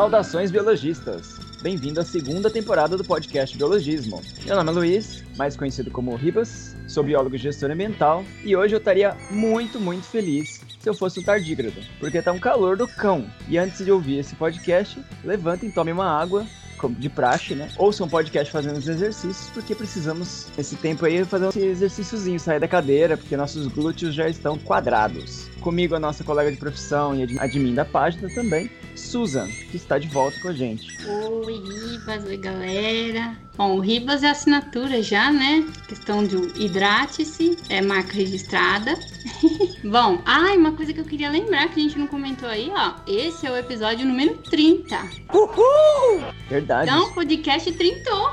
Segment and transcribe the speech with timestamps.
[0.00, 1.38] Saudações biologistas!
[1.60, 4.22] Bem-vindo à segunda temporada do podcast Biologismo.
[4.46, 8.74] Meu nome é Luiz, mais conhecido como Ribas, sou biólogo e gestor ambiental, e hoje
[8.74, 12.88] eu estaria muito, muito feliz se eu fosse um tardígrado, porque tá um calor do
[12.88, 13.30] cão.
[13.46, 16.46] E antes de ouvir esse podcast, levantem e tomem uma água,
[16.88, 17.68] de praxe, né?
[17.76, 22.58] Ouçam um podcast fazendo os exercícios, porque precisamos, nesse tempo aí, fazer um exercíciozinho, sair
[22.58, 25.49] da cadeira, porque nossos glúteos já estão quadrados.
[25.60, 30.08] Comigo, a nossa colega de profissão e admin da página também, Susan, que está de
[30.08, 30.96] volta com a gente.
[31.06, 33.36] Oi, Ribas, oi, galera.
[33.56, 35.66] Bom, o Ribas é assinatura já, né?
[35.86, 38.94] Questão de hidrate-se, é marca registrada.
[39.84, 42.94] Bom, ai, uma coisa que eu queria lembrar que a gente não comentou aí, ó.
[43.06, 44.96] Esse é o episódio número 30.
[45.34, 46.24] Uhul!
[46.48, 46.90] Verdade.
[46.90, 48.30] Então, o podcast trintou.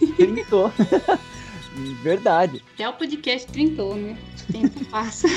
[0.16, 0.72] Trintou.
[2.02, 2.62] Verdade.
[2.74, 4.18] Até o podcast trintou, né?
[4.48, 5.28] O tempo passa.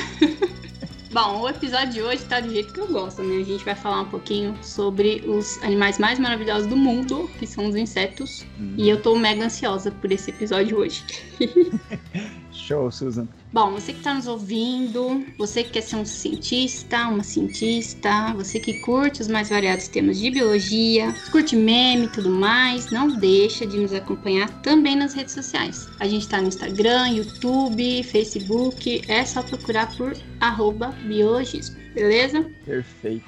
[1.12, 3.42] Bom, o episódio de hoje tá do jeito que eu gosto, né?
[3.42, 7.66] A gente vai falar um pouquinho sobre os animais mais maravilhosos do mundo, que são
[7.66, 8.46] os insetos.
[8.58, 8.74] Hum.
[8.78, 11.04] E eu tô mega ansiosa por esse episódio hoje.
[12.52, 13.26] Show, Susan.
[13.52, 18.60] Bom, você que está nos ouvindo, você que quer ser um cientista, uma cientista, você
[18.60, 23.66] que curte os mais variados temas de biologia, curte meme e tudo mais, não deixa
[23.66, 25.88] de nos acompanhar também nas redes sociais.
[25.98, 32.42] A gente está no Instagram, YouTube, Facebook, é só procurar por arroba biologismo, beleza?
[32.64, 33.24] Perfeito.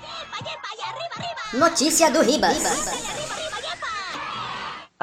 [1.54, 3.14] Notícia do Ribas.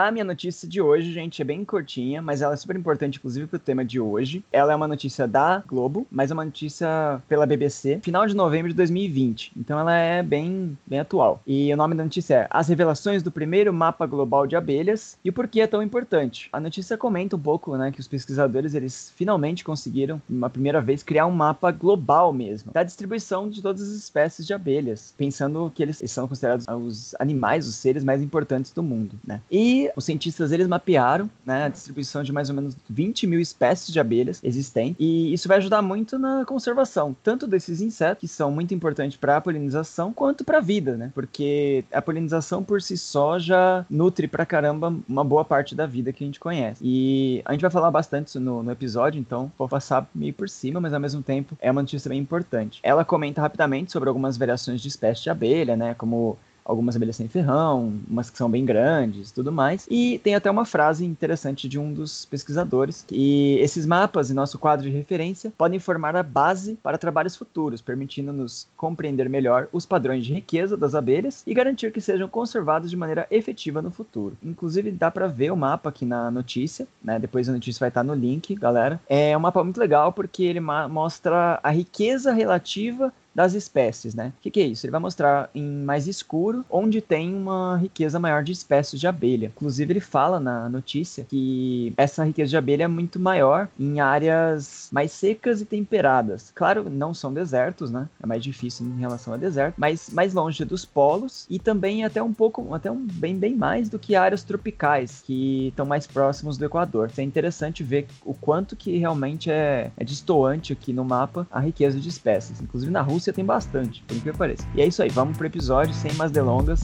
[0.01, 3.45] A minha notícia de hoje, gente, é bem curtinha, mas ela é super importante, inclusive,
[3.45, 4.43] para o tema de hoje.
[4.51, 8.69] Ela é uma notícia da Globo, mas é uma notícia pela BBC, final de novembro
[8.69, 9.51] de 2020.
[9.55, 11.39] Então ela é bem, bem atual.
[11.45, 15.29] E o nome da notícia é As revelações do primeiro mapa global de abelhas e
[15.29, 16.49] o porquê é tão importante.
[16.51, 21.03] A notícia comenta um pouco, né, que os pesquisadores, eles finalmente conseguiram, uma primeira vez,
[21.03, 25.83] criar um mapa global mesmo, da distribuição de todas as espécies de abelhas, pensando que
[25.83, 29.39] eles são considerados os animais, os seres mais importantes do mundo, né?
[29.51, 33.91] E os cientistas eles mapearam né, a distribuição de mais ou menos 20 mil espécies
[33.91, 38.51] de abelhas existentes, e isso vai ajudar muito na conservação, tanto desses insetos, que são
[38.51, 41.11] muito importantes para a polinização, quanto para a vida, né?
[41.13, 46.13] Porque a polinização por si só já nutre pra caramba uma boa parte da vida
[46.13, 46.81] que a gente conhece.
[46.83, 50.49] E a gente vai falar bastante isso no, no episódio, então vou passar meio por
[50.49, 52.79] cima, mas ao mesmo tempo é uma notícia bem importante.
[52.83, 55.93] Ela comenta rapidamente sobre algumas variações de espécies de abelha, né?
[55.93, 59.87] Como algumas abelhas sem ferrão, umas que são bem grandes tudo mais.
[59.89, 64.59] E tem até uma frase interessante de um dos pesquisadores, que esses mapas e nosso
[64.59, 70.25] quadro de referência podem formar a base para trabalhos futuros, permitindo-nos compreender melhor os padrões
[70.25, 74.37] de riqueza das abelhas e garantir que sejam conservados de maneira efetiva no futuro.
[74.43, 77.19] Inclusive, dá para ver o mapa aqui na notícia, né?
[77.19, 78.99] Depois a notícia vai estar no link, galera.
[79.07, 84.33] É um mapa muito legal porque ele mostra a riqueza relativa das espécies, né?
[84.37, 84.85] O que, que, é isso?
[84.85, 89.51] Ele vai mostrar em mais escuro onde tem uma riqueza maior de espécies de abelha.
[89.55, 94.89] Inclusive, ele fala na notícia que essa riqueza de abelha é muito maior em áreas
[94.91, 96.51] mais secas e temperadas.
[96.53, 98.07] Claro, não são desertos, né?
[98.21, 102.21] É mais difícil em relação a deserto, mas mais longe dos polos e também até
[102.21, 106.57] um pouco, até um bem, bem mais do que áreas tropicais que estão mais próximos
[106.57, 107.09] do Equador.
[107.11, 111.59] Então, é interessante ver o quanto que realmente é, é distoante aqui no mapa a
[111.59, 112.61] riqueza de espécies.
[112.61, 114.67] Inclusive na Rússia Rússia tem bastante, por que pareça.
[114.73, 116.81] E é isso aí, vamos pro episódio sem mais delongas.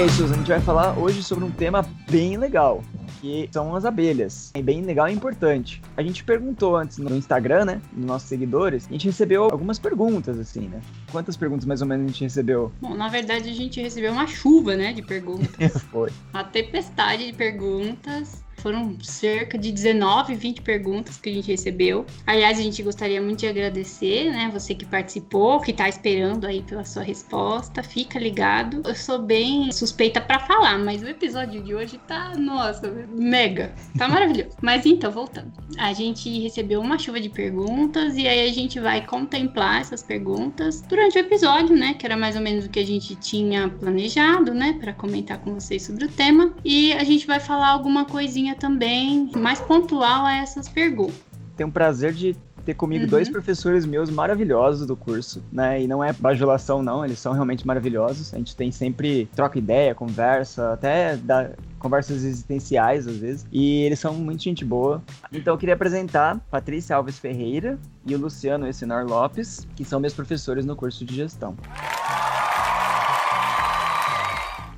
[0.00, 2.82] E aí, Susan, a gente vai falar hoje sobre um tema bem legal
[3.20, 4.50] que são as abelhas.
[4.54, 5.82] É bem legal e importante.
[5.94, 10.38] A gente perguntou antes no Instagram, né, nos nossos seguidores, a gente recebeu algumas perguntas,
[10.38, 10.80] assim, né?
[11.12, 12.72] Quantas perguntas mais ou menos a gente recebeu?
[12.80, 15.82] Bom, na verdade a gente recebeu uma chuva, né, de perguntas.
[15.92, 16.10] Foi.
[16.32, 18.42] Uma tempestade de perguntas.
[18.60, 22.04] Foram cerca de 19, 20 perguntas que a gente recebeu.
[22.26, 24.50] Aliás, a gente gostaria muito de agradecer, né?
[24.52, 27.82] Você que participou, que tá esperando aí pela sua resposta.
[27.82, 28.82] Fica ligado.
[28.84, 33.74] Eu sou bem suspeita para falar, mas o episódio de hoje tá, nossa, mega.
[33.96, 34.56] Tá maravilhoso.
[34.60, 35.52] mas então, voltando.
[35.78, 40.82] A gente recebeu uma chuva de perguntas e aí a gente vai contemplar essas perguntas
[40.82, 41.94] durante o episódio, né?
[41.94, 44.76] Que era mais ou menos o que a gente tinha planejado, né?
[44.78, 46.54] Para comentar com vocês sobre o tema.
[46.64, 51.14] E a gente vai falar alguma coisinha também mais pontual a essas perguntas.
[51.56, 53.10] Tenho o prazer de ter comigo uhum.
[53.10, 55.82] dois professores meus maravilhosos do curso, né?
[55.82, 58.32] E não é bajulação, não, eles são realmente maravilhosos.
[58.34, 63.46] A gente tem sempre troca ideia, conversa, até dá conversas existenciais às vezes.
[63.50, 65.02] E eles são muito gente boa.
[65.32, 70.14] Então eu queria apresentar Patrícia Alves Ferreira e o Luciano Essenor Lopes, que são meus
[70.14, 71.56] professores no curso de gestão.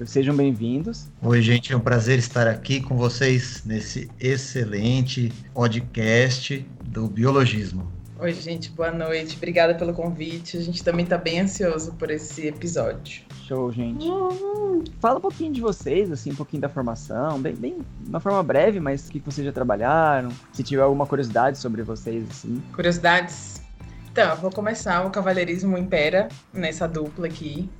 [0.06, 1.08] Sejam bem-vindos.
[1.22, 7.90] Oi, gente, é um prazer estar aqui com vocês nesse excelente podcast do biologismo.
[8.18, 9.36] Oi, gente, boa noite.
[9.36, 10.56] Obrigada pelo convite.
[10.56, 13.22] A gente também está bem ansioso por esse episódio.
[13.46, 14.06] Show, gente.
[14.06, 14.84] Uhum.
[15.00, 18.42] Fala um pouquinho de vocês, assim, um pouquinho da formação, bem, bem, de uma forma
[18.42, 22.62] breve, mas o que vocês já trabalharam, se tiver alguma curiosidade sobre vocês, assim.
[22.74, 23.61] Curiosidades?
[24.12, 25.06] Então, eu vou começar.
[25.06, 27.70] O cavalheirismo impera nessa dupla aqui.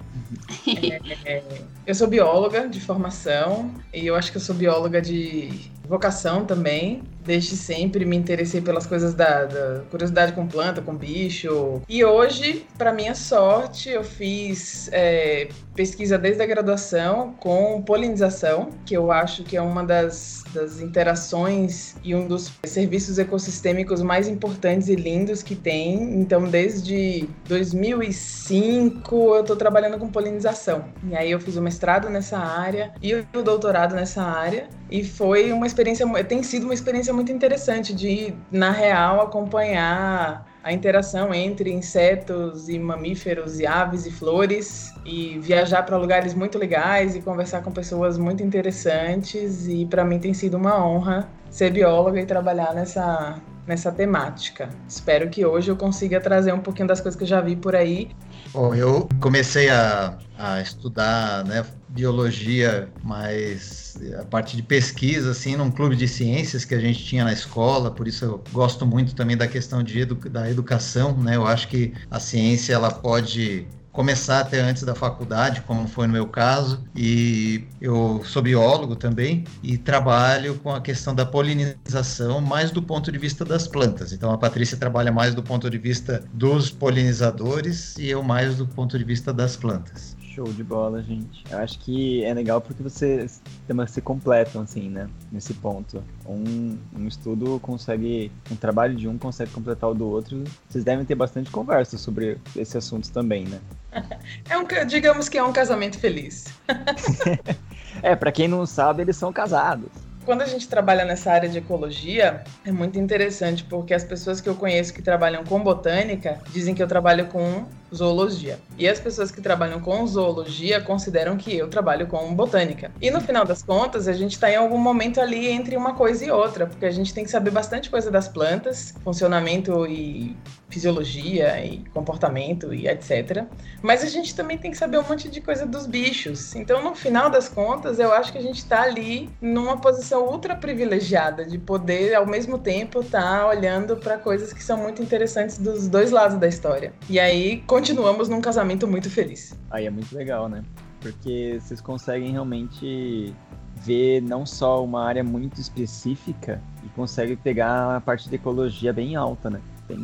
[0.67, 1.01] É,
[1.31, 1.43] é,
[1.87, 7.03] eu sou bióloga de formação e eu acho que eu sou bióloga de vocação também.
[7.25, 11.81] Desde sempre me interessei pelas coisas da, da curiosidade com planta, com bicho.
[11.89, 18.97] E hoje, para minha sorte, eu fiz é, pesquisa desde a graduação com polinização, que
[18.97, 24.89] eu acho que é uma das, das interações e um dos serviços ecossistêmicos mais importantes
[24.89, 26.21] e lindos que tem.
[26.21, 30.87] Então, desde 2005, eu estou trabalhando com polinização.
[31.09, 34.69] E aí eu fiz o mestrado nessa área e o doutorado nessa área.
[34.93, 40.71] E foi uma experiência, tem sido uma experiência muito interessante de, na real, acompanhar a
[40.71, 47.17] interação entre insetos e mamíferos e aves e flores e viajar para lugares muito legais
[47.17, 52.21] e conversar com pessoas muito interessantes e para mim tem sido uma honra ser bióloga
[52.21, 54.69] e trabalhar nessa nessa temática.
[54.89, 57.75] Espero que hoje eu consiga trazer um pouquinho das coisas que eu já vi por
[57.75, 58.11] aí
[58.53, 65.71] Bom, eu comecei a, a estudar né, biologia, mas a parte de pesquisa, assim, num
[65.71, 69.39] clube de ciências que a gente tinha na escola, por isso eu gosto muito também
[69.39, 71.37] da questão de edu da educação, né?
[71.37, 76.15] Eu acho que a ciência, ela pode começar até antes da faculdade, como foi no
[76.15, 82.71] meu caso, e eu sou biólogo também e trabalho com a questão da polinização mais
[82.71, 84.13] do ponto de vista das plantas.
[84.13, 88.67] Então a Patrícia trabalha mais do ponto de vista dos polinizadores e eu mais do
[88.67, 90.17] ponto de vista das plantas.
[90.35, 91.45] Show de bola, gente.
[91.51, 95.07] Eu acho que é legal porque você se completam, assim, né?
[95.31, 96.03] Nesse ponto.
[96.27, 98.33] Um, um estudo consegue.
[98.51, 100.43] Um trabalho de um consegue completar o do outro.
[100.71, 103.61] Vocês devem ter bastante conversa sobre esse assunto também, né?
[104.49, 106.47] É um, digamos que é um casamento feliz.
[108.03, 109.91] é, para quem não sabe, eles são casados.
[110.25, 114.49] Quando a gente trabalha nessa área de ecologia, é muito interessante porque as pessoas que
[114.49, 118.59] eu conheço que trabalham com botânica dizem que eu trabalho com zoologia.
[118.79, 122.91] E as pessoas que trabalham com zoologia consideram que eu trabalho com botânica.
[123.01, 126.25] E no final das contas, a gente está em algum momento ali entre uma coisa
[126.25, 130.37] e outra, porque a gente tem que saber bastante coisa das plantas, funcionamento e
[130.73, 133.45] fisiologia e comportamento e etc.
[133.83, 136.57] Mas a gente também tem que saber um monte de coisa dos bichos.
[136.57, 140.57] Então, no final das contas, eu acho que a gente está ali numa posição ultra
[140.57, 145.59] privilegiada de poder, ao mesmo tempo, estar tá olhando para coisas que são muito interessantes
[145.59, 146.93] dos dois lados da história.
[147.11, 149.59] E aí, continuamos num casamento muito feliz.
[149.69, 150.63] Aí é muito legal, né?
[151.01, 153.35] Porque vocês conseguem realmente
[153.75, 159.17] ver não só uma área muito específica e conseguem pegar a parte de ecologia bem
[159.17, 159.61] alta, né?
[159.89, 159.99] Tem,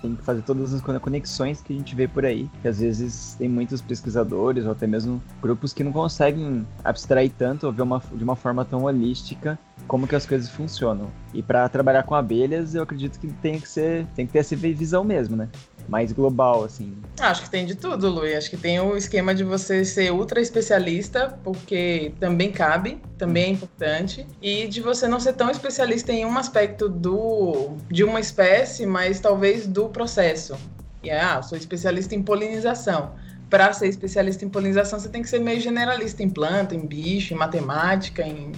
[0.00, 3.34] tem que fazer todas as conexões que a gente vê por aí, que às vezes
[3.36, 8.00] tem muitos pesquisadores ou até mesmo grupos que não conseguem abstrair tanto ou ver uma,
[8.14, 9.58] de uma forma tão holística
[9.88, 11.10] como que as coisas funcionam.
[11.32, 14.54] E para trabalhar com abelhas, eu acredito que tem que ser, tem que ter essa
[14.54, 15.48] visão mesmo, né?
[15.88, 16.96] Mais global, assim?
[17.20, 18.22] Acho que tem de tudo, Lu.
[18.22, 23.48] Acho que tem o esquema de você ser ultra especialista, porque também cabe, também é
[23.48, 28.86] importante, e de você não ser tão especialista em um aspecto do de uma espécie,
[28.86, 30.56] mas talvez do processo.
[31.02, 33.12] E ah, sou especialista em polinização.
[33.50, 37.34] Para ser especialista em polinização, você tem que ser meio generalista em planta, em bicho,
[37.34, 38.52] em matemática, em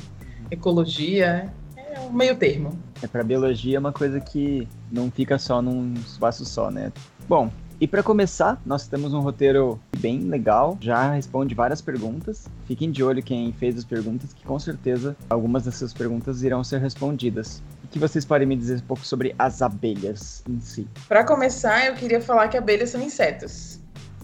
[0.51, 1.53] ecologia.
[1.77, 2.79] É um meio termo.
[3.03, 6.93] É para biologia é uma coisa que não fica só num espaço só, né?
[7.29, 12.47] Bom, e para começar, nós temos um roteiro bem legal, já responde várias perguntas.
[12.69, 16.81] Fiquem de olho quem fez as perguntas, que com certeza algumas dessas perguntas irão ser
[16.81, 17.65] respondidas.
[17.83, 20.87] O que vocês podem me dizer um pouco sobre as abelhas em si?
[21.09, 23.81] Para começar, eu queria falar que abelhas são insetos.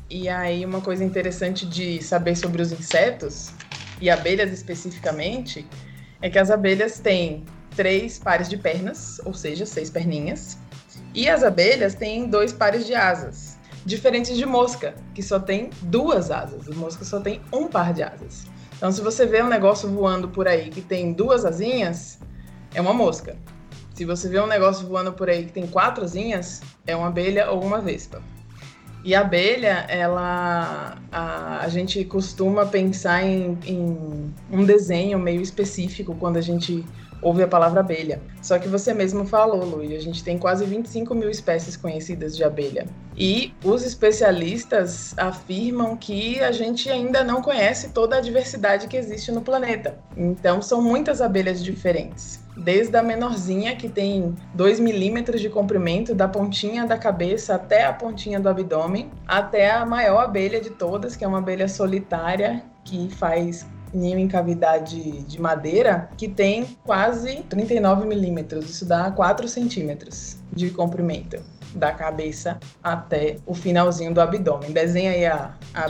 [0.08, 3.50] E aí, uma coisa interessante de saber sobre os insetos,
[4.00, 5.66] e abelhas especificamente,
[6.20, 7.42] é que as abelhas têm
[7.74, 10.56] três pares de pernas, ou seja, seis perninhas
[11.14, 16.30] e as abelhas têm dois pares de asas, diferentes de mosca, que só tem duas
[16.30, 16.68] asas.
[16.68, 18.46] A mosca só tem um par de asas.
[18.76, 22.18] Então, se você vê um negócio voando por aí que tem duas asinhas,
[22.74, 23.36] é uma mosca.
[23.94, 27.50] Se você vê um negócio voando por aí que tem quatro asinhas, é uma abelha
[27.50, 28.22] ou uma vespa.
[29.04, 30.96] E a abelha, ela.
[31.10, 36.84] A, a gente costuma pensar em, em um desenho meio específico quando a gente
[37.22, 38.20] ouve a palavra abelha.
[38.42, 42.42] Só que você mesmo falou, Luiz, a gente tem quase 25 mil espécies conhecidas de
[42.42, 42.86] abelha.
[43.16, 49.30] E os especialistas afirmam que a gente ainda não conhece toda a diversidade que existe
[49.30, 49.98] no planeta.
[50.16, 52.40] Então, são muitas abelhas diferentes.
[52.56, 57.92] Desde a menorzinha, que tem 2 milímetros de comprimento, da pontinha da cabeça até a
[57.92, 63.08] pontinha do abdômen, até a maior abelha de todas, que é uma abelha solitária, que
[63.10, 68.70] faz ninho em cavidade de madeira, que tem quase 39 milímetros.
[68.70, 71.42] Isso dá 4 centímetros de comprimento
[71.74, 74.72] da cabeça até o finalzinho do abdômen.
[74.72, 75.88] Desenha aí a, a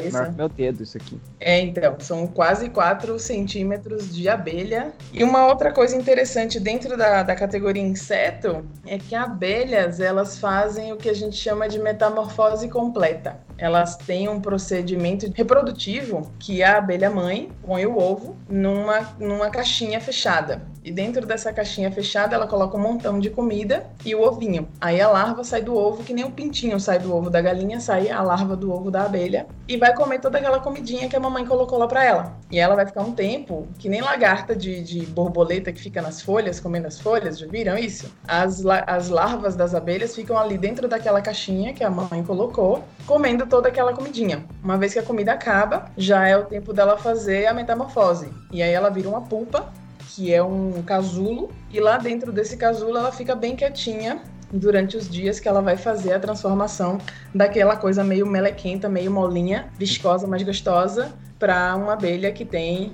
[0.00, 0.12] abelha.
[0.12, 1.20] Maior meu dedo isso aqui.
[1.38, 4.92] É, então, são quase 4 centímetros de abelha.
[5.12, 10.92] E uma outra coisa interessante dentro da, da categoria inseto é que abelhas, elas fazem
[10.92, 13.38] o que a gente chama de metamorfose completa.
[13.56, 20.00] Elas têm um procedimento reprodutivo que a abelha mãe põe o ovo numa, numa caixinha
[20.00, 20.62] fechada.
[20.82, 24.66] E dentro dessa caixinha fechada, ela coloca um montão de comida e o ovinho.
[24.80, 27.80] Aí a larva sai do ovo, que nem o pintinho sai do ovo da galinha,
[27.80, 31.20] sai a larva do ovo da abelha e vai comer toda aquela comidinha que a
[31.20, 32.36] mamãe colocou lá para ela.
[32.50, 36.20] E ela vai ficar um tempo, que nem lagarta de, de borboleta que fica nas
[36.20, 38.12] folhas, comendo as folhas, já viram isso?
[38.26, 43.46] As, as larvas das abelhas ficam ali dentro daquela caixinha que a mãe colocou, comendo
[43.46, 44.44] toda aquela comidinha.
[44.62, 48.28] Uma vez que a comida acaba, já é o tempo dela fazer a metamorfose.
[48.52, 49.72] E aí ela vira uma pulpa,
[50.14, 54.20] que é um casulo, e lá dentro desse casulo ela fica bem quietinha,
[54.52, 56.98] durante os dias que ela vai fazer a transformação
[57.34, 62.92] daquela coisa meio melequenta, meio molinha, viscosa, mais gostosa, para uma abelha que tem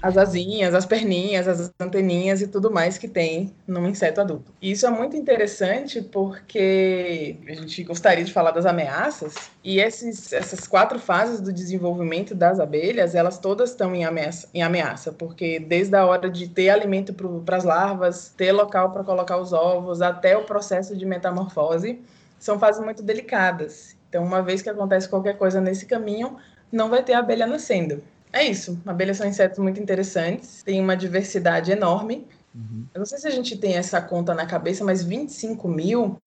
[0.00, 4.52] as asinhas, as perninhas, as anteninhas e tudo mais que tem num inseto adulto.
[4.62, 10.32] E isso é muito interessante porque a gente gostaria de falar das ameaças e esses,
[10.32, 15.58] essas quatro fases do desenvolvimento das abelhas, elas todas estão em ameaça, em ameaça porque
[15.58, 17.12] desde a hora de ter alimento
[17.44, 22.00] para as larvas, ter local para colocar os ovos, até o processo de metamorfose,
[22.38, 23.96] são fases muito delicadas.
[24.08, 26.36] Então, uma vez que acontece qualquer coisa nesse caminho,
[26.70, 28.02] não vai ter abelha nascendo.
[28.32, 28.80] É isso.
[28.86, 32.26] Abelhas são insetos muito interessantes, tem uma diversidade enorme.
[32.54, 32.84] Uhum.
[32.94, 36.20] Eu não sei se a gente tem essa conta na cabeça, mas 25 mil.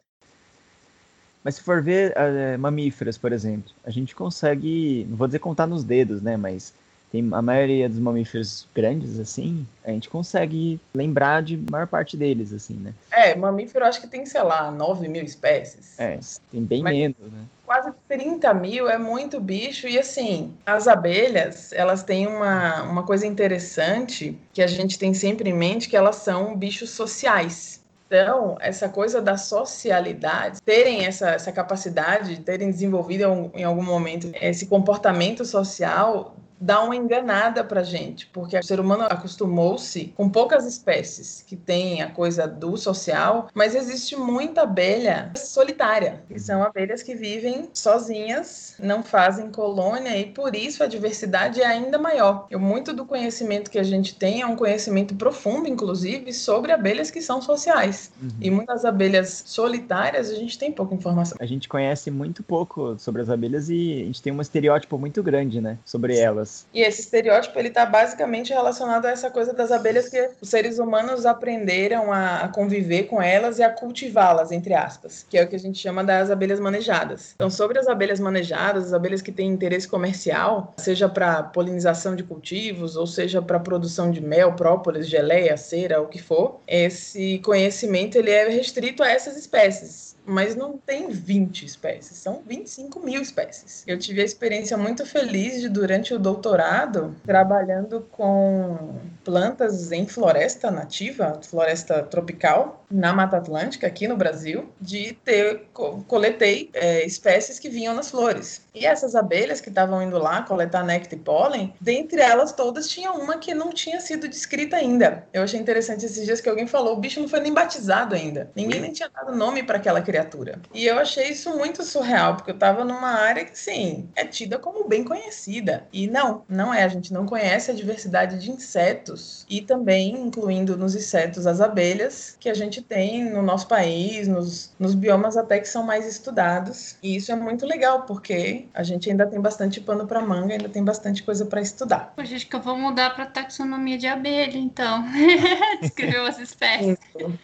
[1.43, 5.67] Mas se for ver uh, mamíferos, por exemplo, a gente consegue, não vou dizer contar
[5.67, 6.37] nos dedos, né?
[6.37, 6.73] Mas
[7.11, 12.53] tem a maioria dos mamíferos grandes, assim, a gente consegue lembrar de maior parte deles,
[12.53, 12.93] assim, né?
[13.11, 15.99] É, mamífero acho que tem, sei lá, 9 mil espécies.
[15.99, 16.17] É,
[16.49, 17.43] tem bem Mas menos, né?
[17.65, 19.87] Quase 30 mil é muito bicho.
[19.87, 25.49] E assim, as abelhas, elas têm uma, uma coisa interessante que a gente tem sempre
[25.49, 27.81] em mente, que elas são bichos sociais.
[28.07, 34.65] Então, essa coisa da socialidade, terem essa, essa capacidade, terem desenvolvido em algum momento esse
[34.65, 41.43] comportamento social, dá uma enganada pra gente, porque o ser humano acostumou-se com poucas espécies
[41.45, 47.15] que têm a coisa do social, mas existe muita abelha solitária, que são abelhas que
[47.15, 52.47] vivem sozinhas, não fazem colônia e por isso a diversidade é ainda maior.
[52.51, 57.09] E muito do conhecimento que a gente tem é um conhecimento profundo, inclusive, sobre abelhas
[57.09, 58.11] que são sociais.
[58.21, 58.29] Uhum.
[58.39, 61.37] E muitas abelhas solitárias a gente tem pouca informação.
[61.39, 65.23] A gente conhece muito pouco sobre as abelhas e a gente tem um estereótipo muito
[65.23, 66.50] grande, né, sobre elas.
[66.73, 70.79] E esse estereótipo ele está basicamente relacionado a essa coisa das abelhas que os seres
[70.79, 75.55] humanos aprenderam a, conviver com elas e a cultivá-las, entre aspas, que é o que
[75.55, 77.33] a gente chama das abelhas manejadas.
[77.35, 82.23] Então, sobre as abelhas manejadas, as abelhas que têm interesse comercial, seja para polinização de
[82.23, 88.17] cultivos ou seja para produção de mel, própolis, geleia, cera, o que for, esse conhecimento
[88.17, 93.83] ele é restrito a essas espécies mas não tem 20 espécies, são 25 mil espécies.
[93.87, 100.71] Eu tive a experiência muito feliz de, durante o doutorado, trabalhando com plantas em floresta
[100.71, 105.63] nativa, floresta tropical, na Mata Atlântica, aqui no Brasil, de ter,
[106.07, 108.61] coletei é, espécies que vinham nas flores.
[108.73, 113.11] E essas abelhas que estavam indo lá coletar néctar e pólen, dentre elas todas tinha
[113.11, 115.25] uma que não tinha sido descrita ainda.
[115.33, 118.49] Eu achei interessante esses dias que alguém falou, o bicho não foi nem batizado ainda.
[118.55, 120.59] Ninguém nem tinha dado nome para aquela criatura.
[120.73, 124.57] E eu achei isso muito surreal, porque eu estava numa área que, sim, é tida
[124.57, 125.87] como bem conhecida.
[125.91, 126.83] E não, não é.
[126.83, 129.10] A gente não conhece a diversidade de insetos.
[129.49, 134.73] E também, incluindo nos insetos as abelhas, que a gente tem no nosso país, nos,
[134.79, 136.95] nos biomas até que são mais estudados.
[137.01, 140.69] E isso é muito legal, porque a gente ainda tem bastante pano para manga, ainda
[140.69, 142.13] tem bastante coisa para estudar.
[142.15, 145.05] Poxa, acho que eu vou mudar para taxonomia de abelha, então.
[145.81, 146.97] Descrever as espécies.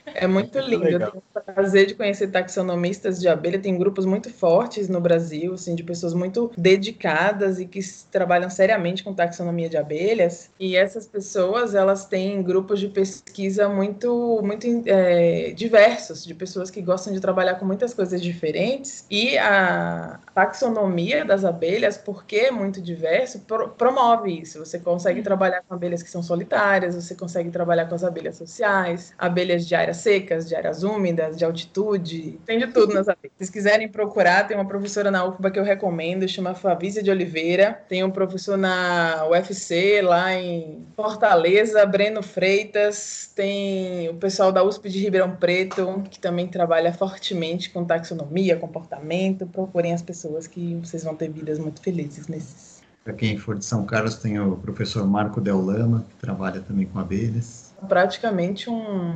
[0.05, 0.88] É muito lindo.
[0.88, 3.59] Eu tenho, prazer de conhecer taxonomistas de abelha.
[3.59, 7.79] Tem grupos muito fortes no Brasil, assim, de pessoas muito dedicadas e que
[8.12, 10.50] trabalham seriamente com taxonomia de abelhas.
[10.59, 16.81] E essas pessoas, elas têm grupos de pesquisa muito, muito é, diversos, de pessoas que
[16.81, 19.05] gostam de trabalhar com muitas coisas diferentes.
[19.09, 24.59] E a taxonomia das abelhas, porque é muito diverso, pro promove isso.
[24.59, 29.13] Você consegue trabalhar com abelhas que são solitárias, você consegue trabalhar com as abelhas sociais,
[29.17, 33.31] abelhas de áreas secas, de áreas úmidas, de altitude, tem de tudo nas abelhas.
[33.33, 37.09] Se vocês quiserem procurar, tem uma professora na UFBA que eu recomendo, chama Favícia de
[37.09, 41.47] Oliveira, tem um professor na UFC, lá em Fortaleza,
[41.89, 47.86] Breno Freitas, tem o pessoal da USP de Ribeirão Preto, que também trabalha fortemente com
[47.86, 52.82] taxonomia, comportamento, procurem as pessoas que vocês vão ter vidas muito felizes nesses.
[53.04, 56.86] Para quem for de São Carlos, tem o professor Marco Del Lama, que trabalha também
[56.86, 59.15] com abelhas praticamente um,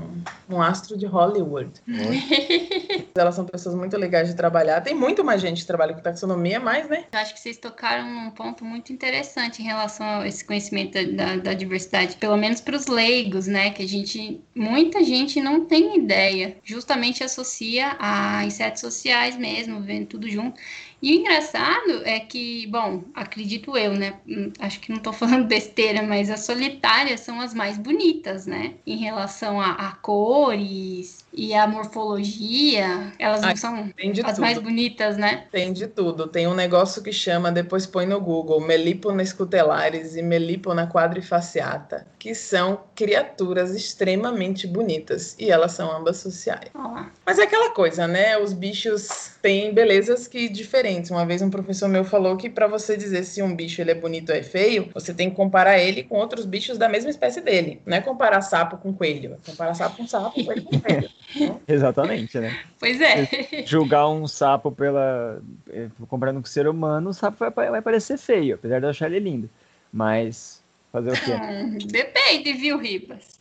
[0.50, 1.72] um astro de Hollywood.
[3.16, 4.82] Elas são pessoas muito legais de trabalhar.
[4.82, 7.06] Tem muito mais gente que trabalha com taxonomia, mas, né?
[7.12, 11.38] Eu acho que vocês tocaram um ponto muito interessante em relação a esse conhecimento da,
[11.38, 13.72] da diversidade, pelo menos para os leigos, né?
[13.72, 20.08] Que a gente, muita gente não tem ideia, justamente associa a insetos sociais mesmo, vendo
[20.08, 20.60] tudo junto.
[21.02, 24.20] E o engraçado é que, bom, acredito eu, né?
[24.28, 28.76] Hum, acho que não estou falando besteira, mas as solitárias são as mais bonitas, né?
[28.86, 34.42] Em relação a, a cores e a morfologia, elas não são as tudo.
[34.42, 35.46] mais bonitas, né?
[35.52, 36.28] Tem de tudo.
[36.28, 42.36] Tem um negócio que chama, depois põe no Google, Melipona scutelaris e Melipona quadrifaciata, que
[42.36, 46.70] são criaturas extremamente bonitas e elas são ambas sociais.
[46.74, 47.12] Olá.
[47.26, 48.38] Mas é aquela coisa, né?
[48.38, 51.12] Os bichos têm belezas que diferentes.
[51.12, 53.96] Uma vez um professor meu falou que para você dizer se um bicho ele é
[53.96, 57.42] bonito ou é feio, você tem que comparar ele com outros bichos da mesma espécie
[57.42, 57.82] dele.
[57.86, 61.10] Não é comparar sapo com coelho, é comparar sapo com sapo, coelho com coelho.
[61.68, 62.64] Exatamente, né?
[62.80, 63.28] Pois é.
[63.66, 65.42] Julgar um sapo pela.
[65.70, 68.90] Eh, comparando com o ser humano, o sapo vai, vai parecer feio, apesar de eu
[68.90, 69.50] achar ele lindo.
[69.92, 70.62] Mas.
[70.92, 71.32] Fazer o quê?
[71.32, 73.40] Hum, depende, viu, Ribas?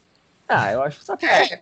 [0.48, 1.24] Ah, eu acho o sapo.
[1.26, 1.60] É.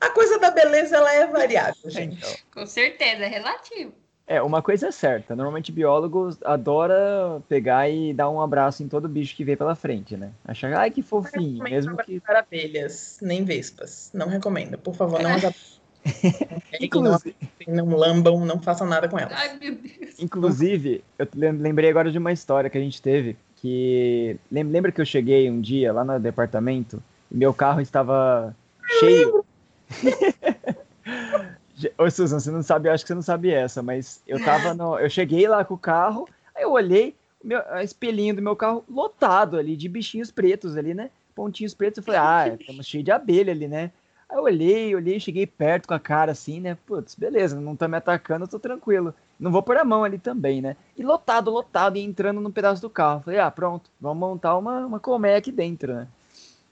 [0.00, 2.16] A coisa da beleza ela é variável, gente.
[2.16, 2.34] Então.
[2.52, 3.92] Com certeza, é relativo.
[4.26, 5.36] É, uma coisa é certa.
[5.36, 10.16] Normalmente biólogos adora pegar e dar um abraço em todo bicho que vê pela frente,
[10.16, 10.32] né?
[10.44, 12.18] Achar, ai, que fofinho, mesmo que...
[12.18, 14.10] Para abelhas, nem vespas.
[14.12, 14.76] Não recomendo.
[14.78, 15.76] Por favor, não as
[16.80, 17.36] Inclusive...
[17.68, 19.32] Não, não lambam, não façam nada com elas.
[19.32, 20.18] Ai, meu Deus.
[20.18, 24.36] Inclusive, eu lembrei agora de uma história que a gente teve, que...
[24.50, 28.54] Lembra que eu cheguei um dia lá no departamento e meu carro estava
[28.98, 29.44] cheio...
[31.98, 34.72] Ô, Susan, você não sabe, eu acho que você não sabe essa, mas eu tava
[34.72, 34.98] no.
[34.98, 38.84] Eu cheguei lá com o carro, aí eu olhei, o meu, espelhinho do meu carro
[38.88, 41.10] lotado ali, de bichinhos pretos ali, né?
[41.34, 43.90] Pontinhos pretos, eu falei, ah, estamos cheio de abelha ali, né?
[44.28, 46.76] Aí eu olhei, olhei, cheguei perto com a cara assim, né?
[46.86, 49.14] Putz, beleza, não tá me atacando, eu tô tranquilo.
[49.38, 50.76] Não vou pôr a mão ali também, né?
[50.96, 53.20] E lotado, lotado, e entrando num pedaço do carro.
[53.20, 56.08] Falei, ah, pronto, vamos montar uma, uma colmeia aqui dentro, né?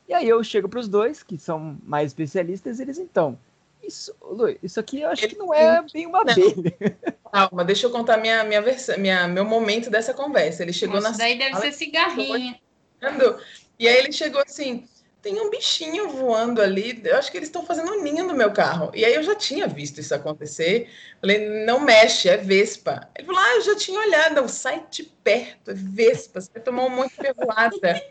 [0.08, 3.38] E aí eu chego pros dois, que são mais especialistas, eles então,
[3.86, 6.76] isso, Lu, isso aqui eu acho que não é bem uma abelha.
[7.32, 10.62] Calma, deixa eu contar minha, minha versão, minha, meu momento dessa conversa.
[10.62, 12.56] Ele chegou Nossa, na daí deve ser cigarrinho.
[13.78, 14.86] E aí ele chegou assim:
[15.24, 17.00] tem um bichinho voando ali.
[17.02, 18.90] Eu acho que eles estão fazendo um ninho no meu carro.
[18.94, 20.90] E aí eu já tinha visto isso acontecer.
[21.18, 23.08] Falei, não mexe, é Vespa.
[23.16, 24.34] Ele falou: Ah, eu já tinha olhado.
[24.34, 26.40] Não, sai de perto, é Vespa.
[26.40, 28.02] Você vai tomar um monte de ferroada.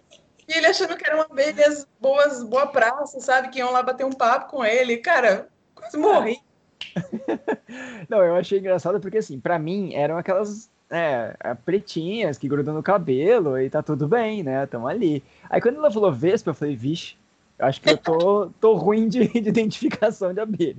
[0.47, 3.49] E ele achando que eram abelhas boas, boa praça, sabe?
[3.49, 4.97] Que iam lá bater um papo com ele.
[4.97, 5.47] Cara,
[5.83, 6.39] Quase morri.
[8.09, 12.83] Não, eu achei engraçado porque, assim, para mim eram aquelas é, pretinhas que grudam no
[12.83, 14.63] cabelo e tá tudo bem, né?
[14.63, 15.23] Estão ali.
[15.49, 17.15] Aí quando ela falou Vespa, eu falei, vixe,
[17.57, 20.77] acho que eu tô, tô ruim de, de identificação de abelha.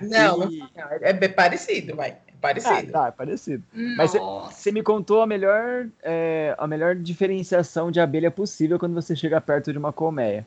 [0.00, 0.62] Não, e...
[1.00, 2.10] é, é parecido, vai.
[2.10, 2.90] É parecido.
[2.90, 3.62] Ah, tá, é parecido.
[3.72, 3.96] Nossa.
[3.96, 9.14] Mas você me contou a melhor, é, a melhor diferenciação de abelha possível quando você
[9.14, 10.46] chega perto de uma colmeia.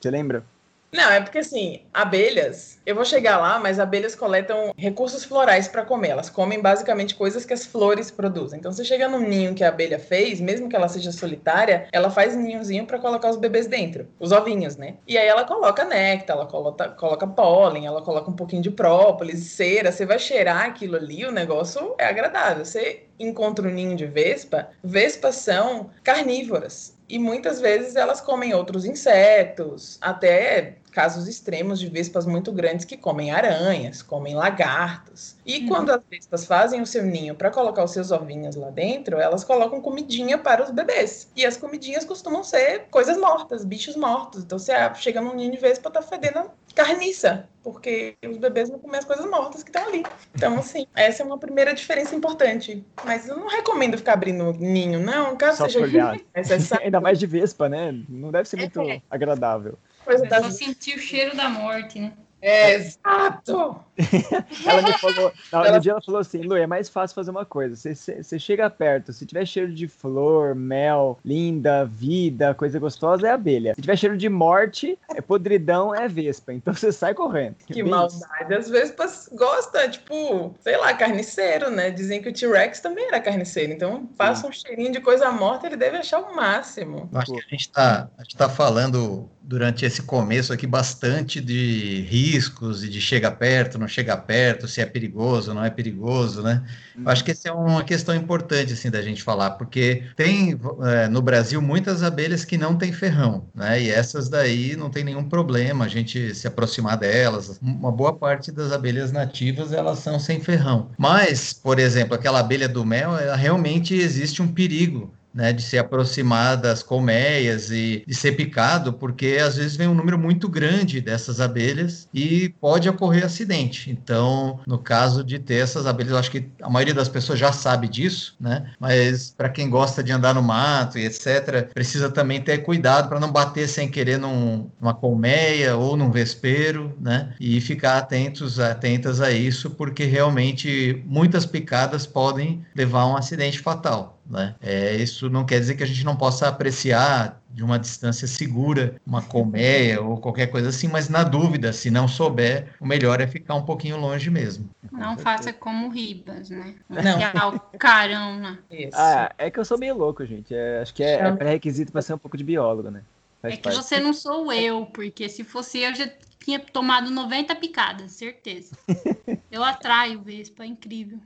[0.00, 0.44] Você lembra?
[0.90, 5.84] Não, é porque assim, abelhas, eu vou chegar lá, mas abelhas coletam recursos florais para
[5.84, 6.08] comer.
[6.08, 8.58] Elas comem basicamente coisas que as flores produzem.
[8.58, 12.10] Então, você chega num ninho que a abelha fez, mesmo que ela seja solitária, ela
[12.10, 14.96] faz ninhozinho para colocar os bebês dentro, os ovinhos, né?
[15.06, 19.40] E aí ela coloca néctar, ela coloca, coloca pólen, ela coloca um pouquinho de própolis,
[19.40, 19.92] cera.
[19.92, 22.64] Você vai cheirar aquilo ali, o negócio é agradável.
[22.64, 28.84] Você encontra um ninho de vespa, vespas são carnívoras e muitas vezes elas comem outros
[28.84, 35.36] insetos, até casos extremos de vespas muito grandes que comem aranhas, comem lagartos.
[35.46, 35.68] E uhum.
[35.68, 39.44] quando as vespas fazem o seu ninho para colocar os seus ovinhos lá dentro, elas
[39.44, 41.30] colocam comidinha para os bebês.
[41.36, 44.42] E as comidinhas costumam ser coisas mortas, bichos mortos.
[44.42, 48.98] Então você chega num ninho de vespa, tá fedendo carniça, porque os bebês não comem
[48.98, 50.04] as coisas mortas que estão ali.
[50.34, 52.84] Então, assim, essa é uma primeira diferença importante.
[53.04, 56.86] Mas eu não recomendo ficar abrindo ninho, não, caso Só seja necessário.
[56.86, 57.92] Ainda mais de vespa, né?
[58.08, 59.00] Não deve ser muito é.
[59.08, 59.78] agradável.
[60.08, 60.42] Coisa da...
[60.42, 62.14] Só sentir o cheiro da morte, né?
[62.40, 63.84] Exato!
[64.64, 65.76] ela me falou, não, ela...
[65.76, 67.74] no dia ela falou assim, Lu, é mais fácil fazer uma coisa.
[67.74, 73.30] Você, você chega perto, se tiver cheiro de flor, mel, linda, vida, coisa gostosa, é
[73.30, 73.74] abelha.
[73.74, 76.52] Se tiver cheiro de morte, é podridão, é vespa.
[76.52, 77.56] Então você sai correndo.
[77.68, 78.54] Que Bem maldade.
[78.54, 81.90] As vespas gostam, tipo, sei lá, carniceiro, né?
[81.90, 83.72] Dizem que o T-Rex também era carniceiro.
[83.72, 87.08] Então passa um cheirinho de coisa morta, ele deve achar o máximo.
[87.14, 92.02] Acho que a gente tá, a gente tá falando durante esse começo aqui bastante de
[92.02, 96.62] riscos e de chega perto, não chega perto, se é perigoso, não é perigoso, né?
[96.96, 101.08] Eu acho que essa é uma questão importante, assim, da gente falar, porque tem é,
[101.08, 103.80] no Brasil muitas abelhas que não têm ferrão, né?
[103.80, 107.58] E essas daí não tem nenhum problema a gente se aproximar delas.
[107.62, 110.90] Uma boa parte das abelhas nativas, elas são sem ferrão.
[110.98, 115.78] Mas, por exemplo, aquela abelha do mel, ela realmente existe um perigo né, de se
[115.78, 121.00] aproximar das colmeias e de ser picado, porque às vezes vem um número muito grande
[121.00, 123.90] dessas abelhas e pode ocorrer acidente.
[123.90, 127.52] Então, no caso de ter essas abelhas, eu acho que a maioria das pessoas já
[127.52, 128.70] sabe disso, né?
[128.80, 133.20] Mas para quem gosta de andar no mato e etc, precisa também ter cuidado para
[133.20, 137.34] não bater sem querer num, numa colmeia ou num vespeiro, né?
[137.38, 143.58] E ficar atentos, atentas a isso, porque realmente muitas picadas podem levar a um acidente
[143.58, 144.17] fatal.
[144.28, 144.54] Né?
[144.60, 148.96] É, isso não quer dizer que a gente não possa apreciar de uma distância segura
[149.06, 153.26] uma colmeia ou qualquer coisa assim, mas na dúvida, se não souber, o melhor é
[153.26, 154.68] ficar um pouquinho longe mesmo.
[154.92, 156.74] Não faça como Ribas, né?
[156.88, 157.56] Não.
[157.56, 158.90] o carão, Isso.
[158.94, 160.54] Ah, é que eu sou meio louco, gente.
[160.54, 163.02] É, acho que é, é pré-requisito para ser um pouco de biólogo, né?
[163.40, 163.76] Faz é que parte.
[163.76, 166.08] você não sou eu, porque se fosse eu, já
[166.44, 168.76] tinha tomado 90 picadas, certeza.
[169.50, 171.18] eu atraio Vespa, é incrível.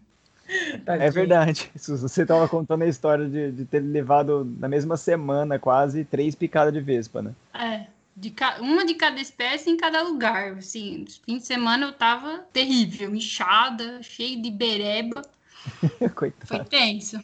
[0.86, 1.70] É verdade.
[1.76, 6.72] Você estava contando a história de, de, ter levado na mesma semana quase três picadas
[6.72, 7.34] de vespa, né?
[7.54, 7.86] É.
[8.14, 8.58] De ca...
[8.60, 10.52] Uma de cada espécie em cada lugar.
[10.58, 15.22] Assim, fim de semana eu tava terrível, inchada, cheio de bereba.
[16.14, 16.46] Coitado.
[16.46, 17.18] Foi tenso.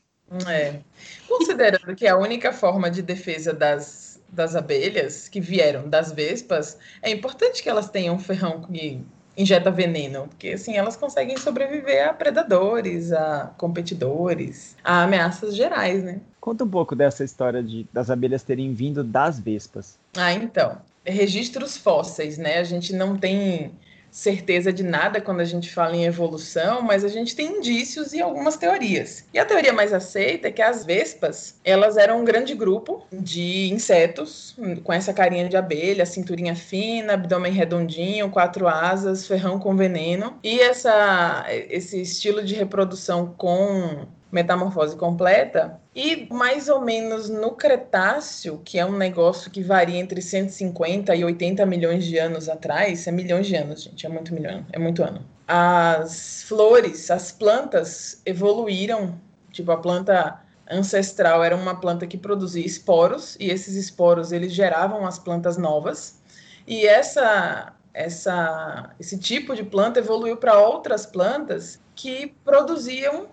[0.46, 0.80] É.
[1.26, 7.10] Considerando que a única forma de defesa das, das abelhas que vieram das vespas, é
[7.10, 9.02] importante que elas tenham um ferrão que
[9.38, 16.20] injeta veneno, porque assim elas conseguem sobreviver a predadores, a competidores, a ameaças gerais, né?
[16.40, 19.96] Conta um pouco dessa história de, das abelhas terem vindo das vespas.
[20.16, 22.58] Ah, então, registros fósseis, né?
[22.58, 23.70] A gente não tem
[24.18, 28.20] certeza de nada quando a gente fala em evolução, mas a gente tem indícios e
[28.20, 29.24] algumas teorias.
[29.32, 33.72] E a teoria mais aceita é que as vespas, elas eram um grande grupo de
[33.72, 40.36] insetos com essa carinha de abelha, cinturinha fina, abdômen redondinho, quatro asas, ferrão com veneno.
[40.42, 45.80] E essa esse estilo de reprodução com metamorfose completa.
[45.94, 51.24] E mais ou menos no Cretáceo, que é um negócio que varia entre 150 e
[51.24, 55.02] 80 milhões de anos atrás, é milhões de anos, gente, é muito milhão, é muito
[55.02, 55.24] ano.
[55.46, 59.18] As flores, as plantas evoluíram,
[59.50, 65.06] tipo a planta ancestral era uma planta que produzia esporos e esses esporos eles geravam
[65.06, 66.20] as plantas novas.
[66.66, 73.26] E essa essa esse tipo de planta evoluiu para outras plantas que produziam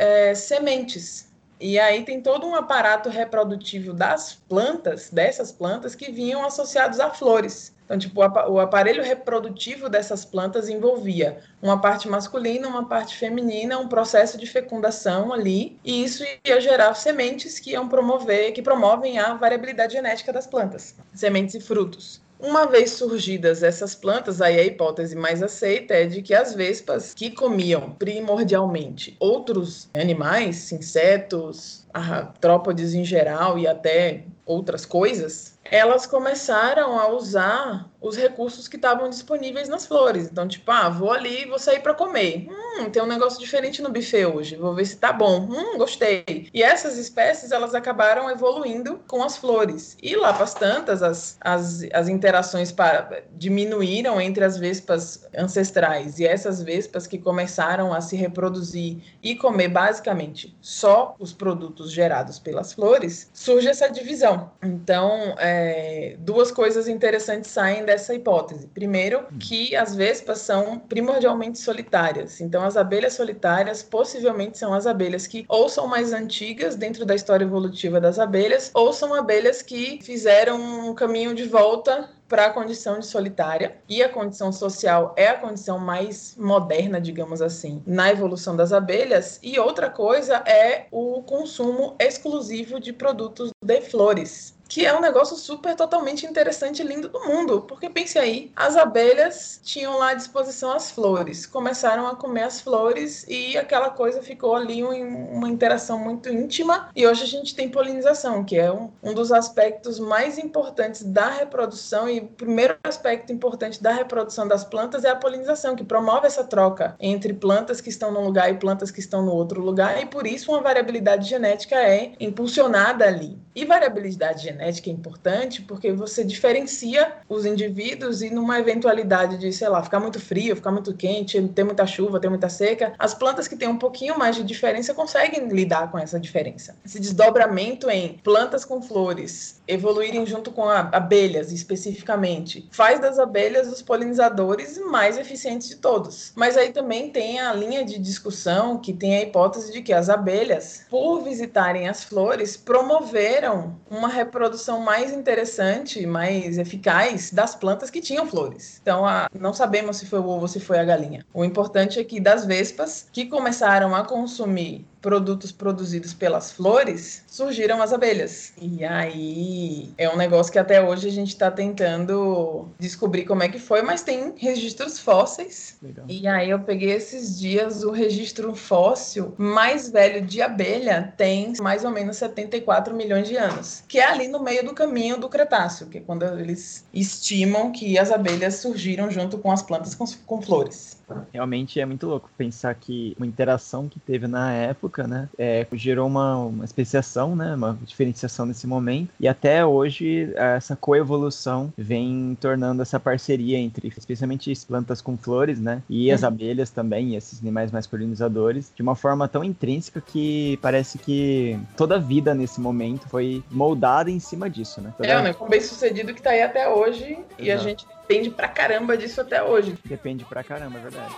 [0.00, 1.28] é, sementes.
[1.60, 7.10] E aí tem todo um aparato reprodutivo das plantas, dessas plantas, que vinham associados a
[7.10, 7.74] flores.
[7.84, 13.88] Então, tipo, o aparelho reprodutivo dessas plantas envolvia uma parte masculina, uma parte feminina, um
[13.88, 19.34] processo de fecundação ali, e isso ia gerar sementes que iam promover, que promovem a
[19.34, 22.22] variabilidade genética das plantas, sementes e frutos.
[22.42, 27.12] Uma vez surgidas essas plantas, aí a hipótese mais aceita é de que as vespas,
[27.12, 36.98] que comiam primordialmente outros animais, insetos, artrópodes em geral e até outras coisas, elas começaram
[36.98, 40.28] a usar os recursos que estavam disponíveis nas flores.
[40.30, 42.48] Então, tipo, ah, vou ali, vou sair para comer.
[42.50, 44.56] Hum, tem um negócio diferente no buffet hoje.
[44.56, 45.46] Vou ver se tá bom.
[45.50, 46.48] Hum, gostei.
[46.52, 49.96] E essas espécies, elas acabaram evoluindo com as flores.
[50.02, 56.18] E lá para as tantas, as, as, as interações para, diminuíram entre as vespas ancestrais
[56.18, 62.38] e essas vespas que começaram a se reproduzir e comer basicamente só os produtos gerados
[62.38, 64.50] pelas flores, surge essa divisão.
[64.62, 68.66] Então, é, duas coisas interessantes saem dessa hipótese.
[68.68, 72.40] Primeiro, que as vespas são primordialmente solitárias.
[72.40, 77.14] Então, as abelhas solitárias possivelmente são as abelhas que ou são mais antigas dentro da
[77.14, 82.50] história evolutiva das abelhas, ou são abelhas que fizeram um caminho de volta para a
[82.50, 88.08] condição de solitária e a condição social é a condição mais moderna, digamos assim, na
[88.08, 89.40] evolução das abelhas.
[89.42, 95.36] E outra coisa é o consumo exclusivo de produtos de flores que é um negócio
[95.36, 97.62] super totalmente interessante e lindo do mundo.
[97.62, 102.60] Porque pense aí, as abelhas tinham lá à disposição as flores, começaram a comer as
[102.60, 106.88] flores e aquela coisa ficou ali uma interação muito íntima.
[106.94, 111.28] E hoje a gente tem polinização, que é um, um dos aspectos mais importantes da
[111.28, 116.28] reprodução e o primeiro aspecto importante da reprodução das plantas é a polinização, que promove
[116.28, 120.00] essa troca entre plantas que estão num lugar e plantas que estão no outro lugar,
[120.00, 123.36] e por isso uma variabilidade genética é impulsionada ali.
[123.52, 129.52] E variabilidade genética genética é importante porque você diferencia os indivíduos e numa eventualidade de,
[129.52, 133.14] sei lá, ficar muito frio, ficar muito quente, ter muita chuva, ter muita seca, as
[133.14, 136.76] plantas que têm um pouquinho mais de diferença conseguem lidar com essa diferença.
[136.84, 143.80] Esse desdobramento em plantas com flores evoluírem junto com abelhas especificamente faz das abelhas os
[143.80, 146.32] polinizadores mais eficientes de todos.
[146.36, 150.08] Mas aí também tem a linha de discussão que tem a hipótese de que as
[150.08, 157.88] abelhas, por visitarem as flores, promoveram uma reprodução produção mais interessante, mais eficaz das plantas
[157.88, 158.80] que tinham flores.
[158.82, 161.24] Então, a, não sabemos se foi o ovo ou se foi a galinha.
[161.32, 167.82] O importante é que das vespas que começaram a consumir produtos produzidos pelas flores, surgiram
[167.82, 168.52] as abelhas.
[168.60, 173.48] E aí é um negócio que até hoje a gente está tentando descobrir como é
[173.48, 175.76] que foi, mas tem registros fósseis.
[175.82, 176.04] Legal.
[176.08, 181.84] E aí eu peguei esses dias o registro fóssil mais velho de abelha tem mais
[181.84, 185.86] ou menos 74 milhões de anos, que é ali no meio do caminho do Cretáceo,
[185.86, 190.42] que é quando eles estimam que as abelhas surgiram junto com as plantas com, com
[190.42, 190.99] flores.
[191.32, 196.06] Realmente é muito louco pensar que uma interação que teve na época, né, é, gerou
[196.06, 202.82] uma, uma especiação, né, uma diferenciação nesse momento, e até hoje essa coevolução vem tornando
[202.82, 206.28] essa parceria entre, especialmente as plantas com flores, né, e as uhum.
[206.28, 211.58] abelhas também, e esses animais mais polinizadores, de uma forma tão intrínseca que parece que
[211.76, 214.92] toda a vida nesse momento foi moldada em cima disso, né.
[214.96, 215.08] Toda...
[215.08, 217.26] É, né, bem sucedido que tá aí até hoje, Exato.
[217.38, 219.78] e a gente depende pra caramba disso até hoje.
[219.84, 221.14] Depende pra caramba, é verdade.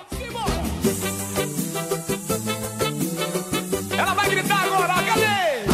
[3.97, 5.25] Ela vai gritar agora, cadê?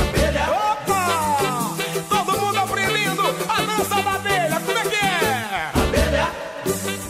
[0.08, 0.46] Abelha.
[0.52, 1.76] Opa!
[2.08, 5.70] Todo mundo aprendendo a dança da abelha, como é que é?
[5.74, 6.28] Abelha.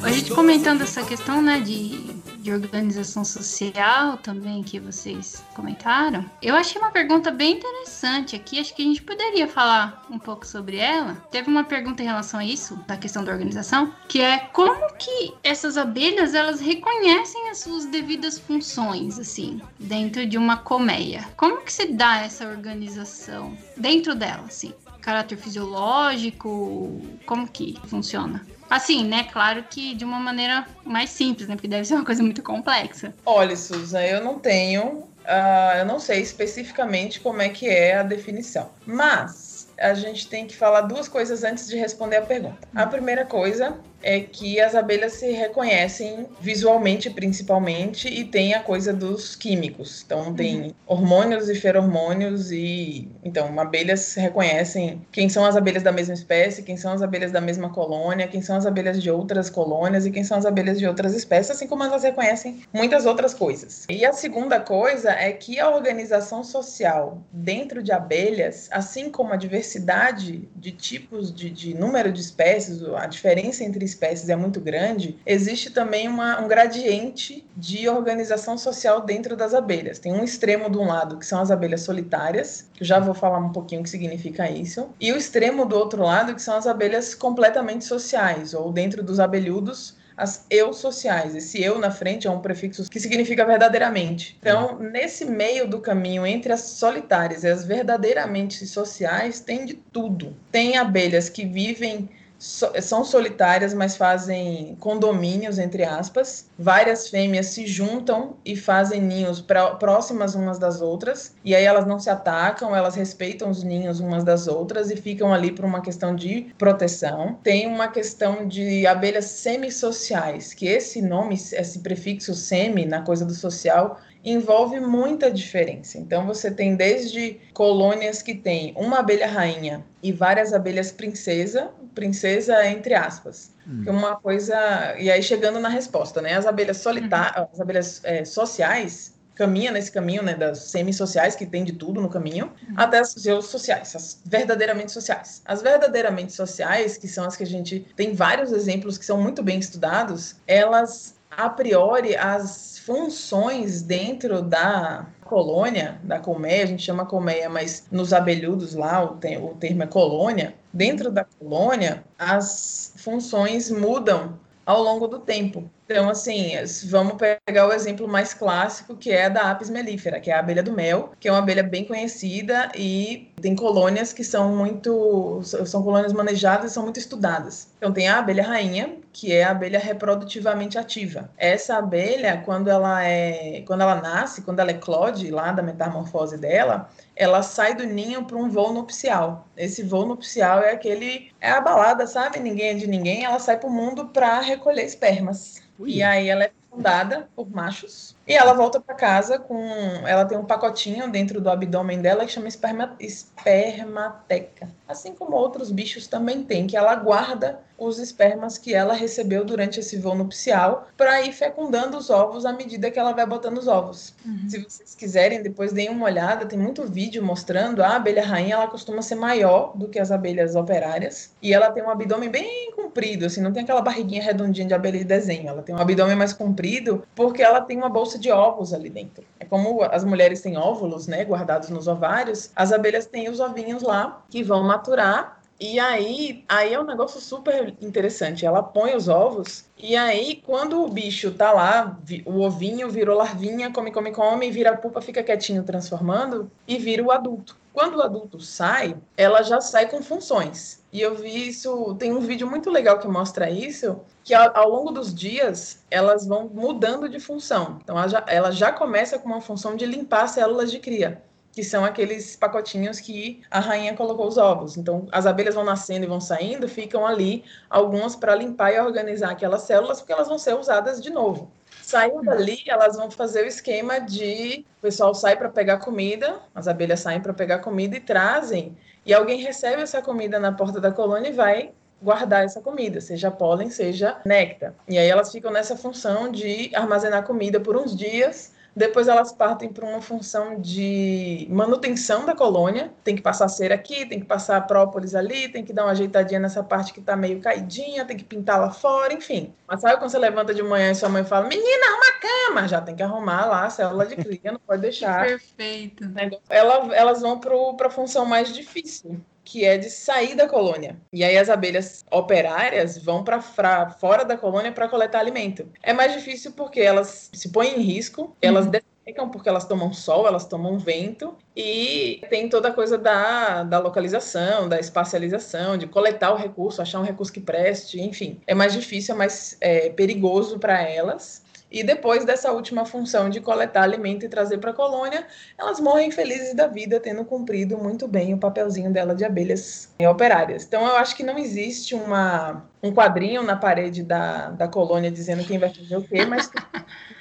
[0.02, 2.08] A gente comentando essa questão, né, de
[2.48, 6.24] de organização social também que vocês comentaram.
[6.40, 10.46] Eu achei uma pergunta bem interessante aqui, acho que a gente poderia falar um pouco
[10.46, 11.14] sobre ela.
[11.30, 15.34] Teve uma pergunta em relação a isso, da questão da organização, que é como que
[15.44, 21.28] essas abelhas elas reconhecem as suas devidas funções assim, dentro de uma colmeia.
[21.36, 24.72] Como que se dá essa organização dentro dela, assim?
[25.02, 28.44] Caráter fisiológico, como que funciona?
[28.70, 29.24] Assim, né?
[29.32, 31.54] Claro que de uma maneira mais simples, né?
[31.54, 33.14] Porque deve ser uma coisa muito complexa.
[33.24, 35.08] Olha, Susan, eu não tenho.
[35.28, 38.70] Uh, eu não sei especificamente como é que é a definição.
[38.86, 42.66] Mas a gente tem que falar duas coisas antes de responder a pergunta.
[42.74, 48.92] A primeira coisa é que as abelhas se reconhecem visualmente, principalmente, e tem a coisa
[48.92, 50.02] dos químicos.
[50.04, 50.74] Então, tem uhum.
[50.86, 56.76] hormônios e feromônios, e então, abelhas reconhecem quem são as abelhas da mesma espécie, quem
[56.76, 60.24] são as abelhas da mesma colônia, quem são as abelhas de outras colônias e quem
[60.24, 63.86] são as abelhas de outras espécies, assim como elas reconhecem muitas outras coisas.
[63.88, 69.36] E a segunda coisa é que a organização social dentro de abelhas, assim como a
[69.36, 75.18] diversidade de tipos de, de número de espécies, a diferença entre espécies é muito grande,
[75.26, 79.98] existe também uma, um gradiente de organização social dentro das abelhas.
[79.98, 83.14] Tem um extremo de um lado, que são as abelhas solitárias, que eu já vou
[83.14, 86.56] falar um pouquinho o que significa isso, e o extremo do outro lado, que são
[86.56, 91.36] as abelhas completamente sociais, ou dentro dos abelhudos, as eu sociais.
[91.36, 94.36] Esse eu na frente é um prefixo que significa verdadeiramente.
[94.40, 100.36] Então, nesse meio do caminho entre as solitárias e as verdadeiramente sociais, tem de tudo.
[100.50, 106.48] Tem abelhas que vivem são solitárias, mas fazem condomínios, entre aspas.
[106.58, 111.86] Várias fêmeas se juntam e fazem ninhos pra, próximas umas das outras, e aí elas
[111.86, 115.80] não se atacam, elas respeitam os ninhos umas das outras e ficam ali por uma
[115.80, 117.38] questão de proteção.
[117.42, 123.34] Tem uma questão de abelhas semissociais, que esse nome, esse prefixo semi, na coisa do
[123.34, 125.98] social, envolve muita diferença.
[125.98, 132.66] Então você tem desde colônias que tem uma abelha rainha e várias abelhas princesa, princesa
[132.66, 133.52] entre aspas.
[133.66, 133.82] Hum.
[133.84, 134.94] Que uma coisa.
[134.98, 136.34] E aí chegando na resposta, né?
[136.34, 141.62] As abelhas solitárias, as abelhas é, sociais caminha nesse caminho, né, das semi-sociais, que tem
[141.62, 143.10] de tudo no caminho, até as
[143.44, 145.40] sociais, as verdadeiramente sociais.
[145.44, 149.40] As verdadeiramente sociais, que são as que a gente tem vários exemplos que são muito
[149.40, 157.04] bem estudados, elas, a priori, as funções dentro da colônia, da colmeia, a gente chama
[157.04, 163.70] colmeia, mas nos abelhudos lá o, o termo é colônia, dentro da colônia, as funções
[163.70, 165.70] mudam ao longo do tempo.
[165.90, 166.52] Então, assim,
[166.84, 170.62] vamos pegar o exemplo mais clássico, que é da Apis mellifera, que é a abelha
[170.62, 175.82] do mel, que é uma abelha bem conhecida e tem colônias que são muito, são
[175.82, 177.72] colônias manejadas e são muito estudadas.
[177.78, 181.30] Então, tem a abelha rainha, que é a abelha reprodutivamente ativa.
[181.38, 186.90] Essa abelha, quando ela é, quando ela nasce, quando ela eclode lá da metamorfose dela,
[187.16, 189.48] ela sai do ninho para um voo nupcial.
[189.56, 192.38] Esse voo nupcial é aquele, é a balada, sabe?
[192.38, 193.24] Ninguém é de ninguém.
[193.24, 195.66] Ela sai para o mundo para recolher espermas.
[195.78, 195.92] Ui.
[195.92, 199.58] E aí ela é fundada por machos e ela volta para casa com.
[200.06, 204.68] Ela tem um pacotinho dentro do abdômen dela que chama esperma, espermateca.
[204.88, 209.78] Assim como outros bichos também têm, que ela guarda os espermas que ela recebeu durante
[209.78, 213.68] esse voo nupcial para ir fecundando os ovos à medida que ela vai botando os
[213.68, 214.14] ovos.
[214.26, 214.48] Uhum.
[214.48, 218.66] Se vocês quiserem, depois deem uma olhada, tem muito vídeo mostrando a abelha rainha, ela
[218.66, 223.26] costuma ser maior do que as abelhas operárias e ela tem um abdômen bem comprido,
[223.26, 226.32] assim, não tem aquela barriguinha redondinha de abelha de desenho, ela tem um abdômen mais
[226.32, 229.24] comprido porque ela tem uma bolsa de ovos ali dentro.
[229.38, 233.82] É como as mulheres têm óvulos, né, guardados nos ovários, as abelhas têm os ovinhos
[233.82, 235.38] lá que vão maturar.
[235.60, 238.46] E aí, aí é um negócio super interessante.
[238.46, 243.72] Ela põe os ovos e aí quando o bicho tá lá, o ovinho virou larvinha,
[243.72, 247.56] come, come, come, vira a pupa, fica quietinho transformando e vira o adulto.
[247.72, 250.84] Quando o adulto sai, ela já sai com funções.
[250.92, 254.68] E eu vi isso, tem um vídeo muito legal que mostra isso, que ao, ao
[254.68, 257.78] longo dos dias elas vão mudando de função.
[257.82, 261.22] Então ela já, ela já começa com uma função de limpar células de cria,
[261.58, 264.76] que são aqueles pacotinhos que a rainha colocou os ovos.
[264.76, 269.30] Então as abelhas vão nascendo e vão saindo, ficam ali algumas para limpar e organizar
[269.30, 271.50] aquelas células, porque elas vão ser usadas de novo.
[271.82, 276.68] Saindo dali, elas vão fazer o esquema de o pessoal sai para pegar comida, as
[276.68, 280.92] abelhas saem para pegar comida e trazem, e alguém recebe essa comida na porta da
[280.92, 284.74] colônia e vai guardar essa comida, seja pólen, seja néctar.
[284.88, 288.56] E aí elas ficam nessa função de armazenar comida por uns dias.
[288.78, 292.92] Depois elas partem para uma função de manutenção da colônia.
[293.02, 296.38] Tem que passar cera aqui, tem que passar própolis ali, tem que dar uma ajeitadinha
[296.38, 299.52] nessa parte que está meio caidinha, tem que pintar lá fora, enfim.
[299.66, 302.20] Mas sabe quando você levanta de manhã e sua mãe fala: Menina, arruma a
[302.52, 302.68] cama?
[302.68, 306.04] Já tem que arrumar lá a célula de cria, não pode deixar Perfeito.
[306.48, 307.38] Ela- elas vão
[307.76, 310.96] para a função mais difícil, que é de sair da colônia.
[311.10, 315.66] E aí as abelhas operárias vão para fora da colônia para coletar alimento.
[315.82, 320.26] É mais difícil porque elas se põem em risco, elas dessecam porque elas tomam sol,
[320.26, 326.30] elas tomam vento e tem toda a coisa da, da localização, da espacialização, de coletar
[326.30, 328.38] o recurso, achar um recurso que preste, enfim.
[328.46, 331.42] É mais difícil, é mais é, perigoso para elas.
[331.70, 335.26] E depois dessa última função de coletar alimento e trazer para a colônia,
[335.56, 340.64] elas morrem felizes da vida, tendo cumprido muito bem o papelzinho dela de abelhas operárias.
[340.64, 345.44] Então, eu acho que não existe uma, um quadrinho na parede da, da colônia dizendo
[345.44, 346.50] quem vai fazer o quê, mas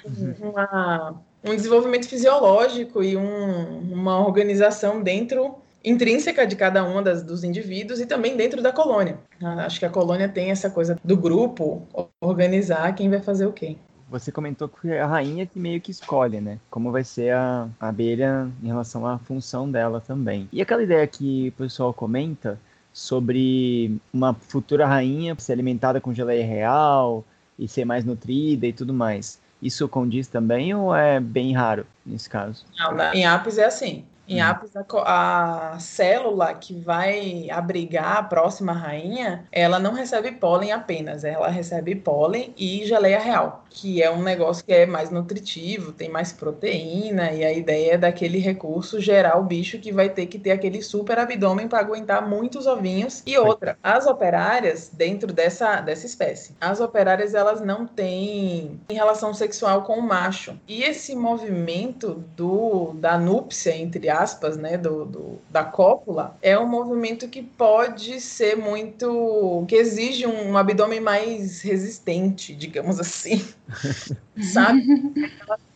[0.40, 7.44] uma, um desenvolvimento fisiológico e um, uma organização dentro intrínseca de cada uma das, dos
[7.44, 9.20] indivíduos e também dentro da colônia.
[9.42, 11.88] Ah, Acho que a colônia tem essa coisa do grupo
[12.22, 13.78] organizar quem vai fazer o quê.
[14.10, 16.60] Você comentou que é a rainha que meio que escolhe, né?
[16.70, 20.48] Como vai ser a a abelha em relação à função dela também.
[20.52, 22.60] E aquela ideia que o pessoal comenta
[22.94, 27.24] sobre uma futura rainha ser alimentada com geleia real
[27.58, 29.40] e ser mais nutrida e tudo mais.
[29.62, 32.66] Isso condiz também ou é bem raro nesse caso?
[32.78, 34.06] Não, em Apis é assim.
[34.28, 34.46] Em Hum.
[34.46, 41.24] Apis, a, a célula que vai abrigar a próxima rainha, ela não recebe pólen apenas,
[41.24, 46.10] ela recebe pólen e geleia real, que é um negócio que é mais nutritivo, tem
[46.10, 50.38] mais proteína, e a ideia é daquele recurso gerar o bicho que vai ter que
[50.38, 53.24] ter aquele super abdômen para aguentar muitos ovinhos.
[53.26, 59.84] E outra, as operárias, dentro dessa, dessa espécie, as operárias elas não têm relação sexual
[59.84, 60.60] com o macho.
[60.68, 66.68] E esse movimento do, da núpcia, entre aspas, né, do, do- da cópula, é um
[66.68, 69.66] movimento que pode ser muito.
[69.68, 73.46] que exige um abdômen mais resistente, digamos assim.
[74.54, 74.84] Sabe?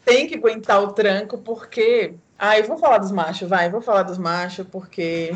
[0.05, 2.13] tem que aguentar o tranco, porque.
[2.37, 5.31] Ah, eu vou falar dos machos, vai, vou falar dos machos, porque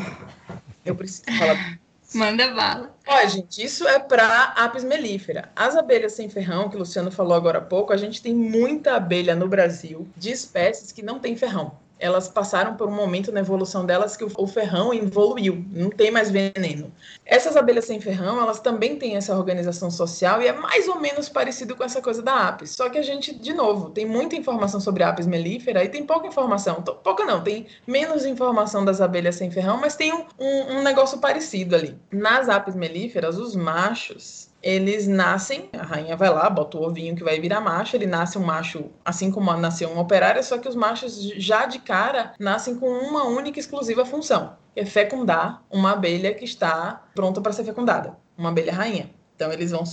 [0.84, 1.78] eu preciso falar.
[2.14, 2.94] Manda bala.
[3.06, 5.50] Ó, gente, isso é para apis mellifera.
[5.54, 8.94] As abelhas sem ferrão, que o Luciano falou agora há pouco, a gente tem muita
[8.94, 13.40] abelha no Brasil de espécies que não tem ferrão elas passaram por um momento na
[13.40, 16.92] evolução delas que o ferrão evoluiu, não tem mais veneno.
[17.24, 21.28] Essas abelhas sem ferrão, elas também têm essa organização social e é mais ou menos
[21.28, 22.70] parecido com essa coisa da apis.
[22.70, 26.04] Só que a gente, de novo, tem muita informação sobre a apis mellifera e tem
[26.04, 26.82] pouca informação.
[26.82, 31.18] Pouca não, tem menos informação das abelhas sem ferrão, mas tem um, um, um negócio
[31.18, 31.98] parecido ali.
[32.12, 37.22] Nas apis mellíferas, os machos, eles nascem, a rainha vai lá, bota o ovinho que
[37.22, 40.74] vai virar macho, ele nasce um macho, assim como nasceu uma operária, só que os
[40.74, 46.34] machos já de cara nascem com uma única exclusiva função, que é fecundar uma abelha
[46.34, 49.08] que está pronta para ser fecundada, uma abelha rainha.
[49.36, 49.84] Então eles vão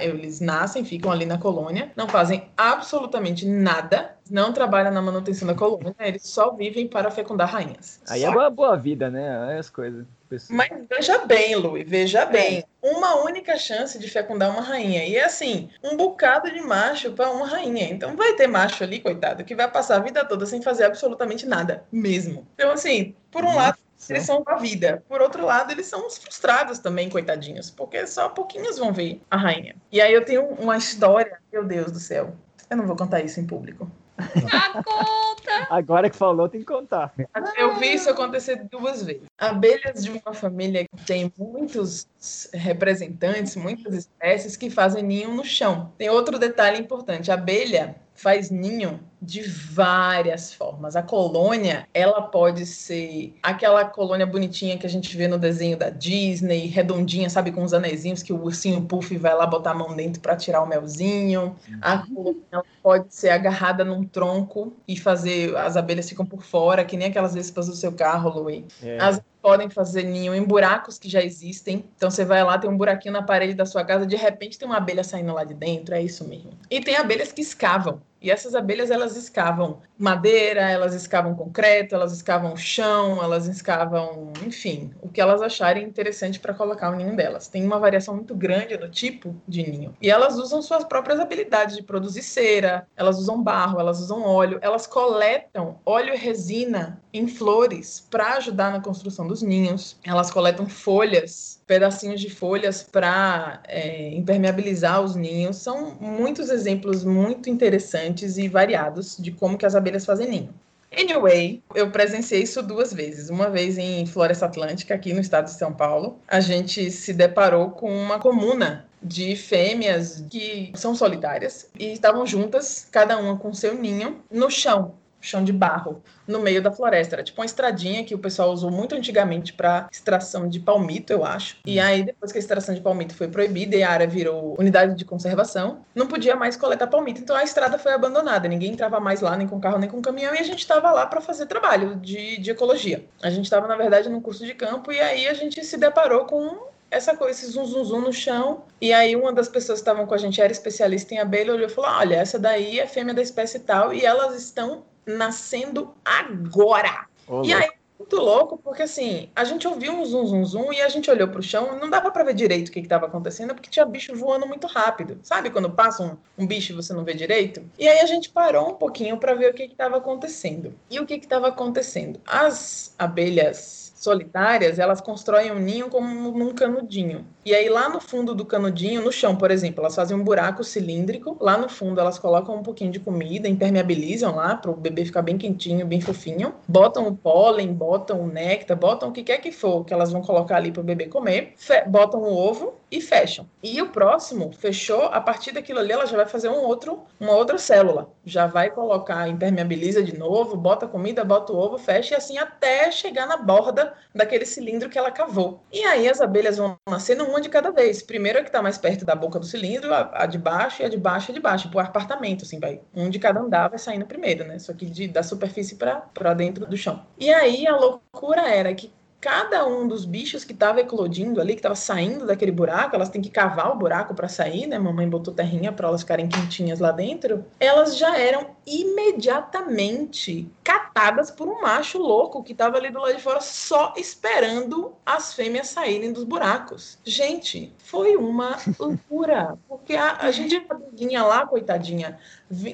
[0.00, 5.54] eles nascem, ficam ali na colônia, não fazem absolutamente nada, não trabalham na manutenção da
[5.54, 8.00] colônia, eles só vivem para fecundar rainhas.
[8.08, 8.28] Aí só.
[8.28, 9.48] é boa, boa vida, né?
[9.48, 10.06] Aí as coisas.
[10.50, 12.64] Mas veja bem, Lu, veja bem.
[12.82, 15.04] Uma única chance de fecundar uma rainha.
[15.04, 17.88] E é assim, um bocado de macho para uma rainha.
[17.90, 21.46] Então vai ter macho ali, coitado, que vai passar a vida toda sem fazer absolutamente
[21.46, 22.46] nada, mesmo.
[22.54, 23.58] Então, assim, por um Nossa.
[23.58, 23.78] lado,
[24.10, 25.02] eles são a vida.
[25.08, 29.36] Por outro lado, eles são os frustrados também, coitadinhos, porque só pouquinhos vão ver a
[29.36, 29.76] rainha.
[29.90, 32.34] E aí eu tenho uma história, meu Deus do céu.
[32.68, 33.90] Eu não vou contar isso em público.
[34.18, 35.66] A conta!
[35.70, 37.12] Agora que falou, tem que contar.
[37.56, 39.22] Eu vi isso acontecer duas vezes.
[39.38, 42.06] Abelhas de uma família que tem muitos
[42.52, 45.92] representantes, muitas espécies que fazem ninho no chão.
[45.98, 50.94] Tem outro detalhe importante: a abelha faz ninho de várias formas.
[50.96, 55.88] A colônia, ela pode ser aquela colônia bonitinha que a gente vê no desenho da
[55.88, 59.96] Disney, redondinha, sabe, com os anezinhos que o ursinho Puff vai lá botar a mão
[59.96, 61.56] dentro para tirar o melzinho.
[61.80, 62.14] A uhum.
[62.14, 67.08] colônia pode ser agarrada num tronco e fazer as abelhas ficam por fora, que nem
[67.08, 68.64] aquelas vespas do seu carro, Louis.
[68.82, 68.98] É.
[69.00, 71.84] As podem fazer ninho em buracos que já existem.
[71.94, 74.66] Então você vai lá, tem um buraquinho na parede da sua casa, de repente tem
[74.66, 76.52] uma abelha saindo lá de dentro, é isso mesmo.
[76.70, 78.00] E tem abelhas que escavam.
[78.24, 84.90] E essas abelhas elas escavam madeira, elas escavam concreto, elas escavam chão, elas escavam, enfim,
[85.02, 87.48] o que elas acharem interessante para colocar o ninho delas.
[87.48, 89.94] Tem uma variação muito grande no tipo de ninho.
[90.00, 94.58] E elas usam suas próprias habilidades de produzir cera, elas usam barro, elas usam óleo,
[94.62, 99.98] elas coletam óleo e resina em flores para ajudar na construção dos ninhos.
[100.02, 105.56] Elas coletam folhas pedacinhos de folhas para é, impermeabilizar os ninhos.
[105.56, 110.54] São muitos exemplos muito interessantes e variados de como que as abelhas fazem ninho.
[110.96, 113.28] Anyway, eu presenciei isso duas vezes.
[113.28, 116.18] Uma vez em Floresta Atlântica, aqui no estado de São Paulo.
[116.28, 122.86] A gente se deparou com uma comuna de fêmeas que são solitárias e estavam juntas,
[122.90, 124.94] cada uma com seu ninho, no chão
[125.24, 127.16] chão de barro, no meio da floresta.
[127.16, 131.24] Era tipo uma estradinha que o pessoal usou muito antigamente para extração de palmito, eu
[131.24, 131.56] acho.
[131.66, 134.94] E aí, depois que a extração de palmito foi proibida e a área virou unidade
[134.94, 137.20] de conservação, não podia mais coletar palmito.
[137.20, 138.48] Então a estrada foi abandonada.
[138.48, 140.34] Ninguém entrava mais lá, nem com carro, nem com caminhão.
[140.34, 143.04] E a gente estava lá para fazer trabalho de, de ecologia.
[143.22, 146.26] A gente estava, na verdade, num curso de campo e aí a gente se deparou
[146.26, 148.64] com essa coisa, esse zum, zum, zum no chão.
[148.80, 151.66] E aí uma das pessoas que estavam com a gente era especialista em abelha, olhou
[151.66, 157.06] e falou: olha, essa daí é fêmea da espécie tal, e elas estão nascendo agora.
[157.42, 160.88] e aí, muito louco, porque assim, a gente ouviu um zum, zum, zum e a
[160.88, 163.86] gente olhou pro chão, não dava para ver direito o que estava acontecendo, porque tinha
[163.86, 165.18] bicho voando muito rápido.
[165.22, 167.62] Sabe quando passa um, um bicho e você não vê direito?
[167.78, 170.74] E aí a gente parou um pouquinho para ver o que estava acontecendo.
[170.90, 172.20] E o que estava acontecendo?
[172.26, 177.26] As abelhas solitárias, elas constroem um ninho como num canudinho.
[177.44, 180.62] E aí lá no fundo do canudinho, no chão, por exemplo, elas fazem um buraco
[180.62, 185.04] cilíndrico, lá no fundo elas colocam um pouquinho de comida, impermeabilizam lá para o bebê
[185.04, 189.38] ficar bem quentinho, bem fofinho, botam o pólen, botam o néctar, botam o que quer
[189.38, 191.54] que for que elas vão colocar ali para o bebê comer,
[191.86, 193.46] botam o ovo e fecham.
[193.62, 197.32] E o próximo fechou, a partir daquilo ali ela já vai fazer um outro, uma
[197.32, 198.10] outra célula.
[198.24, 202.90] Já vai colocar, impermeabiliza de novo, bota comida, bota o ovo, fecha e assim até
[202.90, 205.62] chegar na borda daquele cilindro que ela cavou.
[205.72, 208.02] E aí as abelhas vão nascendo uma de cada vez.
[208.02, 210.84] Primeiro a que está mais perto da boca do cilindro, a, a, de baixo e
[210.84, 212.80] a de baixo a de baixo, por apartamento, assim, vai.
[212.94, 214.58] Um de cada andar vai saindo primeiro, né?
[214.58, 217.04] Só que de, da superfície para dentro do chão.
[217.18, 218.92] E aí a loucura era que
[219.24, 223.22] cada um dos bichos que estava eclodindo ali, que estava saindo daquele buraco, elas têm
[223.22, 224.78] que cavar o buraco para sair, né?
[224.78, 227.42] Mamãe botou terrinha para elas ficarem quentinhas lá dentro.
[227.58, 233.22] Elas já eram imediatamente catadas por um macho louco que estava ali do lado de
[233.22, 236.98] fora só esperando as fêmeas saírem dos buracos.
[237.02, 242.18] Gente, foi uma loucura, porque a, a gente tartaruguinha lá, coitadinha.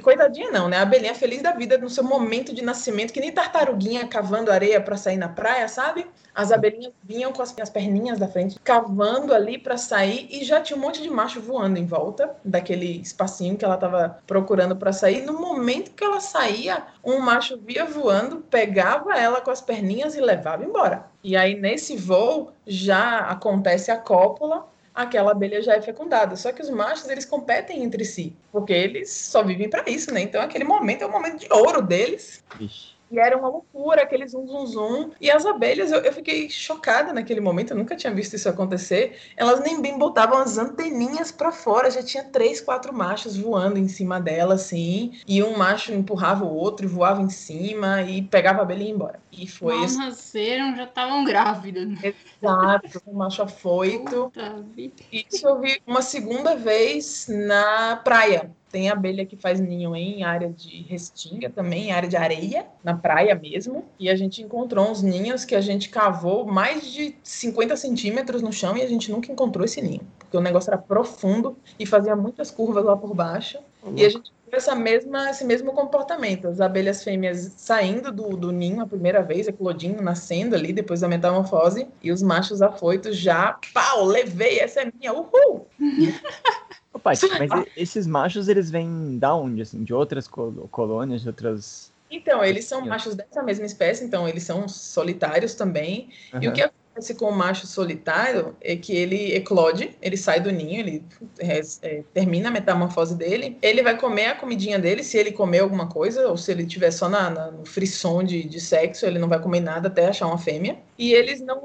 [0.02, 0.78] Coitadinha não, né?
[0.78, 4.80] A abelhinha feliz da vida no seu momento de nascimento, que nem tartaruguinha cavando areia
[4.80, 6.06] para sair na praia, sabe?
[6.34, 10.60] As abelhinhas vinham com as, as perninhas da frente, cavando ali para sair, e já
[10.60, 14.92] tinha um monte de macho voando em volta daquele espacinho que ela estava procurando para
[14.92, 15.22] sair.
[15.22, 20.20] No momento que ela saía, um macho via voando, pegava ela com as perninhas e
[20.20, 21.06] levava embora.
[21.22, 24.66] E aí, nesse voo, já acontece a cópula,
[25.02, 26.36] aquela abelha já é fecundada.
[26.36, 30.20] Só que os machos, eles competem entre si, porque eles só vivem para isso, né?
[30.20, 32.44] Então, aquele momento é o momento de ouro deles.
[32.56, 32.89] Vixe.
[33.10, 35.10] E era uma loucura, aquele zum, zum, zum.
[35.20, 39.18] E as abelhas, eu, eu fiquei chocada naquele momento, eu nunca tinha visto isso acontecer.
[39.36, 43.88] Elas nem bem botavam as anteninhas para fora, já tinha três, quatro machos voando em
[43.88, 45.18] cima dela, assim.
[45.26, 48.86] E um macho empurrava o outro e voava em cima e pegava a abelha e
[48.86, 49.20] ia embora.
[49.32, 49.98] E foi Mal isso.
[49.98, 51.88] nasceram, já estavam grávidas.
[52.02, 54.30] Exato, um macho afoito.
[54.30, 54.64] Puta.
[55.12, 58.50] Isso eu vi uma segunda vez na praia.
[58.70, 62.96] Tem abelha que faz ninho em área de restinga também, em área de areia, na
[62.96, 63.84] praia mesmo.
[63.98, 68.52] E a gente encontrou uns ninhos que a gente cavou mais de 50 centímetros no
[68.52, 70.06] chão e a gente nunca encontrou esse ninho.
[70.18, 73.58] Porque o negócio era profundo e fazia muitas curvas lá por baixo.
[73.96, 76.48] E a gente essa mesma, esse mesmo comportamento.
[76.48, 81.08] As abelhas fêmeas saindo do, do ninho a primeira vez, eclodindo, nascendo ali depois da
[81.08, 81.86] metamorfose.
[82.02, 85.66] E os machos afoitos já, pau, levei, essa é minha, uhul!
[87.02, 89.82] Paty, mas esses machos, eles vêm da onde, assim?
[89.82, 91.92] De outras col- colônias, de outras...
[92.10, 96.08] Então, eles são machos dessa mesma espécie, então eles são solitários também.
[96.42, 100.50] E o que acontece com o macho solitário é que ele eclode, ele sai do
[100.50, 101.04] ninho, ele
[101.38, 105.60] é, é, termina a metamorfose dele, ele vai comer a comidinha dele, se ele comer
[105.60, 109.20] alguma coisa, ou se ele estiver só na, na- no frisson de, de sexo, ele
[109.20, 110.78] não vai comer nada até achar uma fêmea.
[110.98, 111.62] E eles não.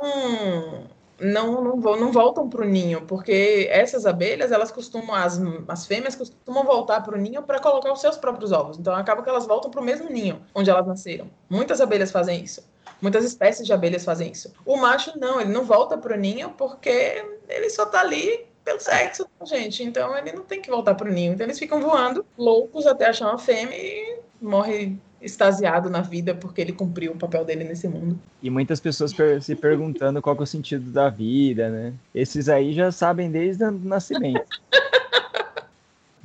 [1.20, 6.16] Não, não, não voltam para o ninho, porque essas abelhas, elas costumam, as, as fêmeas
[6.16, 8.78] costumam voltar para o ninho para colocar os seus próprios ovos.
[8.78, 11.30] Então acaba que elas voltam para o mesmo ninho onde elas nasceram.
[11.50, 12.62] Muitas abelhas fazem isso.
[13.02, 14.54] Muitas espécies de abelhas fazem isso.
[14.66, 19.28] O macho não, ele não volta pro ninho porque ele só tá ali pelo sexo,
[19.44, 19.84] gente.
[19.84, 21.34] Então ele não tem que voltar pro ninho.
[21.34, 26.62] Então eles ficam voando, loucos até achar uma fêmea e morre extasiado na vida porque
[26.62, 28.18] ele cumpriu o papel dele nesse mundo.
[28.42, 31.94] E muitas pessoas per- se perguntando qual é o sentido da vida, né?
[32.14, 34.46] Esses aí já sabem desde o nascimento.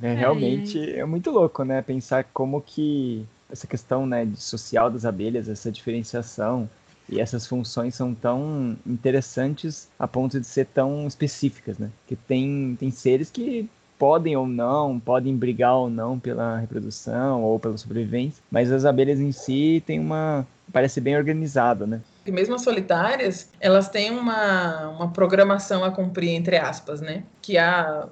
[0.03, 1.79] É, realmente é muito louco, né?
[1.83, 6.67] Pensar como que essa questão né, de social das abelhas, essa diferenciação
[7.07, 11.91] e essas funções são tão interessantes a ponto de ser tão específicas, né?
[12.07, 13.69] Que tem, tem seres que
[14.01, 19.19] podem ou não, podem brigar ou não pela reprodução ou pela sobrevivência, mas as abelhas
[19.19, 20.43] em si têm uma...
[20.73, 22.01] parece bem organizado, né?
[22.25, 27.23] E mesmo as solitárias, elas têm uma, uma programação a cumprir, entre aspas, né?
[27.43, 28.09] Que a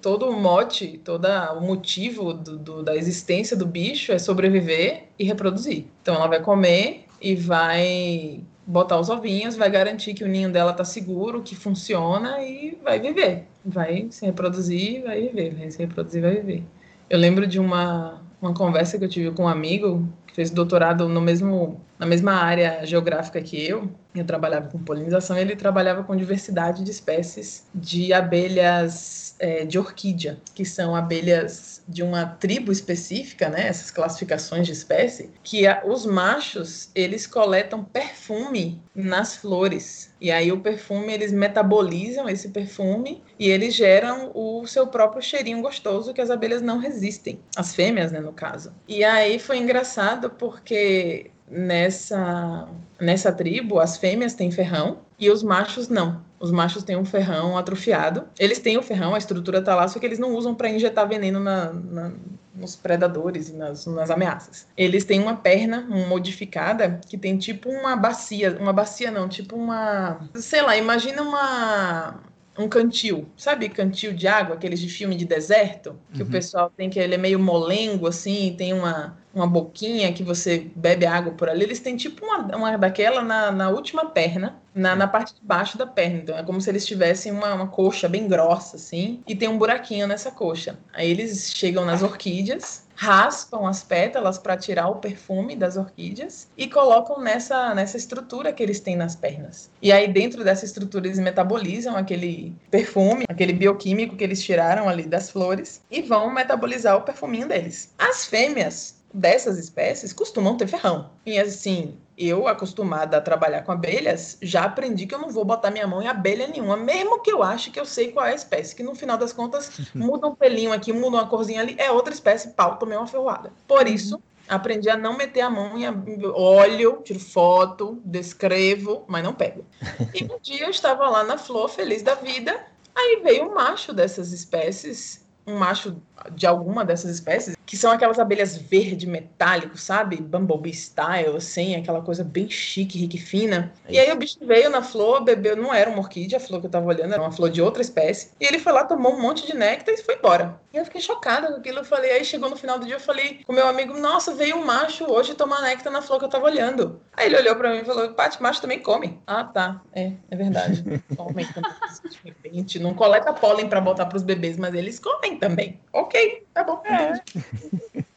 [0.00, 5.24] todo o mote, todo o motivo do, do, da existência do bicho é sobreviver e
[5.24, 5.86] reproduzir.
[6.02, 10.72] Então ela vai comer e vai botar os ovinhos, vai garantir que o ninho dela
[10.72, 13.46] tá seguro, que funciona e vai viver.
[13.64, 16.64] Vai se reproduzir, vai viver, vai se reproduzir, vai viver.
[17.08, 21.08] Eu lembro de uma, uma conversa que eu tive com um amigo que fez doutorado
[21.08, 23.90] no mesmo, na mesma área geográfica que eu.
[24.14, 30.38] Eu trabalhava com polinização ele trabalhava com diversidade de espécies de abelhas é, de orquídea,
[30.54, 36.06] que são abelhas de uma tribo específica, né, essas classificações de espécie, que a, os
[36.06, 40.14] machos, eles coletam perfume nas flores.
[40.20, 45.60] E aí o perfume, eles metabolizam esse perfume e eles geram o seu próprio cheirinho
[45.60, 47.40] gostoso que as abelhas não resistem.
[47.56, 48.72] As fêmeas, né, no caso.
[48.86, 52.68] E aí foi engraçado porque nessa
[52.98, 56.22] nessa tribo as fêmeas têm ferrão e os machos não.
[56.42, 58.24] Os machos têm um ferrão atrofiado.
[58.36, 61.08] Eles têm o ferrão, a estrutura tá lá, só que eles não usam para injetar
[61.08, 62.12] veneno na, na,
[62.52, 64.66] nos predadores e nas, nas ameaças.
[64.76, 70.28] Eles têm uma perna modificada que tem tipo uma bacia, uma bacia não, tipo uma,
[70.34, 72.20] sei lá, imagina uma
[72.58, 76.28] um cantil, sabe cantil de água, aqueles de filme de deserto, que Uhum.
[76.28, 80.70] o pessoal tem que ele é meio molengo assim, tem uma, uma boquinha que você
[80.74, 81.64] bebe água por ali.
[81.64, 85.76] Eles têm tipo uma, uma daquela na, na última perna, na, na parte de baixo
[85.76, 86.18] da perna.
[86.18, 89.58] Então é como se eles tivessem uma, uma coxa bem grossa assim, e tem um
[89.58, 90.78] buraquinho nessa coxa.
[90.92, 96.68] Aí eles chegam nas orquídeas, raspam as pétalas para tirar o perfume das orquídeas e
[96.68, 99.70] colocam nessa, nessa estrutura que eles têm nas pernas.
[99.80, 105.04] E aí, dentro dessa estrutura, eles metabolizam aquele perfume, aquele bioquímico que eles tiraram ali
[105.04, 107.92] das flores e vão metabolizar o perfuminho deles.
[107.98, 111.10] As fêmeas dessas espécies costumam ter ferrão.
[111.26, 115.70] E assim, eu, acostumada a trabalhar com abelhas, já aprendi que eu não vou botar
[115.70, 118.34] minha mão em abelha nenhuma, mesmo que eu ache que eu sei qual é a
[118.34, 121.90] espécie, que no final das contas muda um pelinho aqui, muda uma corzinha ali, é
[121.90, 123.52] outra espécie, pau, tomei uma ferroada.
[123.66, 129.22] Por isso, aprendi a não meter a mão em ab- olho, tiro foto, descrevo, mas
[129.22, 129.64] não pego.
[130.14, 132.58] E um dia eu estava lá na flor, feliz da vida,
[132.94, 135.96] aí veio um macho dessas espécies, um macho
[136.32, 140.16] de alguma dessas espécies, que são aquelas abelhas verde metálico, sabe?
[140.16, 143.72] Bumblebee style, assim, aquela coisa bem chique, rica e fina.
[143.86, 146.60] É E aí o bicho veio na flor, bebeu, não era uma orquídea, a flor
[146.60, 148.30] que eu tava olhando era uma flor de outra espécie.
[148.40, 150.60] E ele foi lá, tomou um monte de néctar e foi embora.
[150.72, 151.78] E eu fiquei chocada com aquilo.
[151.78, 154.56] Eu falei, aí chegou no final do dia, eu falei com meu amigo, nossa, veio
[154.56, 157.00] um macho hoje tomar néctar na flor que eu tava olhando.
[157.14, 159.20] Aí ele olhou pra mim e falou, Paty, macho também come.
[159.26, 159.82] Ah, tá.
[159.92, 160.82] É, é verdade.
[161.16, 161.70] Comem também.
[162.10, 165.80] De repente, não coleta pólen pra botar pros bebês, mas eles comem também.
[165.92, 166.82] Ok, tá bom.
[166.84, 167.22] entendi.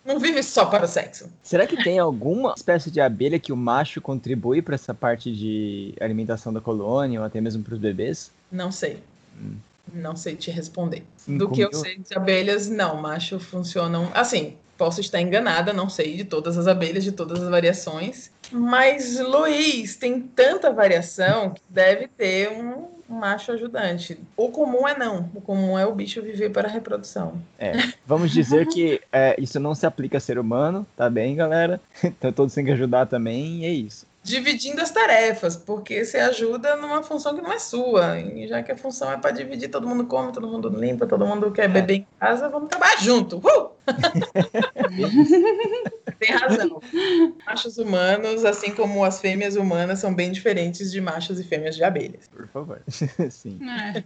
[0.05, 1.27] Não vive só para o sexo.
[1.41, 5.95] Será que tem alguma espécie de abelha que o macho contribui para essa parte de
[5.99, 8.31] alimentação da colônia ou até mesmo para os bebês?
[8.51, 9.01] Não sei.
[9.35, 9.55] Hum.
[9.93, 11.03] Não sei te responder.
[11.17, 13.01] Sim, Do que eu como sei de abelhas, não.
[13.01, 14.11] Macho funcionam.
[14.13, 18.31] Assim, posso estar enganada, não sei de todas as abelhas, de todas as variações.
[18.51, 24.19] Mas, Luiz, tem tanta variação que deve ter um macho ajudante.
[24.35, 25.29] O comum é não.
[25.33, 27.41] O comum é o bicho viver para a reprodução.
[27.57, 27.73] É,
[28.05, 31.79] vamos dizer que é, isso não se aplica a ser humano, tá bem, galera?
[32.17, 34.07] Então todos têm que ajudar também, e é isso.
[34.23, 38.19] Dividindo as tarefas, porque você ajuda numa função que não é sua.
[38.19, 41.25] E já que a função é para dividir, todo mundo come, todo mundo limpa, todo
[41.25, 43.37] mundo quer beber em casa, vamos trabalhar junto.
[43.37, 43.69] Uh!
[46.25, 46.81] Tem razão.
[47.45, 51.83] Machos humanos, assim como as fêmeas humanas, são bem diferentes de machos e fêmeas de
[51.83, 52.27] abelhas.
[52.27, 52.81] Por favor.
[53.29, 53.59] Sim.
[53.69, 54.03] É.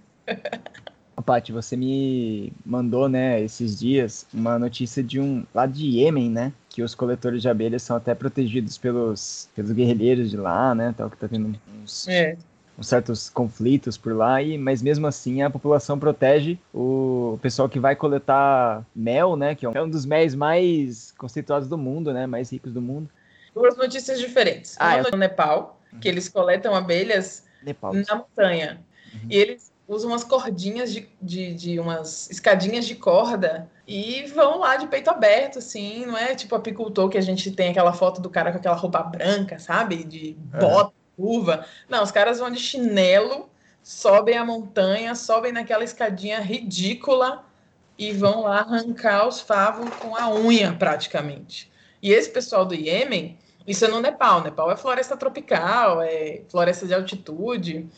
[1.30, 6.52] Paty, você me mandou, né, esses dias, uma notícia de um lá de Iêmen, né?
[6.68, 10.92] Que os coletores de abelhas são até protegidos pelos, pelos guerrilheiros de lá, né?
[10.98, 12.36] Tal, que tá tendo uns, É.
[12.80, 17.80] uns certos conflitos por lá, e, mas mesmo assim a população protege o pessoal que
[17.80, 19.54] vai coletar mel, né?
[19.54, 22.26] Que é um, é dos méis mais conceituados do mundo, né?
[22.26, 23.10] Mais ricos do mundo.
[23.54, 24.78] Duas notícias diferentes.
[24.80, 27.94] Ah, Uma no Nepal, que eles coletam abelhas Nepal.
[27.94, 28.82] na montanha.
[29.14, 29.28] Uhum.
[29.30, 34.78] E eles usam umas cordinhas de, de, de umas escadinhas de corda e vão lá
[34.78, 38.30] de peito aberto, assim, não é tipo apicultor que a gente tem aquela foto do
[38.30, 40.04] cara com aquela roupa branca, sabe?
[40.04, 41.66] De bota, luva.
[41.88, 43.50] Não, os caras vão de chinelo,
[43.84, 47.44] sobem a montanha, sobem naquela escadinha ridícula
[47.98, 51.70] e vão lá arrancar os favos com a unha, praticamente.
[52.02, 54.42] E esse pessoal do Iêmen, isso é no Nepal.
[54.42, 57.90] Nepal é floresta tropical, é floresta de altitude.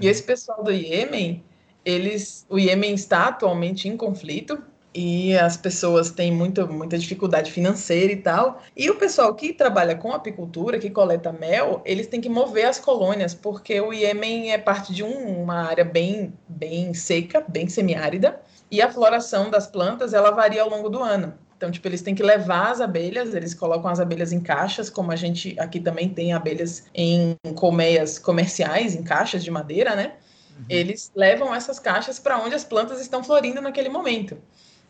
[0.00, 1.44] E esse pessoal do Iêmen,
[1.84, 4.62] eles, o Iêmen está atualmente em conflito
[4.94, 8.60] e as pessoas têm muita, muita dificuldade financeira e tal.
[8.76, 12.78] E o pessoal que trabalha com apicultura, que coleta mel, eles têm que mover as
[12.78, 18.40] colônias, porque o Iêmen é parte de um- uma área bem, bem seca, bem semiárida,
[18.70, 21.34] e a floração das plantas ela varia ao longo do ano.
[21.56, 25.12] Então, tipo, eles têm que levar as abelhas, eles colocam as abelhas em caixas, como
[25.12, 30.14] a gente aqui também tem abelhas em colmeias comerciais, em caixas de madeira, né?
[30.68, 34.38] Eles levam essas caixas para onde as plantas estão florindo naquele momento.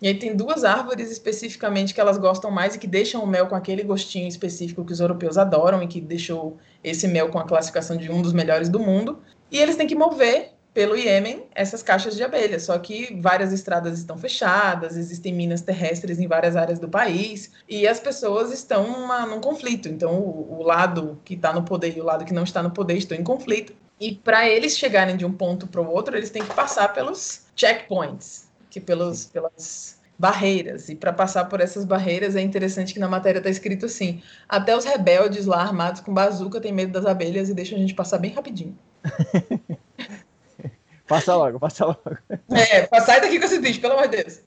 [0.00, 3.46] E aí tem duas árvores especificamente que elas gostam mais e que deixam o mel
[3.46, 7.44] com aquele gostinho específico que os europeus adoram e que deixou esse mel com a
[7.44, 9.18] classificação de um dos melhores do mundo.
[9.50, 13.98] E eles têm que mover pelo Iêmen essas caixas de abelhas, só que várias estradas
[13.98, 19.26] estão fechadas, existem minas terrestres em várias áreas do país, e as pessoas estão numa,
[19.26, 19.88] num conflito.
[19.88, 22.70] Então, o, o lado que está no poder e o lado que não está no
[22.70, 23.74] poder estão em conflito.
[23.98, 27.42] E para eles chegarem de um ponto para o outro, eles têm que passar pelos
[27.54, 30.88] checkpoints, que pelos, pelas barreiras.
[30.88, 34.76] E para passar por essas barreiras, é interessante que na matéria está escrito assim: até
[34.76, 38.18] os rebeldes lá armados com bazuca têm medo das abelhas e deixam a gente passar
[38.18, 38.78] bem rapidinho.
[41.10, 42.18] Passa logo, passa logo.
[42.52, 44.42] É, sai daqui com esse bicho, pelo amor de Deus.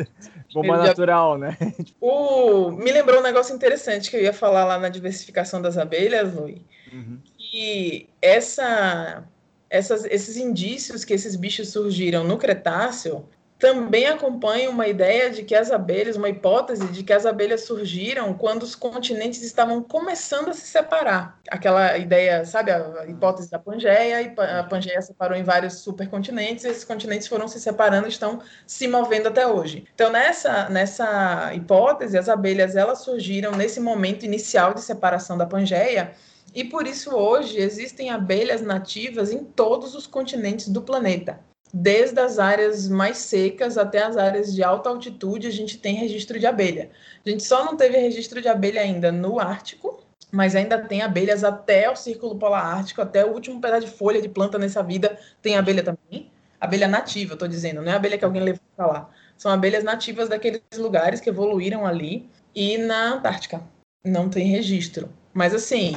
[0.54, 1.54] Bomba natural, né?
[2.00, 2.70] O...
[2.70, 6.64] Me lembrou um negócio interessante que eu ia falar lá na diversificação das abelhas, Lui.
[6.90, 7.18] Uhum.
[7.36, 9.22] que essa,
[9.68, 13.28] essas, esses indícios que esses bichos surgiram no Cretáceo
[13.58, 18.32] também acompanham uma ideia de que as abelhas, uma hipótese de que as abelhas surgiram
[18.32, 21.40] quando os continentes estavam começando a se separar.
[21.50, 26.68] Aquela ideia, sabe, a hipótese da Pangeia, pa- a Pangeia separou em vários supercontinentes, e
[26.68, 29.84] esses continentes foram se separando e estão se movendo até hoje.
[29.92, 36.12] Então, nessa, nessa hipótese, as abelhas elas surgiram nesse momento inicial de separação da Pangeia,
[36.54, 41.47] e por isso hoje existem abelhas nativas em todos os continentes do planeta.
[41.72, 46.38] Desde as áreas mais secas até as áreas de alta altitude, a gente tem registro
[46.38, 46.90] de abelha.
[47.24, 51.42] A gente só não teve registro de abelha ainda no Ártico mas ainda tem abelhas
[51.42, 55.18] até o círculo polar ártico, até o último pedaço de folha de planta nessa vida
[55.40, 56.30] tem abelha também.
[56.60, 59.10] Abelha nativa, eu tô dizendo, não é abelha que alguém levou para lá.
[59.36, 63.62] São abelhas nativas daqueles lugares que evoluíram ali e na Antártica.
[64.04, 65.08] Não tem registro.
[65.32, 65.94] Mas assim,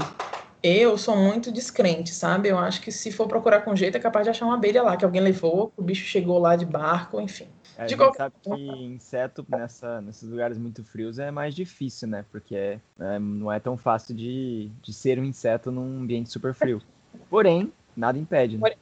[0.64, 2.50] eu sou muito descrente, sabe?
[2.50, 4.96] Eu acho que se for procurar com jeito é capaz de achar uma abelha lá
[4.96, 7.48] que alguém levou, o bicho chegou lá de barco, enfim.
[7.78, 12.08] A De gente qualquer sabe que inseto nessa, nesses lugares muito frios é mais difícil,
[12.08, 12.26] né?
[12.32, 16.54] Porque é, é, não é tão fácil de, de ser um inseto num ambiente super
[16.54, 16.82] frio.
[17.30, 18.74] Porém, nada impede, né?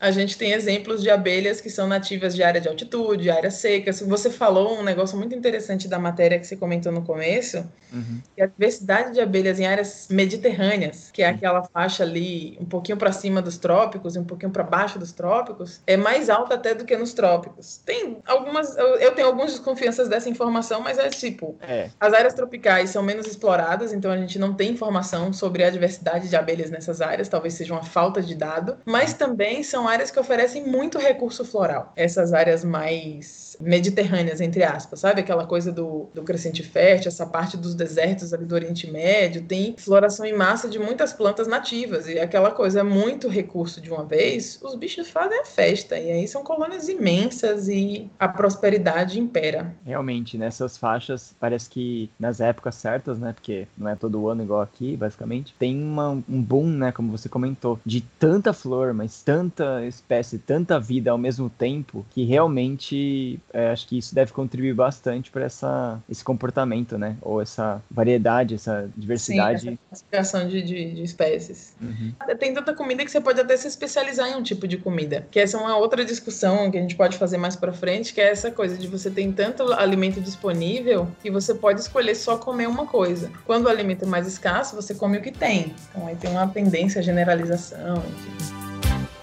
[0.00, 4.00] A gente tem exemplos de abelhas que são nativas de área de altitude, áreas secas.
[4.00, 8.22] Você falou um negócio muito interessante da matéria que você comentou no começo, Uhum.
[8.36, 12.96] que a diversidade de abelhas em áreas mediterrâneas, que é aquela faixa ali um pouquinho
[12.96, 16.74] para cima dos trópicos e um pouquinho para baixo dos trópicos, é mais alta até
[16.74, 17.78] do que nos trópicos.
[17.84, 22.34] Tem algumas, eu eu tenho algumas desconfianças dessa informação, mas é tipo, É, as áreas
[22.34, 26.70] tropicais são menos exploradas, então a gente não tem informação sobre a diversidade de abelhas
[26.70, 30.98] nessas áreas, talvez seja uma falta de dado, mas também são áreas que oferecem muito
[30.98, 31.92] recurso floral.
[31.96, 35.20] Essas áreas mais mediterrâneas, entre aspas, sabe?
[35.20, 39.74] Aquela coisa do, do crescente fértil, essa parte dos desertos ali do Oriente Médio, tem
[39.78, 44.58] floração em massa de muitas plantas nativas, e aquela coisa, muito recurso de uma vez,
[44.62, 49.74] os bichos fazem a festa, e aí são colônias imensas e a prosperidade impera.
[49.84, 53.32] realmente, nessas faixas, parece que nas épocas certas, né?
[53.32, 56.92] Porque não é todo ano igual aqui, basicamente, tem uma- um boom, né?
[56.92, 62.24] Como você comentou, de tanta flor, mas tanta espécie, tanta vida ao mesmo tempo, que
[62.24, 67.16] realmente é, acho que isso deve contribuir bastante para essa esse comportamento, né?
[67.20, 69.60] Ou essa variedade, essa diversidade.
[69.60, 71.74] Sim, essa classificação de, de, de espécies.
[71.80, 72.12] Uhum.
[72.38, 75.26] Tem tanta comida que você pode até se especializar em um tipo de comida.
[75.30, 78.20] Que essa é uma outra discussão que a gente pode fazer mais pra frente, que
[78.20, 82.68] é essa coisa de você ter tanto alimento disponível que você pode escolher só comer
[82.68, 83.30] uma coisa.
[83.44, 85.74] Quando o alimento é mais escasso, você come o que tem.
[85.90, 88.70] Então aí tem uma tendência à generalização, enfim.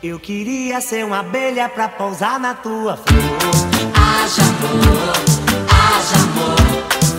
[0.04, 3.97] Eu queria ser uma abelha pra pousar na tua flor.
[4.18, 5.14] Haja amor,
[5.70, 6.58] haja amor.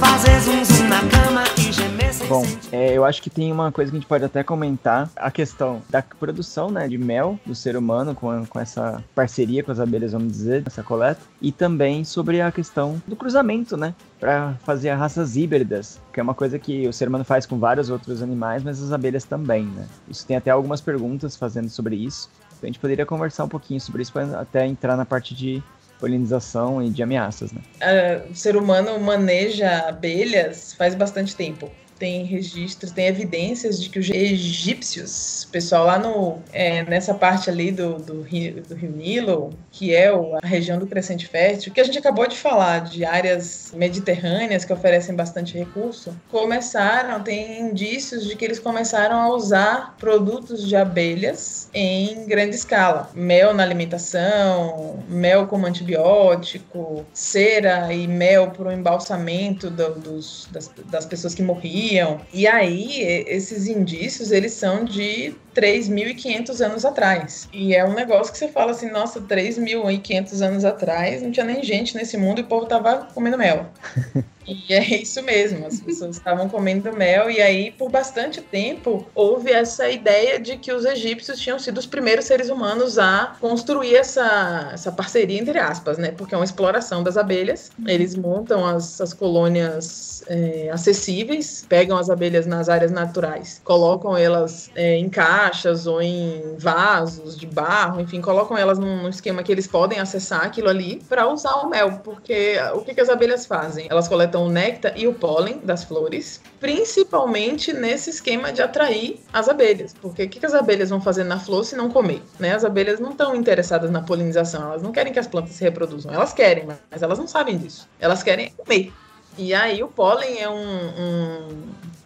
[0.00, 3.70] Fazer zum zum na cama e gemer sem Bom, é, eu acho que tem uma
[3.70, 7.54] coisa que a gente pode até comentar, a questão da produção né, de mel do
[7.54, 12.02] ser humano com, com essa parceria com as abelhas, vamos dizer, essa coleta, e também
[12.02, 13.94] sobre a questão do cruzamento, né?
[14.18, 17.90] Para fazer raças híbridas, que é uma coisa que o ser humano faz com vários
[17.90, 19.86] outros animais, mas as abelhas também, né?
[20.08, 22.28] Isso tem até algumas perguntas fazendo sobre isso.
[22.56, 25.62] Então a gente poderia conversar um pouquinho sobre isso para até entrar na parte de
[25.98, 27.60] polinização e de ameaças, né?
[27.80, 31.78] Ah, o ser humano maneja abelhas faz bastante tempo.
[31.98, 37.72] Tem registros, tem evidências de que os egípcios, pessoal lá no, é, nessa parte ali
[37.72, 41.84] do, do, rio, do rio Nilo, que é a região do crescente fértil, que a
[41.84, 48.36] gente acabou de falar, de áreas mediterrâneas que oferecem bastante recurso, começaram, tem indícios de
[48.36, 53.10] que eles começaram a usar produtos de abelhas em grande escala.
[53.14, 60.70] Mel na alimentação, mel como antibiótico, cera e mel para o embalsamento do- dos, das,
[60.86, 61.87] das pessoas que morriam.
[62.32, 67.48] E aí, esses indícios, eles são de 3.500 anos atrás.
[67.52, 71.62] E é um negócio que você fala assim, nossa, 3.500 anos atrás não tinha nem
[71.62, 73.66] gente nesse mundo e o povo tava comendo mel.
[74.48, 79.52] E é isso mesmo, as pessoas estavam comendo mel, e aí, por bastante tempo, houve
[79.52, 84.70] essa ideia de que os egípcios tinham sido os primeiros seres humanos a construir essa,
[84.72, 86.12] essa parceria, entre aspas, né?
[86.12, 87.70] Porque é uma exploração das abelhas.
[87.86, 94.70] Eles montam as, as colônias é, acessíveis, pegam as abelhas nas áreas naturais, colocam elas
[94.74, 99.52] é, em caixas ou em vasos de barro, enfim, colocam elas num, num esquema que
[99.52, 103.46] eles podem acessar aquilo ali para usar o mel, porque o que, que as abelhas
[103.46, 103.86] fazem?
[103.90, 109.48] Elas coletam o néctar e o pólen das flores, principalmente nesse esquema de atrair as
[109.48, 112.22] abelhas, porque o que, as abelhas vão fazer na flor se não comer?
[112.38, 112.54] Né?
[112.54, 116.12] As abelhas não estão interessadas na polinização, elas não querem que as plantas se reproduzam,
[116.12, 118.92] elas querem, mas elas não sabem disso, elas querem comer.
[119.36, 121.48] E aí o pólen é um, um,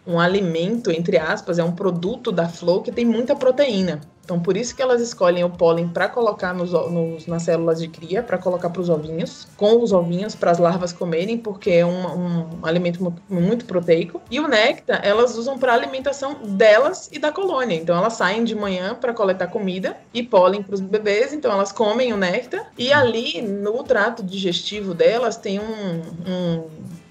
[0.06, 4.00] um alimento, entre aspas, é um produto da flor que tem muita proteína.
[4.24, 7.88] Então, por isso que elas escolhem o pólen para colocar nos, nos- nas células de
[7.88, 11.84] cria, para colocar para os ovinhos, com os ovinhos para as larvas comerem, porque é
[11.84, 14.22] um, um alimento mu- muito proteico.
[14.30, 17.74] E o néctar, elas usam para alimentação delas e da colônia.
[17.74, 21.32] Então, elas saem de manhã para coletar comida e pólen para os bebês.
[21.32, 22.70] Então, elas comem o néctar.
[22.78, 26.64] E ali, no trato digestivo delas, tem um- um,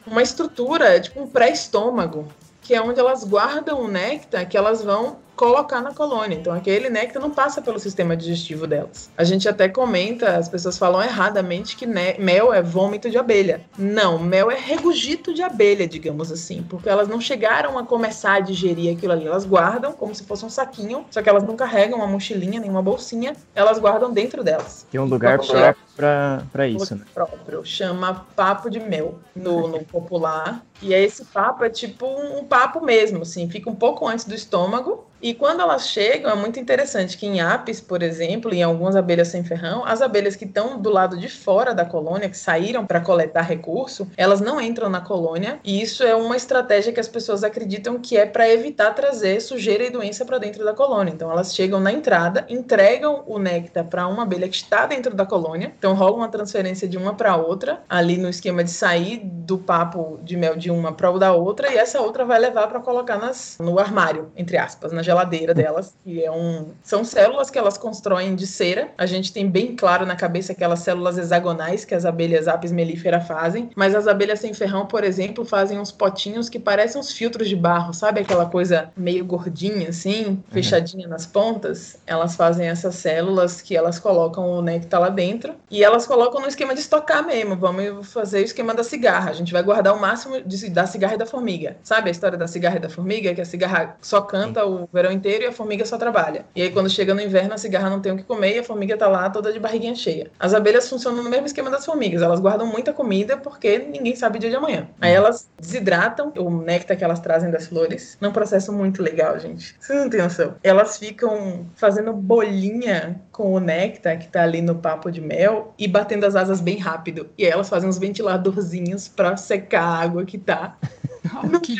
[0.07, 2.25] uma estrutura, tipo um pré-estômago,
[2.71, 6.35] que é onde elas guardam o néctar que elas vão colocar na colônia.
[6.35, 9.09] Então aquele néctar não passa pelo sistema digestivo delas.
[9.17, 13.61] A gente até comenta, as pessoas falam erradamente que né, mel é vômito de abelha.
[13.75, 18.39] Não, mel é regurgito de abelha, digamos assim, porque elas não chegaram a começar a
[18.39, 19.25] digerir aquilo ali.
[19.25, 22.69] Elas guardam como se fosse um saquinho, só que elas não carregam uma mochilinha nem
[22.69, 24.85] uma bolsinha, elas guardam dentro delas.
[24.91, 27.03] Tem um lugar próprio pra, pra isso, né?
[27.15, 30.63] próprio, chama papo de mel no, no popular.
[30.83, 34.35] E aí esse papo é tipo um papo mesmo, assim, fica um pouco antes do
[34.35, 35.09] estômago.
[35.21, 39.27] E quando elas chegam, é muito interessante que em apis, por exemplo, em algumas abelhas
[39.27, 42.99] sem ferrão, as abelhas que estão do lado de fora da colônia, que saíram para
[42.99, 45.59] coletar recurso, elas não entram na colônia.
[45.63, 49.83] E isso é uma estratégia que as pessoas acreditam que é para evitar trazer sujeira
[49.83, 51.11] e doença para dentro da colônia.
[51.11, 55.25] Então elas chegam na entrada, entregam o néctar para uma abelha que está dentro da
[55.25, 55.73] colônia.
[55.77, 60.19] Então rola uma transferência de uma para outra, ali no esquema de sair do papo
[60.23, 63.17] de mel de uma para o da outra, e essa outra vai levar para colocar
[63.17, 66.69] nas, no armário, entre aspas, na geladeira delas, que é um.
[66.81, 68.89] São células que elas constroem de cera.
[68.97, 73.19] A gente tem bem claro na cabeça aquelas células hexagonais que as abelhas apis mellifera
[73.19, 77.49] fazem, mas as abelhas sem ferrão, por exemplo, fazem uns potinhos que parecem uns filtros
[77.49, 81.97] de barro, sabe aquela coisa meio gordinha assim, fechadinha nas pontas?
[82.07, 86.47] Elas fazem essas células que elas colocam o néctar lá dentro e elas colocam no
[86.47, 87.55] esquema de estocar mesmo.
[87.55, 89.31] Vamos fazer o esquema da cigarra.
[89.31, 91.77] A gente vai guardar o máximo de, da cigarra e da formiga.
[91.83, 93.33] Sabe a história da cigarra e da formiga?
[93.33, 96.45] Que a cigarra só canta o verão inteiro e a formiga só trabalha.
[96.55, 98.63] E aí quando chega no inverno, a cigarra não tem o que comer e a
[98.63, 100.31] formiga tá lá toda de barriguinha cheia.
[100.39, 102.21] As abelhas funcionam no mesmo esquema das formigas.
[102.21, 104.87] Elas guardam muita comida porque ninguém sabe o dia de amanhã.
[104.99, 109.75] Aí elas desidratam o néctar que elas trazem das flores num processo muito legal, gente.
[109.79, 110.55] Vocês não têm noção.
[110.63, 115.87] Elas ficam fazendo bolinha com o néctar que tá ali no papo de mel e
[115.87, 117.27] batendo as asas bem rápido.
[117.35, 120.77] E aí elas fazem uns ventiladorzinhos pra secar a água que tá
[121.33, 121.75] Oh, que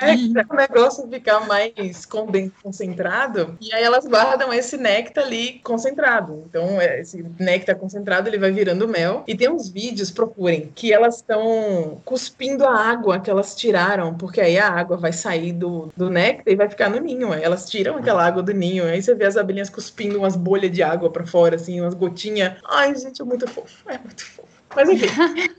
[0.50, 2.06] o negócio ficar mais
[2.64, 6.44] concentrado, e aí elas guardam esse néctar ali concentrado.
[6.48, 9.24] Então, é, esse néctar concentrado, ele vai virando mel.
[9.28, 14.40] E tem uns vídeos, procurem, que elas estão cuspindo a água que elas tiraram, porque
[14.40, 17.34] aí a água vai sair do, do néctar e vai ficar no ninho.
[17.34, 20.84] Elas tiram aquela água do ninho, aí você vê as abelhinhas cuspindo umas bolhas de
[20.84, 22.60] água pra fora, assim, umas gotinhas.
[22.66, 24.41] Ai, gente, é muito fofo, é muito fofo.
[24.76, 25.08] Mas enfim,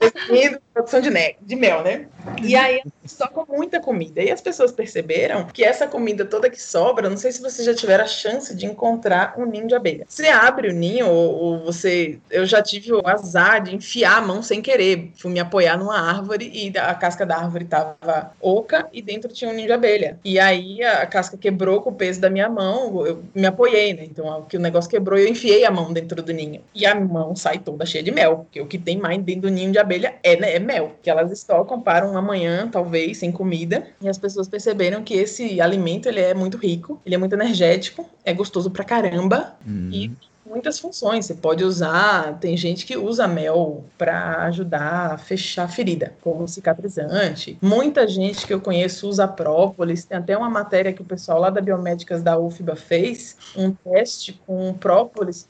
[0.01, 1.09] resumindo, produção de,
[1.41, 2.07] de mel, né?
[2.41, 4.21] E aí eles tocam muita comida.
[4.21, 7.73] E as pessoas perceberam que essa comida toda que sobra, não sei se vocês já
[7.73, 10.05] tiveram a chance de encontrar um ninho de abelha.
[10.07, 12.19] Você abre o ninho, ou, ou você.
[12.29, 15.11] Eu já tive o azar de enfiar a mão sem querer.
[15.15, 19.49] Fui me apoiar numa árvore e a casca da árvore tava oca e dentro tinha
[19.49, 20.19] um ninho de abelha.
[20.23, 24.05] E aí a, casca quebrou com o peso da minha mão, eu me apoiei, né?
[24.05, 26.61] Então o que o negócio quebrou, eu enfiei a mão dentro do ninho.
[26.73, 29.49] E a mão sai toda cheia de mel, porque o que tem mais dentro do
[29.49, 33.33] ninho de abelha é, né, é mel, que elas estocam para uma manhã, talvez, sem
[33.33, 33.85] comida.
[34.01, 38.09] E as pessoas perceberam que esse alimento ele é muito rico, ele é muito energético,
[38.23, 39.57] é gostoso pra caramba
[39.91, 40.09] e
[40.45, 41.25] muitas funções.
[41.25, 46.47] Você pode usar, tem gente que usa mel para ajudar a fechar a ferida, como
[46.47, 47.57] cicatrizante.
[47.61, 50.05] Muita gente que eu conheço usa própolis.
[50.05, 54.39] Tem até uma matéria que o pessoal lá da Biomédicas da UFBA fez, um teste
[54.45, 55.47] com própolis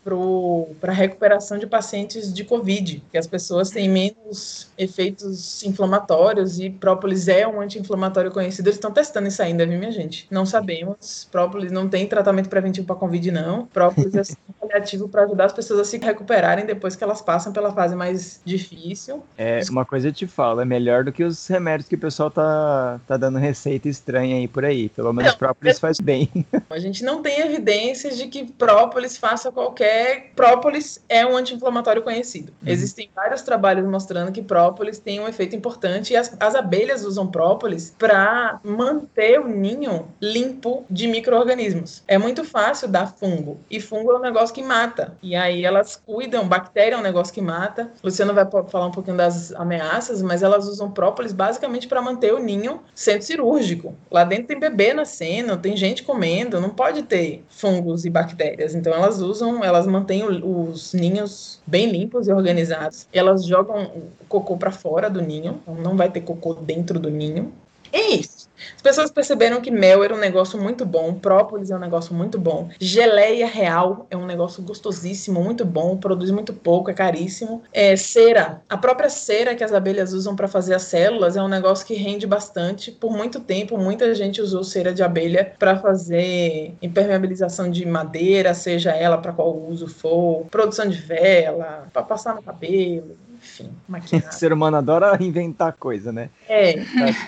[0.80, 7.28] para recuperação de pacientes de Covid, que as pessoas têm menos efeitos inflamatórios e própolis
[7.28, 8.68] é um anti-inflamatório conhecido.
[8.68, 10.28] Eles estão testando isso ainda, viu, minha gente?
[10.30, 11.28] Não sabemos.
[11.32, 13.66] Própolis não tem tratamento preventivo para Covid, não.
[13.68, 14.22] Própolis é
[15.02, 19.24] para ajudar as pessoas a se recuperarem depois que elas passam pela fase mais difícil.
[19.38, 22.30] É, uma coisa eu te falo, é melhor do que os remédios que o pessoal
[22.30, 24.89] tá, tá dando receita estranha aí por aí.
[24.89, 26.30] Pelo menos Não, própolis faz bem.
[26.70, 30.32] A gente não tem evidências de que própolis faça qualquer.
[30.36, 32.54] Própolis é um anti-inflamatório conhecido.
[32.66, 37.28] Existem vários trabalhos mostrando que própolis tem um efeito importante e as, as abelhas usam
[37.28, 42.04] própolis para manter o ninho limpo de micro-organismos.
[42.08, 45.15] É muito fácil dar fungo e fungo é um negócio que mata.
[45.21, 47.91] E aí elas cuidam, bactéria é um negócio que mata.
[48.03, 52.39] Luciano vai falar um pouquinho das ameaças, mas elas usam própolis basicamente para manter o
[52.39, 53.93] ninho centro cirúrgico.
[54.09, 58.74] Lá dentro tem bebê nascendo, tem gente comendo, não pode ter fungos e bactérias.
[58.74, 63.07] Então elas usam, elas mantêm os ninhos bem limpos e organizados.
[63.13, 67.11] Elas jogam o cocô para fora do ninho, então não vai ter cocô dentro do
[67.11, 67.53] ninho.
[67.91, 68.43] É isso.
[68.76, 72.39] As pessoas perceberam que mel era um negócio muito bom, própolis é um negócio muito
[72.39, 77.64] bom, geleia real é um negócio gostosíssimo, muito bom, produz muito pouco, é caríssimo.
[77.72, 81.47] É, cera, a própria cera que as abelhas usam para fazer as células é um
[81.47, 82.91] negócio que rende bastante.
[82.91, 88.91] Por muito tempo, muita gente usou cera de abelha para fazer impermeabilização de madeira, seja
[88.91, 93.72] ela para qual uso for, produção de vela, para passar no cabelo, enfim,
[94.18, 96.30] O ser humano adora inventar coisa, né?
[96.48, 96.74] É,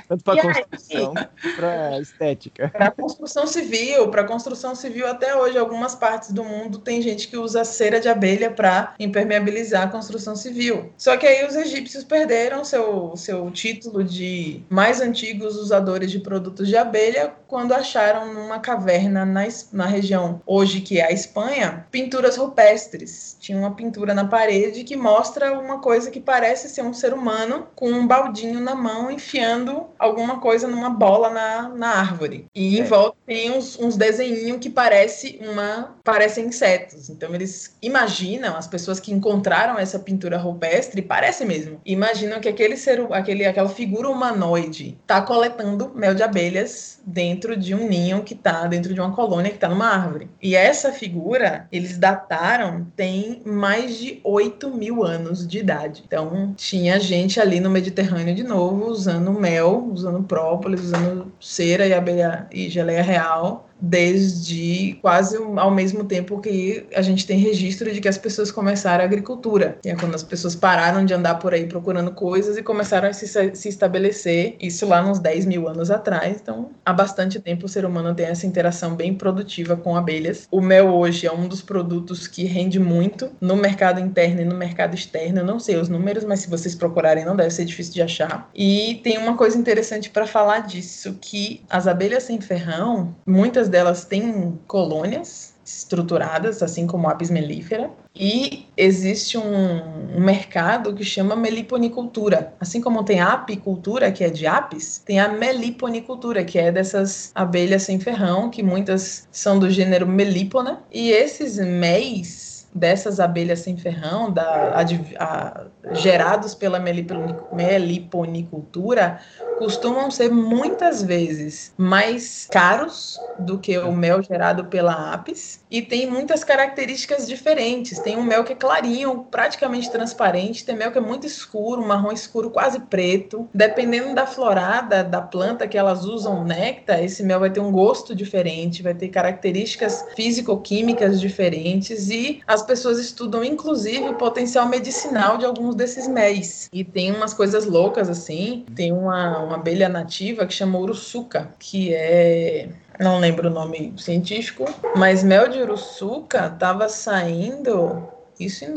[0.07, 2.69] Tanto para construção quanto para estética.
[2.69, 7.37] para construção civil, para construção civil até hoje, algumas partes do mundo tem gente que
[7.37, 10.91] usa cera de abelha para impermeabilizar a construção civil.
[10.97, 16.67] Só que aí os egípcios perderam seu, seu título de mais antigos usadores de produtos
[16.67, 22.37] de abelha quando acharam numa caverna na, na região hoje que é a Espanha, pinturas
[22.37, 23.37] rupestres.
[23.39, 27.67] Tinha uma pintura na parede que mostra uma coisa que parece ser um ser humano
[27.75, 32.45] com um baldinho na mão enfiando alguma coisa numa bola na, na árvore.
[32.53, 32.83] E em É.
[32.83, 37.09] volta tem uns, uns desenhinhos que parece uma parecem insetos.
[37.09, 41.79] Então eles imaginam as pessoas que encontraram essa pintura rupestre, parece mesmo.
[41.85, 47.73] Imaginam que aquele ser, aquele aquela figura humanoide está coletando mel de abelhas dentro de
[47.73, 50.29] um ninho que está dentro de uma colônia que está numa árvore.
[50.41, 55.94] E essa figura eles dataram tem mais de 8 mil anos de idade.
[56.05, 61.93] Então tinha gente ali no Mediterrâneo de novo usando mel, usando própolis, usando cera e
[61.93, 67.99] abelha e geleia real desde quase ao mesmo tempo que a gente tem registro de
[67.99, 69.77] que as pessoas começaram a agricultura.
[69.83, 73.13] E é quando as pessoas pararam de andar por aí procurando coisas e começaram a
[73.13, 76.37] se, se estabelecer, isso lá uns 10 mil anos atrás.
[76.41, 80.47] Então, há bastante tempo o ser humano tem essa interação bem produtiva com abelhas.
[80.49, 84.55] O mel hoje é um dos produtos que rende muito no mercado interno e no
[84.55, 85.39] mercado externo.
[85.39, 88.49] Eu não sei os números, mas se vocês procurarem não deve ser difícil de achar.
[88.55, 94.05] E tem uma coisa interessante para falar disso, que as abelhas sem ferrão, muitas delas
[94.05, 101.35] têm colônias estruturadas, assim como a apis mellifera, e existe um, um mercado que chama
[101.35, 102.53] meliponicultura.
[102.59, 107.31] Assim como tem a apicultura, que é de apis, tem a meliponicultura, que é dessas
[107.33, 112.44] abelhas sem ferrão, que muitas são do gênero Melipona, e esses méis
[112.75, 119.19] dessas abelhas sem ferrão, da, adv- a- gerados pela meliponi- meliponicultura,
[119.57, 126.09] costumam ser muitas vezes mais caros do que o mel gerado pela apis e tem
[126.09, 127.99] muitas características diferentes.
[127.99, 132.11] Tem um mel que é clarinho, praticamente transparente, tem mel que é muito escuro, marrom
[132.11, 133.47] escuro, quase preto.
[133.53, 138.13] Dependendo da florada da planta que elas usam néctar, esse mel vai ter um gosto
[138.13, 145.45] diferente, vai ter características físico-químicas diferentes e as pessoas estudam inclusive o potencial medicinal de
[145.45, 146.69] alguns desses méis.
[146.73, 151.93] E tem umas coisas loucas assim, tem uma, uma abelha nativa que chama uruçuca, que
[151.93, 158.07] é não lembro o nome científico, mas mel de uruçuca estava saindo
[158.39, 158.73] isso em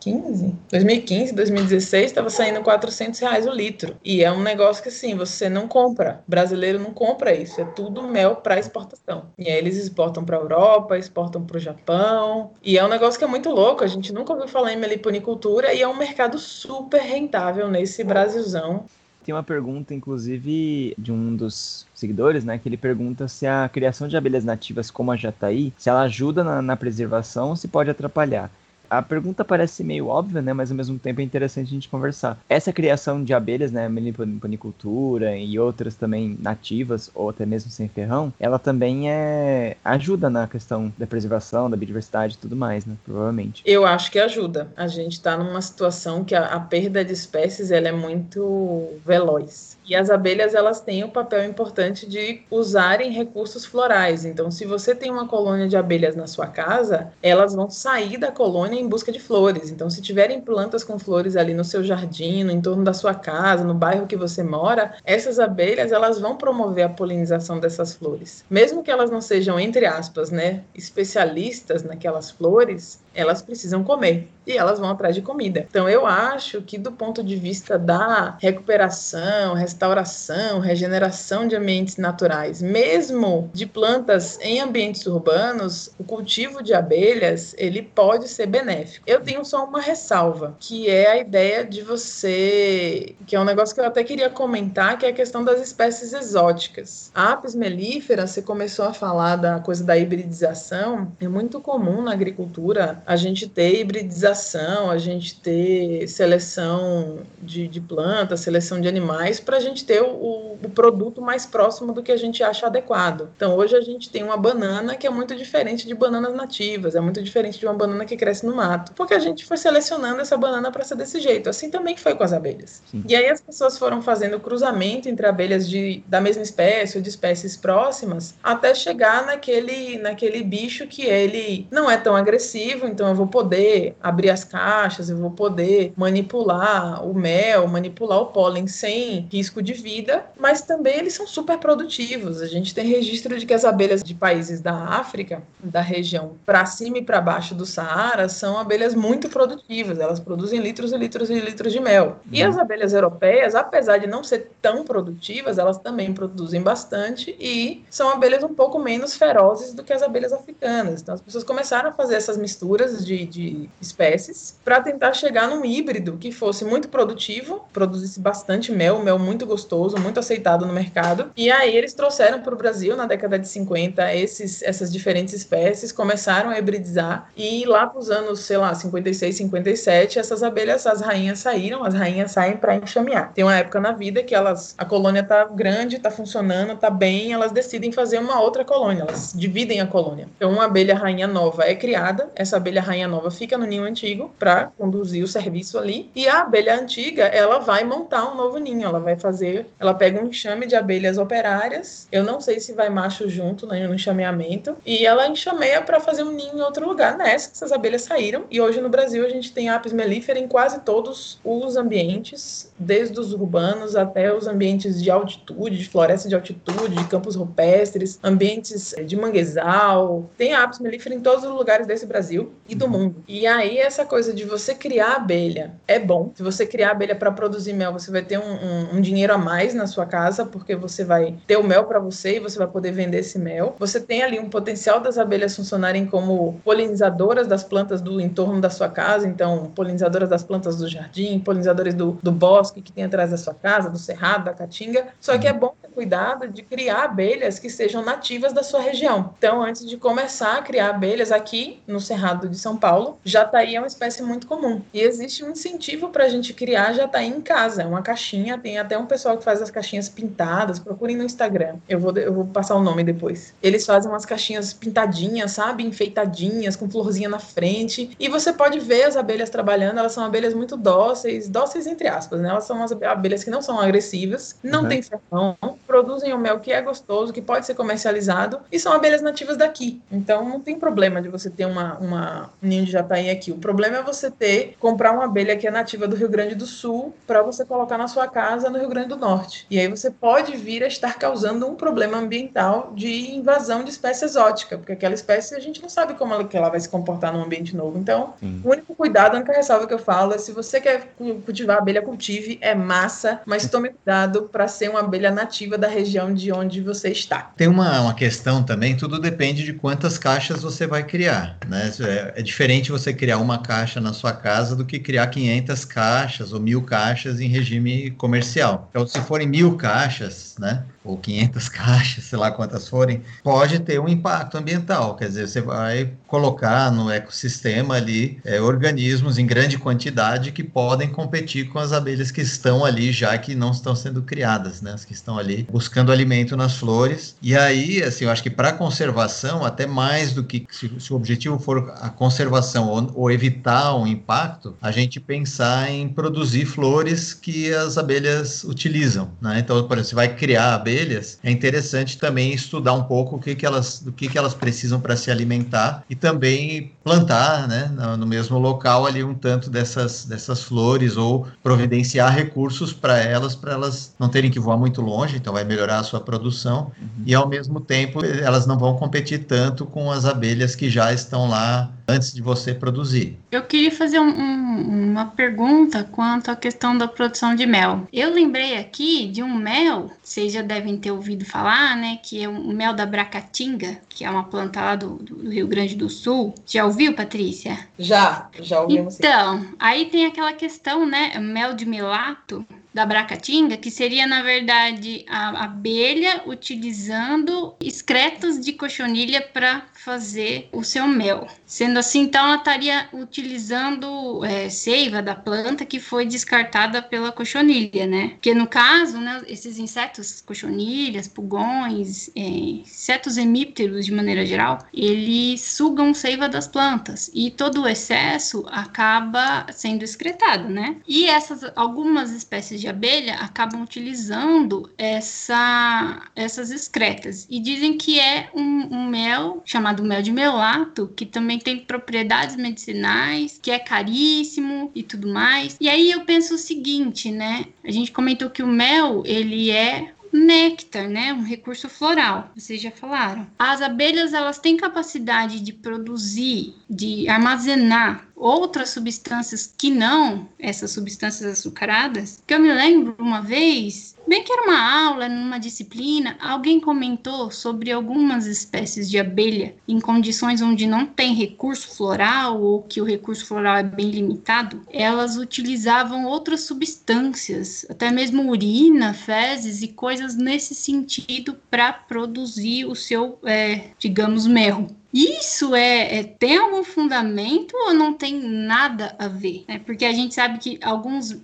[0.00, 0.56] 2015.
[0.70, 3.96] 2015, 2016 estava saindo 400 reais o litro.
[4.04, 6.22] E é um negócio que assim, você não compra.
[6.26, 7.60] Brasileiro não compra isso.
[7.60, 9.26] É tudo mel para exportação.
[9.38, 12.52] E aí eles exportam para Europa, exportam para o Japão.
[12.62, 13.84] E é um negócio que é muito louco.
[13.84, 18.86] A gente nunca ouviu falar em meliponicultura e é um mercado super rentável nesse Brasilzão.
[19.22, 22.58] Tem uma pergunta, inclusive, de um dos seguidores, né?
[22.58, 26.42] Que ele pergunta se a criação de abelhas nativas como a jataí, se ela ajuda
[26.42, 28.50] na, na preservação ou se pode atrapalhar.
[28.90, 30.52] A pergunta parece meio óbvia, né?
[30.52, 32.36] Mas ao mesmo tempo é interessante a gente conversar.
[32.48, 33.88] Essa criação de abelhas, né?
[33.88, 40.48] Meliponicultura e outras também nativas, ou até mesmo sem ferrão, ela também é ajuda na
[40.48, 42.96] questão da preservação, da biodiversidade e tudo mais, né?
[43.04, 43.62] Provavelmente.
[43.64, 44.72] Eu acho que ajuda.
[44.76, 49.69] A gente está numa situação que a, a perda de espécies ela é muito veloz.
[49.90, 54.24] E as abelhas elas têm o papel importante de usarem recursos florais.
[54.24, 58.30] Então, se você tem uma colônia de abelhas na sua casa, elas vão sair da
[58.30, 59.68] colônia em busca de flores.
[59.68, 63.64] Então, se tiverem plantas com flores ali no seu jardim, no entorno da sua casa,
[63.64, 68.44] no bairro que você mora, essas abelhas elas vão promover a polinização dessas flores.
[68.48, 74.56] Mesmo que elas não sejam entre aspas, né, especialistas naquelas flores, elas precisam comer e
[74.56, 75.66] elas vão atrás de comida.
[75.68, 82.60] Então eu acho que do ponto de vista da recuperação, restauração, regeneração de ambientes naturais,
[82.60, 89.04] mesmo de plantas em ambientes urbanos, o cultivo de abelhas, ele pode ser benéfico.
[89.06, 93.74] Eu tenho só uma ressalva, que é a ideia de você, que é um negócio
[93.74, 97.10] que eu até queria comentar, que é a questão das espécies exóticas.
[97.14, 102.12] A apis mellifera, você começou a falar da coisa da hibridização, é muito comum na
[102.12, 109.40] agricultura a gente ter hibridização, a gente ter seleção de, de plantas, seleção de animais,
[109.40, 113.28] para a gente ter o, o produto mais próximo do que a gente acha adequado.
[113.36, 117.00] Então, hoje a gente tem uma banana que é muito diferente de bananas nativas, é
[117.00, 120.36] muito diferente de uma banana que cresce no mato, porque a gente foi selecionando essa
[120.36, 121.48] banana para ser desse jeito.
[121.48, 122.82] Assim também foi com as abelhas.
[122.90, 123.04] Sim.
[123.08, 127.08] E aí as pessoas foram fazendo cruzamento entre abelhas de, da mesma espécie ou de
[127.08, 133.14] espécies próximas, até chegar naquele, naquele bicho que ele não é tão agressivo, então eu
[133.14, 139.28] vou poder abrir as caixas, eu vou poder manipular o mel, manipular o pólen sem
[139.32, 142.40] risco de vida, mas também eles são super produtivos.
[142.40, 146.64] A gente tem registro de que as abelhas de países da África, da região para
[146.66, 149.98] cima e para baixo do Saara, são abelhas muito produtivas.
[149.98, 152.16] Elas produzem litros e litros e litros de mel.
[152.30, 157.84] E as abelhas europeias, apesar de não ser tão produtivas, elas também produzem bastante e
[157.90, 161.02] são abelhas um pouco menos ferozes do que as abelhas africanas.
[161.02, 165.64] Então as pessoas começaram a fazer essas misturas de, de espécies para tentar chegar num
[165.64, 171.30] híbrido que fosse muito produtivo, produzisse bastante mel, mel muito gostoso, muito aceitado no mercado.
[171.36, 175.92] E aí eles trouxeram para o Brasil na década de 50 esses, essas diferentes espécies,
[175.92, 181.00] começaram a hibridizar e lá para os anos, sei lá, 56, 57, essas abelhas, as
[181.00, 183.32] rainhas saíram, as rainhas saem para enxamear.
[183.32, 187.32] Tem uma época na vida que elas, a colônia tá grande, tá funcionando, tá bem,
[187.32, 190.28] elas decidem fazer uma outra colônia, elas dividem a colônia.
[190.36, 194.30] Então uma abelha rainha nova é criada, essa abelha rainha nova fica no ninho antigo
[194.38, 198.84] para conduzir o serviço ali, e a abelha antiga, ela vai montar um novo ninho,
[198.84, 202.90] ela vai fazer, ela pega um enxame de abelhas operárias, eu não sei se vai
[202.90, 207.16] macho junto né, no enxameamento, e ela enxameia para fazer um ninho em outro lugar.
[207.16, 210.80] Nessa, essas abelhas saíram, e hoje no Brasil a gente tem apis mellifera em quase
[210.80, 216.96] todos os ambientes, desde os urbanos até os ambientes de altitude, de floresta de altitude,
[216.96, 220.30] de campos rupestres, ambientes de manguezal.
[220.36, 223.22] Tem apis mellifera em todos os lugares desse Brasil e do mundo.
[223.28, 226.32] E aí essa coisa de você criar abelha é bom.
[226.34, 229.38] Se você criar abelha para produzir mel, você vai ter um, um, um, dinheiro a
[229.38, 232.68] mais na sua casa, porque você vai ter o mel para você e você vai
[232.68, 233.74] poder vender esse mel.
[233.78, 238.70] Você tem ali um potencial das abelhas funcionarem como polinizadoras das plantas do entorno da
[238.70, 243.30] sua casa, então polinizadoras das plantas do jardim, polinizadores do, do bosque que tem atrás
[243.30, 245.08] da sua casa, do cerrado, da caatinga.
[245.20, 249.34] Só que é bom ter cuidado de criar abelhas que sejam nativas da sua região.
[249.36, 253.78] Então, antes de começar a criar abelhas aqui no Cerrado de São Paulo, jataí é
[253.78, 254.80] uma espécie muito comum.
[254.94, 257.82] E existe um incentivo para a gente criar jataí em casa.
[257.82, 260.78] É uma caixinha, tem até um pessoal que faz as caixinhas pintadas.
[260.78, 261.76] Procurem no Instagram.
[261.86, 263.52] Eu vou, eu vou passar o nome depois.
[263.62, 265.84] Eles fazem umas caixinhas pintadinhas, sabe?
[265.84, 268.16] Enfeitadinhas, com florzinha na frente.
[268.18, 269.98] E você pode ver as abelhas trabalhando.
[269.98, 272.48] Elas são abelhas muito dóceis, dóceis entre aspas, né?
[272.48, 274.88] Elas são as abelhas que não são agressivas, não uhum.
[274.88, 275.56] tem ferrão,
[275.90, 279.56] produzem o um mel que é gostoso, que pode ser comercializado e são abelhas nativas
[279.56, 280.00] daqui.
[280.08, 283.50] Então não tem problema de você ter uma, uma um ninho de jataí aqui.
[283.50, 286.64] O problema é você ter comprar uma abelha que é nativa do Rio Grande do
[286.64, 289.66] Sul para você colocar na sua casa no Rio Grande do Norte.
[289.68, 294.24] E aí você pode vir a estar causando um problema ambiental de invasão de espécie
[294.24, 297.32] exótica, porque aquela espécie a gente não sabe como ela, que ela vai se comportar
[297.32, 297.98] num ambiente novo.
[297.98, 298.60] Então, Sim.
[298.64, 302.00] o único cuidado, a única ressalva que eu falo é se você quer cultivar abelha,
[302.00, 306.80] cultive, é massa, mas tome cuidado para ser uma abelha nativa da região de onde
[306.80, 307.50] você está.
[307.56, 311.90] Tem uma, uma questão também, tudo depende de quantas caixas você vai criar, né?
[312.00, 316.52] É, é diferente você criar uma caixa na sua casa do que criar 500 caixas
[316.52, 318.88] ou mil caixas em regime comercial.
[318.90, 320.84] Então, se forem mil caixas, né?
[321.04, 325.16] Ou 500 caixas, sei lá quantas forem, pode ter um impacto ambiental.
[325.16, 331.08] Quer dizer, você vai colocar no ecossistema ali é, organismos em grande quantidade que podem
[331.08, 334.92] competir com as abelhas que estão ali já que não estão sendo criadas, né?
[334.92, 337.36] As que estão ali buscando alimento nas flores.
[337.42, 341.16] E aí, assim, eu acho que para conservação, até mais do que se, se o
[341.16, 347.32] objetivo for a conservação ou, ou evitar um impacto, a gente pensar em produzir flores
[347.32, 349.58] que as abelhas utilizam, né?
[349.58, 353.38] Então, por exemplo, você vai criar abelhas abelhas, é interessante também estudar um pouco o
[353.38, 357.90] que, que elas, do que, que elas precisam para se alimentar e também plantar, né,
[358.18, 363.72] no mesmo local ali um tanto dessas, dessas flores ou providenciar recursos para elas, para
[363.72, 367.24] elas não terem que voar muito longe, então vai melhorar a sua produção uhum.
[367.24, 371.48] e ao mesmo tempo elas não vão competir tanto com as abelhas que já estão
[371.48, 373.38] lá antes de você produzir.
[373.50, 378.06] Eu queria fazer um, um, uma pergunta quanto à questão da produção de mel.
[378.12, 382.18] Eu lembrei aqui de um mel, vocês já devem ter ouvido falar, né?
[382.22, 385.94] Que é o mel da Bracatinga, que é uma planta lá do, do Rio Grande
[385.94, 386.54] do Sul.
[386.66, 387.78] Já ouviu, Patrícia?
[387.98, 388.98] Já, já ouvi.
[388.98, 391.38] Então, aí tem aquela questão, né?
[391.38, 399.40] Mel de melato da Bracatinga, que seria, na verdade, a abelha utilizando excretos de cochonilha
[399.40, 401.46] para fazer o seu mel.
[401.64, 408.06] Sendo assim, então, ela estaria utilizando é, seiva da planta que foi descartada pela cochonilha,
[408.06, 408.30] né?
[408.30, 415.60] Porque no caso, né, esses insetos, cochonilhas, pulgões, é, insetos hemípteros de maneira geral, eles
[415.60, 420.96] sugam seiva das plantas e todo o excesso acaba sendo excretado, né?
[421.06, 428.48] E essas algumas espécies de abelha acabam utilizando essa, essas excretas e dizem que é
[428.54, 434.90] um, um mel chamado mel de melato que também tem propriedades medicinais, que é caríssimo
[434.94, 435.76] e tudo mais.
[435.80, 437.66] E aí eu penso o seguinte, né?
[437.84, 441.32] A gente comentou que o mel, ele é néctar, né?
[441.32, 442.50] Um recurso floral.
[442.56, 443.46] Vocês já falaram.
[443.58, 451.58] As abelhas elas têm capacidade de produzir, de armazenar outras substâncias que não essas substâncias
[451.58, 452.42] açucaradas.
[452.46, 457.50] Que eu me lembro uma vez, bem que era uma aula, numa disciplina, alguém comentou
[457.50, 463.04] sobre algumas espécies de abelha em condições onde não tem recurso floral ou que o
[463.04, 470.36] recurso floral é bem limitado, elas utilizavam outras substâncias, até mesmo urina, fezes e coisas
[470.36, 474.86] nesse sentido para produzir o seu, é, digamos, mel.
[475.12, 479.64] Isso é, é, tem algum fundamento ou não tem nada a ver?
[479.66, 479.80] Né?
[479.84, 481.36] Porque a gente sabe que alguns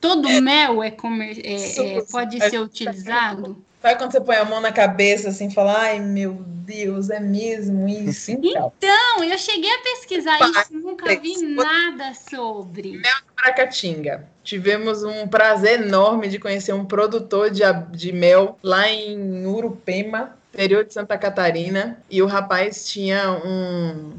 [0.00, 3.62] todo mel é, comer, é, é pode ser utilizado.
[3.82, 7.18] Sabe quando você põe a mão na cabeça assim e fala, ai meu Deus, é
[7.18, 8.30] mesmo isso?
[8.30, 12.92] Então, então eu cheguei a pesquisar isso, nunca vi nada sobre.
[12.92, 14.28] Mel de Bracatinga.
[14.44, 20.84] Tivemos um prazer enorme de conhecer um produtor de, de mel lá em Urupema, interior
[20.84, 24.12] de Santa Catarina, e o rapaz tinha um,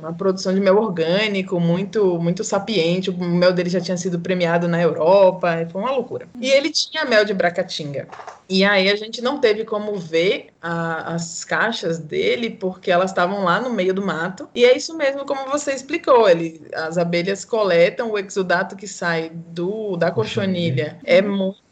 [0.00, 3.10] uma produção de mel orgânico muito muito sapiente.
[3.10, 6.26] O mel dele já tinha sido premiado na Europa, foi uma loucura.
[6.40, 8.08] E ele tinha mel de Bracatinga.
[8.48, 13.44] E aí a gente não teve como ver a, as caixas dele porque elas estavam
[13.44, 14.48] lá no meio do mato.
[14.54, 16.28] E é isso mesmo como você explicou.
[16.28, 20.98] Ele, as abelhas coletam o exudato que sai do da cochonilha.
[21.04, 21.69] É muito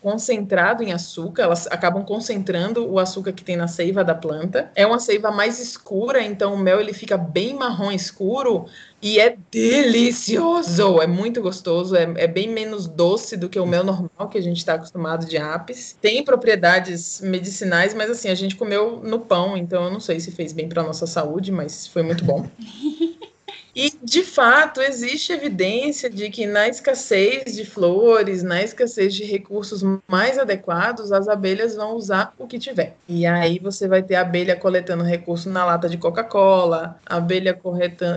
[0.00, 4.70] concentrado em açúcar, elas acabam concentrando o açúcar que tem na seiva da planta.
[4.74, 8.66] É uma seiva mais escura, então o mel ele fica bem marrom escuro
[9.02, 13.84] e é delicioso, é muito gostoso, é, é bem menos doce do que o mel
[13.84, 15.96] normal que a gente está acostumado de apis.
[16.00, 20.30] Tem propriedades medicinais, mas assim, a gente comeu no pão, então eu não sei se
[20.30, 22.48] fez bem para nossa saúde, mas foi muito bom.
[23.74, 29.82] E, de fato, existe evidência de que na escassez de flores, na escassez de recursos
[30.06, 32.96] mais adequados, as abelhas vão usar o que tiver.
[33.08, 37.58] E aí você vai ter abelha coletando recurso na lata de Coca-Cola, abelha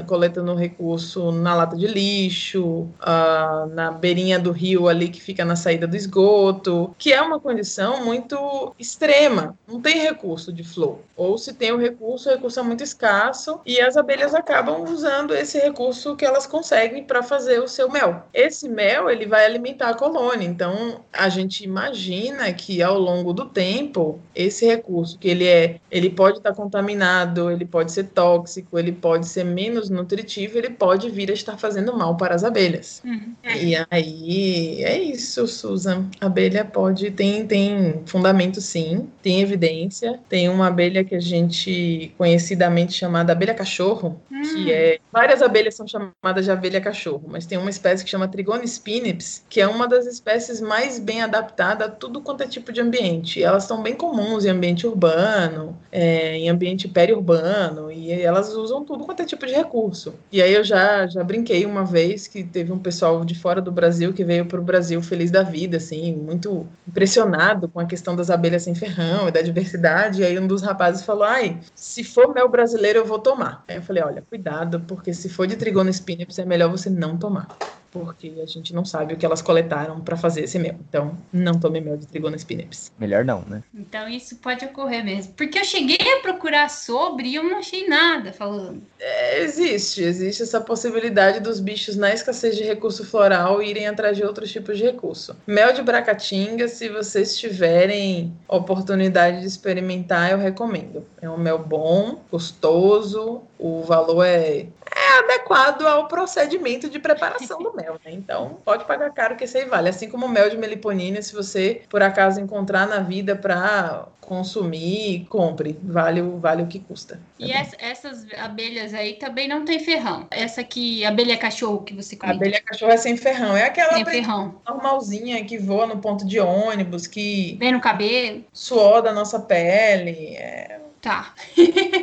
[0.05, 5.55] coletando recurso na lata de lixo, uh, na beirinha do rio ali que fica na
[5.55, 9.57] saída do esgoto, que é uma condição muito extrema.
[9.67, 10.99] Não tem recurso de flor.
[11.15, 15.33] Ou se tem o recurso, o recurso é muito escasso e as abelhas acabam usando
[15.33, 18.23] esse esse recurso que elas conseguem para fazer o seu mel.
[18.33, 23.45] Esse mel ele vai alimentar a colônia, então a gente imagina que ao longo do
[23.45, 28.77] tempo esse recurso que ele é, ele pode estar tá contaminado, ele pode ser tóxico,
[28.77, 33.01] ele pode ser menos nutritivo, ele pode vir a estar fazendo mal para as abelhas.
[33.05, 33.33] Uhum.
[33.43, 36.09] E aí é isso, Susan.
[36.19, 40.19] A abelha pode tem tem fundamento sim, tem evidência.
[40.27, 44.69] Tem uma abelha que a gente conhecidamente chamada abelha cachorro, que hum.
[44.69, 48.27] é várias Várias abelhas são chamadas de abelha cachorro, mas tem uma espécie que chama
[48.27, 52.71] Trigona spinips, que é uma das espécies mais bem adaptadas a tudo quanto é tipo
[52.71, 53.43] de ambiente.
[53.43, 59.03] Elas são bem comuns em ambiente urbano, é, em ambiente periurbano, e elas usam tudo
[59.05, 60.15] quanto é tipo de recurso.
[60.31, 63.71] E aí eu já, já brinquei uma vez que teve um pessoal de fora do
[63.71, 68.15] Brasil que veio para o Brasil feliz da vida, assim, muito impressionado com a questão
[68.15, 70.21] das abelhas sem ferrão e da diversidade.
[70.21, 73.63] E aí um dos rapazes falou: ai, se for mel brasileiro eu vou tomar.
[73.67, 76.89] Aí eu falei: olha, cuidado, porque se se for de trigona spinaps, é melhor você
[76.89, 77.47] não tomar
[77.91, 80.75] porque a gente não sabe o que elas coletaram para fazer esse mel.
[80.87, 82.91] Então, não tome mel de trigona spinaps.
[82.99, 83.63] Melhor não, né?
[83.73, 85.33] Então, isso pode ocorrer mesmo.
[85.33, 88.81] Porque eu cheguei a procurar sobre e eu não achei nada falando.
[88.99, 94.23] É, existe, existe essa possibilidade dos bichos na escassez de recurso floral irem atrás de
[94.23, 95.35] outros tipos de recurso.
[95.45, 101.05] Mel de bracatinga, se vocês tiverem oportunidade de experimentar, eu recomendo.
[101.21, 104.67] É um mel bom, gostoso, o valor é
[104.97, 108.11] é adequado ao procedimento de preparação do mel, né?
[108.11, 109.89] Então, pode pagar caro que isso aí vale.
[109.89, 115.25] Assim como o mel de meliponina, se você por acaso encontrar na vida para consumir,
[115.29, 115.79] compre.
[115.81, 117.19] Vale, vale o que custa.
[117.39, 120.27] E é essas abelhas aí também não tem ferrão.
[120.29, 122.41] Essa aqui, abelha cachorro que você comentou.
[122.41, 123.55] Abelha cachorro é sem ferrão.
[123.55, 124.59] É aquela sem ferrão.
[124.67, 127.55] normalzinha que voa no ponto de ônibus, que...
[127.57, 128.43] Vem no cabelo.
[128.51, 130.35] Suor da nossa pele.
[130.35, 130.76] É...
[131.01, 131.33] Tá.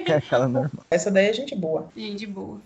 [0.07, 0.85] é aquela normal.
[0.91, 1.89] Essa daí é gente boa.
[1.97, 2.61] Gente boa.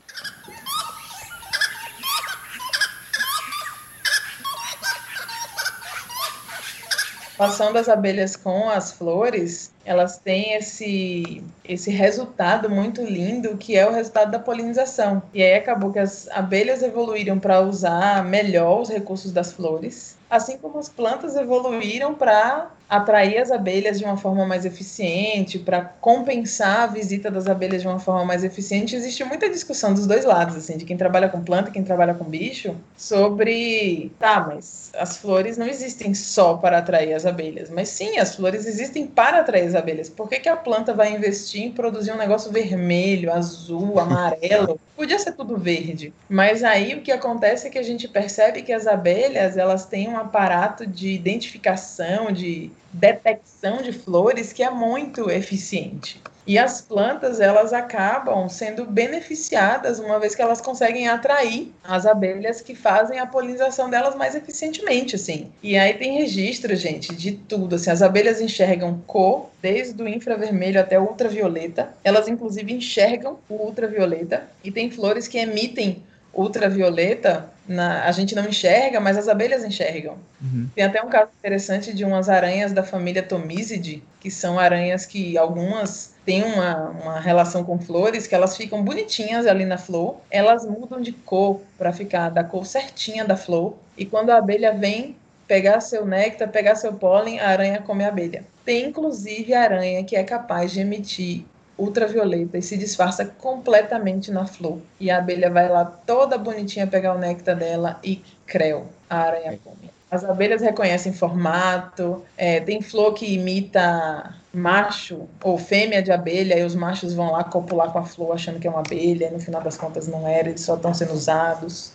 [7.38, 13.86] relação das abelhas com as flores, elas têm esse, esse resultado muito lindo que é
[13.86, 15.22] o resultado da polinização.
[15.32, 20.58] E aí acabou que as abelhas evoluíram para usar melhor os recursos das flores, assim
[20.58, 26.80] como as plantas evoluíram para atrair as abelhas de uma forma mais eficiente, para compensar
[26.80, 30.56] a visita das abelhas de uma forma mais eficiente, existe muita discussão dos dois lados,
[30.56, 35.18] assim, de quem trabalha com planta e quem trabalha com bicho, sobre, tá, mas as
[35.18, 39.66] flores não existem só para atrair as abelhas, mas sim, as flores existem para atrair
[39.66, 40.08] as abelhas.
[40.08, 44.80] Por que, que a planta vai investir em produzir um negócio vermelho, azul, amarelo?
[44.96, 48.72] Podia ser tudo verde, mas aí o que acontece é que a gente percebe que
[48.72, 55.30] as abelhas, elas têm um aparato de identificação, de detecção de flores que é muito
[55.30, 56.20] eficiente.
[56.48, 62.62] E as plantas, elas acabam sendo beneficiadas uma vez que elas conseguem atrair as abelhas
[62.62, 65.52] que fazem a polinização delas mais eficientemente, assim.
[65.62, 70.80] E aí tem registro, gente, de tudo, assim, as abelhas enxergam cor, desde o infravermelho
[70.80, 71.90] até o ultravioleta.
[72.02, 78.46] Elas inclusive enxergam o ultravioleta e tem flores que emitem ultravioleta, na, a gente não
[78.46, 80.16] enxerga, mas as abelhas enxergam.
[80.40, 80.68] Uhum.
[80.74, 85.36] Tem até um caso interessante de umas aranhas da família Tomisidae, que são aranhas que
[85.36, 90.64] algumas têm uma, uma relação com flores, que elas ficam bonitinhas ali na flor, elas
[90.64, 95.16] mudam de cor para ficar da cor certinha da flor, e quando a abelha vem
[95.46, 98.44] pegar seu néctar, pegar seu pólen, a aranha come a abelha.
[98.64, 101.44] Tem inclusive aranha que é capaz de emitir
[101.78, 104.78] ultravioleta e se disfarça completamente na flor.
[104.98, 109.58] E a abelha vai lá toda bonitinha pegar o néctar dela e creu, a aranha
[109.62, 109.90] come.
[110.10, 116.64] As abelhas reconhecem formato, é, tem flor que imita macho ou fêmea de abelha, e
[116.64, 119.38] os machos vão lá copular com a flor achando que é uma abelha, e no
[119.38, 121.92] final das contas não era, eles só estão sendo usados.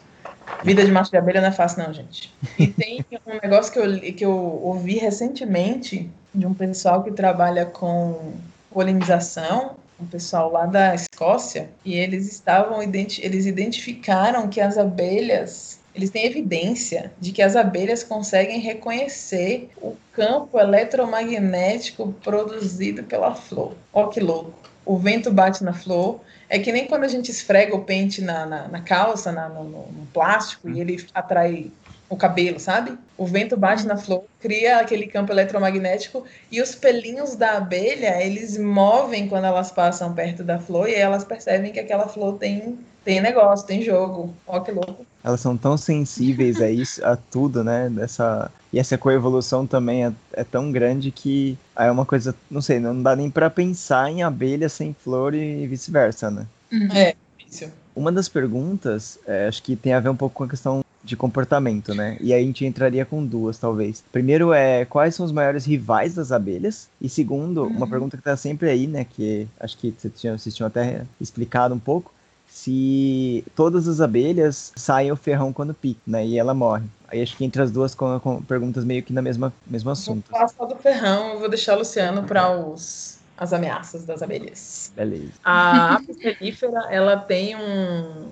[0.64, 2.32] Vida de macho de abelha não é fácil, não, gente.
[2.60, 4.32] E tem um negócio que eu, que eu
[4.64, 8.34] ouvi recentemente de um pessoal que trabalha com
[8.74, 16.10] polinização, um pessoal lá da Escócia, e eles estavam eles identificaram que as abelhas, eles
[16.10, 23.76] têm evidência de que as abelhas conseguem reconhecer o campo eletromagnético produzido pela flor.
[23.94, 24.54] Ó que louco.
[24.86, 26.20] O vento bate na flor,
[26.50, 29.64] é que nem quando a gente esfrega o pente na, na, na calça, na, no,
[29.64, 31.72] no, plástico, e ele atrai
[32.14, 32.98] o cabelo, sabe?
[33.18, 38.58] O vento bate na flor, cria aquele campo eletromagnético e os pelinhos da abelha, eles
[38.58, 43.20] movem quando elas passam perto da flor e elas percebem que aquela flor tem tem
[43.20, 44.34] negócio, tem jogo.
[44.48, 45.06] Ó que louco.
[45.22, 47.90] Elas são tão sensíveis a isso, a tudo, né?
[47.90, 52.80] Dessa e essa coevolução também é, é tão grande que é uma coisa, não sei,
[52.80, 56.48] não dá nem para pensar em abelha sem flor e vice-versa, né?
[56.92, 57.16] É,
[57.48, 57.72] isso.
[57.96, 61.18] Uma das perguntas, é, acho que tem a ver um pouco com a questão de
[61.18, 62.18] comportamento, né?
[62.22, 64.04] E aí a gente entraria com duas, talvez.
[64.12, 66.90] Primeiro é quais são os maiores rivais das abelhas?
[67.02, 69.06] E segundo, uma pergunta que tá sempre aí, né?
[69.06, 72.14] Que acho que vocês tinham, vocês tinham até explicado um pouco.
[72.48, 76.26] Se todas as abelhas saem o ferrão quando pica, né?
[76.26, 76.86] E ela morre.
[77.08, 80.32] Aí acho que entre as duas com, com perguntas meio que na mesma mesmo assunto.
[80.32, 84.92] Vou passar do ferrão, eu vou deixar o Luciano para os as ameaças das abelhas.
[84.96, 85.34] Beleza.
[85.44, 88.30] A apis mellifera, ela tem um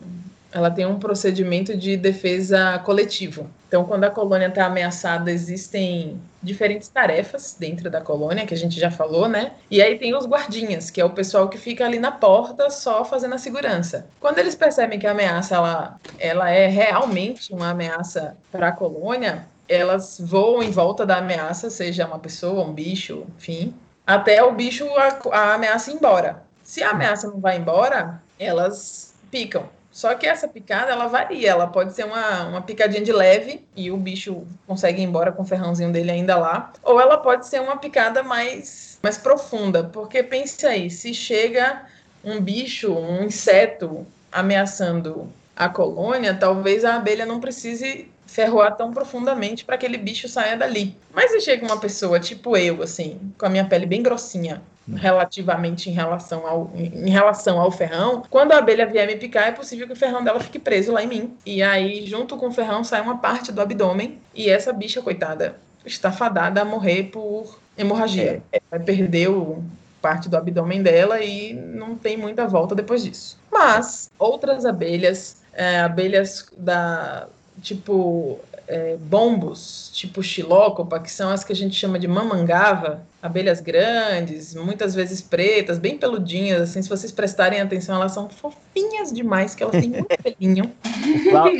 [0.52, 3.50] ela tem um procedimento de defesa coletivo.
[3.68, 8.80] Então, quando a colônia está ameaçada, existem diferentes tarefas dentro da colônia, que a gente
[8.80, 9.54] já falou, né?
[9.70, 13.06] E aí tem os guardinhas, que é o pessoal que fica ali na porta só
[13.06, 14.08] fazendo a segurança.
[14.20, 19.48] Quando eles percebem que a ameaça ela, ela é realmente uma ameaça para a colônia,
[19.70, 23.74] elas voam em volta da ameaça, seja uma pessoa, um bicho, enfim,
[24.06, 26.44] até o bicho, a, a ameaça ir embora.
[26.62, 29.70] Se a ameaça não vai embora, elas picam.
[29.92, 31.50] Só que essa picada, ela varia.
[31.50, 35.44] Ela pode ser uma, uma picadinha de leve e o bicho consegue ir embora com
[35.44, 36.72] o ferrãozinho dele ainda lá.
[36.82, 39.84] Ou ela pode ser uma picada mais, mais profunda.
[39.84, 41.86] Porque pense aí, se chega
[42.24, 49.66] um bicho, um inseto ameaçando a colônia, talvez a abelha não precise ferroar tão profundamente
[49.66, 50.96] para que aquele bicho saia dali.
[51.14, 54.62] Mas se chega uma pessoa tipo eu, assim, com a minha pele bem grossinha,
[54.96, 59.52] relativamente em relação ao em relação ao ferrão, quando a abelha vier me picar, é
[59.52, 61.38] possível que o ferrão dela fique preso lá em mim.
[61.46, 65.56] E aí, junto com o ferrão, sai uma parte do abdômen e essa bicha coitada
[65.86, 68.42] está fadada a morrer por hemorragia.
[68.70, 69.64] Vai perder o
[70.02, 73.40] parte do abdômen dela e não tem muita volta depois disso.
[73.52, 77.28] Mas outras abelhas, é, abelhas da
[77.62, 83.62] tipo é, bombos, tipo xilócopa, que são as que a gente chama de mamangava, abelhas
[83.62, 89.54] grandes, muitas vezes pretas, bem peludinhas, assim, se vocês prestarem atenção, elas são fofinhas demais,
[89.56, 90.72] que elas têm muito pelinho.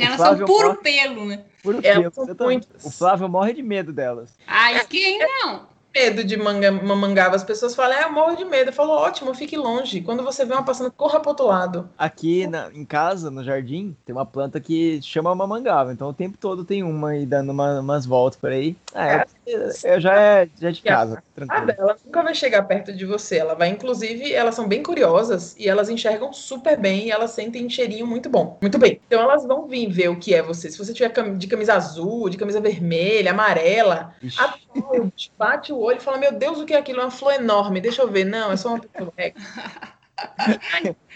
[0.00, 0.78] elas são puro morre...
[0.78, 1.40] pelo, né?
[1.62, 2.68] Puro pelo, muito...
[2.82, 4.30] O Flávio morre de medo delas.
[4.46, 5.71] Ah, isso que ainda não.
[5.94, 7.36] Medo de manga, mamangava.
[7.36, 8.70] As pessoas falam, é, eu morro de medo.
[8.70, 10.00] Eu falo, ótimo, fique longe.
[10.00, 11.88] Quando você vê uma passando, corra pro outro lado.
[11.96, 15.92] Aqui na- em casa, no jardim, tem uma planta que chama mamangava.
[15.92, 18.76] Então o tempo todo tem uma aí dando uma- umas voltas por aí.
[18.94, 19.24] É,
[19.84, 21.66] eu já é, já é de casa, A tranquilo.
[21.66, 23.38] dela nunca vai chegar perto de você.
[23.38, 27.68] Ela vai, inclusive, elas são bem curiosas e elas enxergam super bem e elas sentem
[27.68, 28.58] cheirinho muito bom.
[28.62, 29.00] Muito bem.
[29.06, 30.70] Então elas vão vir ver o que é você.
[30.70, 34.54] Se você tiver de camisa azul, de camisa vermelha, amarela, Ixi, a
[35.00, 37.00] o bicho bate o olho e fala: Meu Deus, o que é aquilo?
[37.00, 37.80] É uma flor enorme.
[37.80, 38.24] Deixa eu ver.
[38.24, 39.12] Não, é só uma pessoa.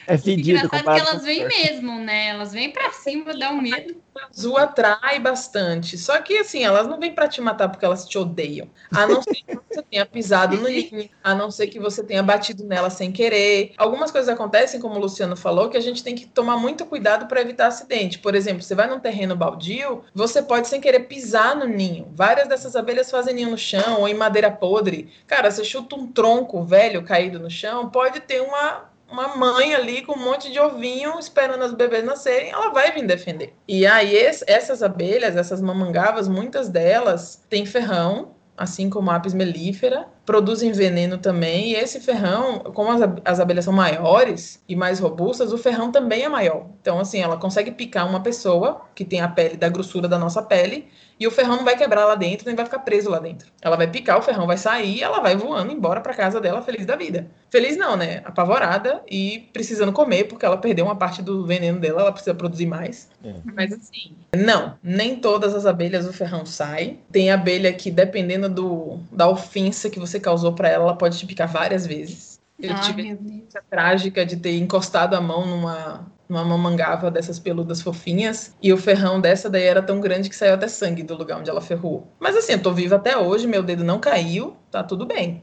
[0.06, 2.28] É, é fedido Engraçado que comparado elas com vêm mesmo, né?
[2.28, 3.96] Elas vêm pra cima, dá um medo.
[4.30, 5.98] azul atrai bastante.
[5.98, 8.68] Só que, assim, elas não vêm pra te matar porque elas te odeiam.
[8.92, 12.22] A não ser que você tenha pisado no ninho, a não ser que você tenha
[12.22, 13.72] batido nela sem querer.
[13.76, 17.26] Algumas coisas acontecem, como o Luciano falou, que a gente tem que tomar muito cuidado
[17.26, 18.18] para evitar acidente.
[18.18, 22.08] Por exemplo, você vai num terreno baldio, você pode sem querer pisar no ninho.
[22.14, 25.10] Várias dessas abelhas fazem ninho no chão ou em madeira podre.
[25.26, 30.02] Cara, você chuta um tronco velho caído no chão, pode ter uma uma mãe ali
[30.02, 33.54] com um monte de ovinho esperando as bebês nascerem, ela vai vir defender.
[33.68, 39.34] E aí es- essas abelhas, essas mamangavas, muitas delas têm ferrão, assim como a apis
[39.34, 44.98] mellifera, produzem veneno também, e esse ferrão, como as, as abelhas são maiores e mais
[44.98, 46.66] robustas, o ferrão também é maior.
[46.80, 50.42] Então, assim, ela consegue picar uma pessoa que tem a pele da grossura da nossa
[50.42, 50.88] pele,
[51.18, 53.48] e o ferrão não vai quebrar lá dentro, nem vai ficar preso lá dentro.
[53.62, 56.60] Ela vai picar, o ferrão vai sair, e ela vai voando embora para casa dela
[56.60, 57.26] feliz da vida.
[57.50, 58.22] Feliz não, né?
[58.24, 62.66] Apavorada e precisando comer, porque ela perdeu uma parte do veneno dela, ela precisa produzir
[62.66, 63.08] mais.
[63.24, 63.34] É.
[63.44, 66.98] Mas assim, não, nem todas as abelhas o ferrão sai.
[67.10, 71.26] Tem abelha que, dependendo do, da ofensa que você causou para ela, ela pode te
[71.26, 72.36] picar várias vezes.
[72.58, 77.80] Eu Ai, tive experiência trágica de ter encostado a mão numa, numa mamangava dessas peludas
[77.80, 81.38] fofinhas e o ferrão dessa daí era tão grande que saiu até sangue do lugar
[81.38, 82.06] onde ela ferrou.
[82.18, 85.42] Mas assim, eu tô viva até hoje, meu dedo não caiu, tá tudo bem.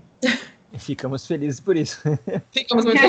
[0.77, 2.01] Ficamos felizes por isso.
[2.51, 2.99] Ficamos muito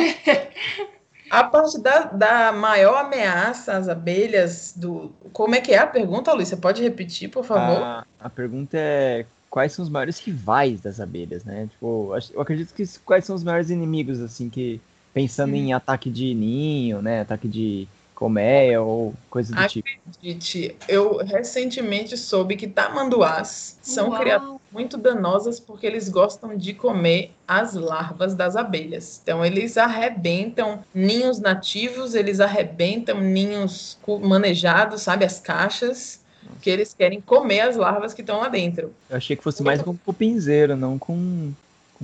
[1.30, 6.32] A parte da, da maior ameaça às abelhas, do como é que é a pergunta,
[6.32, 6.48] Luiz?
[6.48, 7.82] Você pode repetir, por favor?
[7.82, 11.66] A, a pergunta é quais são os maiores rivais das abelhas, né?
[11.70, 14.80] Tipo, eu acredito que quais são os maiores inimigos, assim, que
[15.14, 17.20] pensando em ataque de ninho, né?
[17.20, 19.88] Ataque de colmeia ou coisa do Ah, tipo.
[20.22, 24.20] Gente, eu recentemente soube que tamanduás são Uau.
[24.20, 29.20] criaturas muito danosas porque eles gostam de comer as larvas das abelhas.
[29.22, 36.20] Então, eles arrebentam ninhos nativos, eles arrebentam ninhos manejados, sabe, as caixas,
[36.60, 38.92] que eles querem comer as larvas que estão lá dentro.
[39.08, 41.52] Eu achei que fosse mais com cupinzeiro, não com.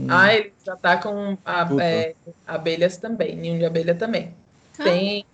[0.07, 2.15] Com- Ah, eles atacam a- é,
[2.47, 4.35] abelhas também, ninho de abelha também.
[4.79, 4.85] Ah.
[4.85, 5.25] Tem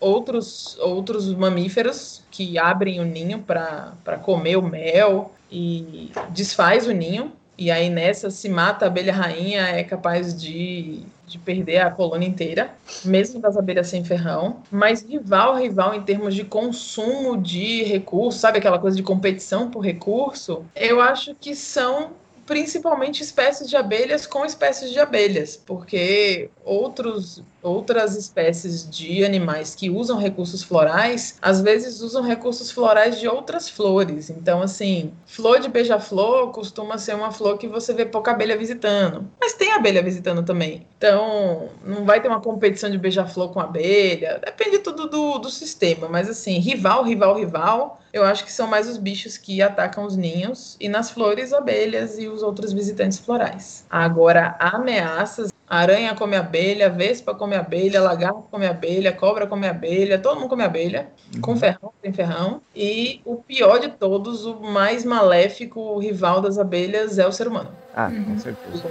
[0.00, 7.32] outros, outros mamíferos que abrem o ninho para comer o mel e desfaz o ninho.
[7.56, 12.26] E aí nessa, se mata a abelha rainha, é capaz de, de perder a colônia
[12.28, 12.70] inteira,
[13.04, 14.62] mesmo das abelhas sem ferrão.
[14.70, 19.80] Mas rival, rival em termos de consumo de recursos, sabe aquela coisa de competição por
[19.80, 20.64] recurso?
[20.76, 22.10] Eu acho que são
[22.48, 29.88] principalmente espécies de abelhas com espécies de abelhas, porque outros, outras espécies de animais que
[29.88, 34.28] usam recursos florais, às vezes usam recursos florais de outras flores.
[34.28, 39.26] Então, assim, flor de beija-flor costuma ser uma flor que você vê pouca abelha visitando,
[39.40, 40.86] mas tem abelha visitando também.
[40.98, 46.08] Então, não vai ter uma competição de beija-flor com abelha, depende tudo do, do sistema,
[46.08, 50.16] mas assim, rival, rival, rival, eu acho que são mais os bichos que atacam os
[50.16, 53.86] ninhos e nas flores, abelhas e os outros visitantes florais.
[53.90, 55.50] Agora, ameaças.
[55.70, 60.64] Aranha come abelha, vespa come abelha, lagarto come abelha, cobra come abelha, todo mundo come
[60.64, 61.10] abelha,
[61.42, 62.62] com ferrão, sem ferrão.
[62.74, 67.48] E o pior de todos, o mais maléfico, o rival das abelhas, é o ser
[67.48, 67.70] humano.
[67.94, 68.24] Ah, Uhum.
[68.24, 68.84] com certeza.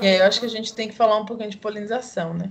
[0.00, 2.50] E aí eu acho que a gente tem que falar um pouquinho de polinização, né?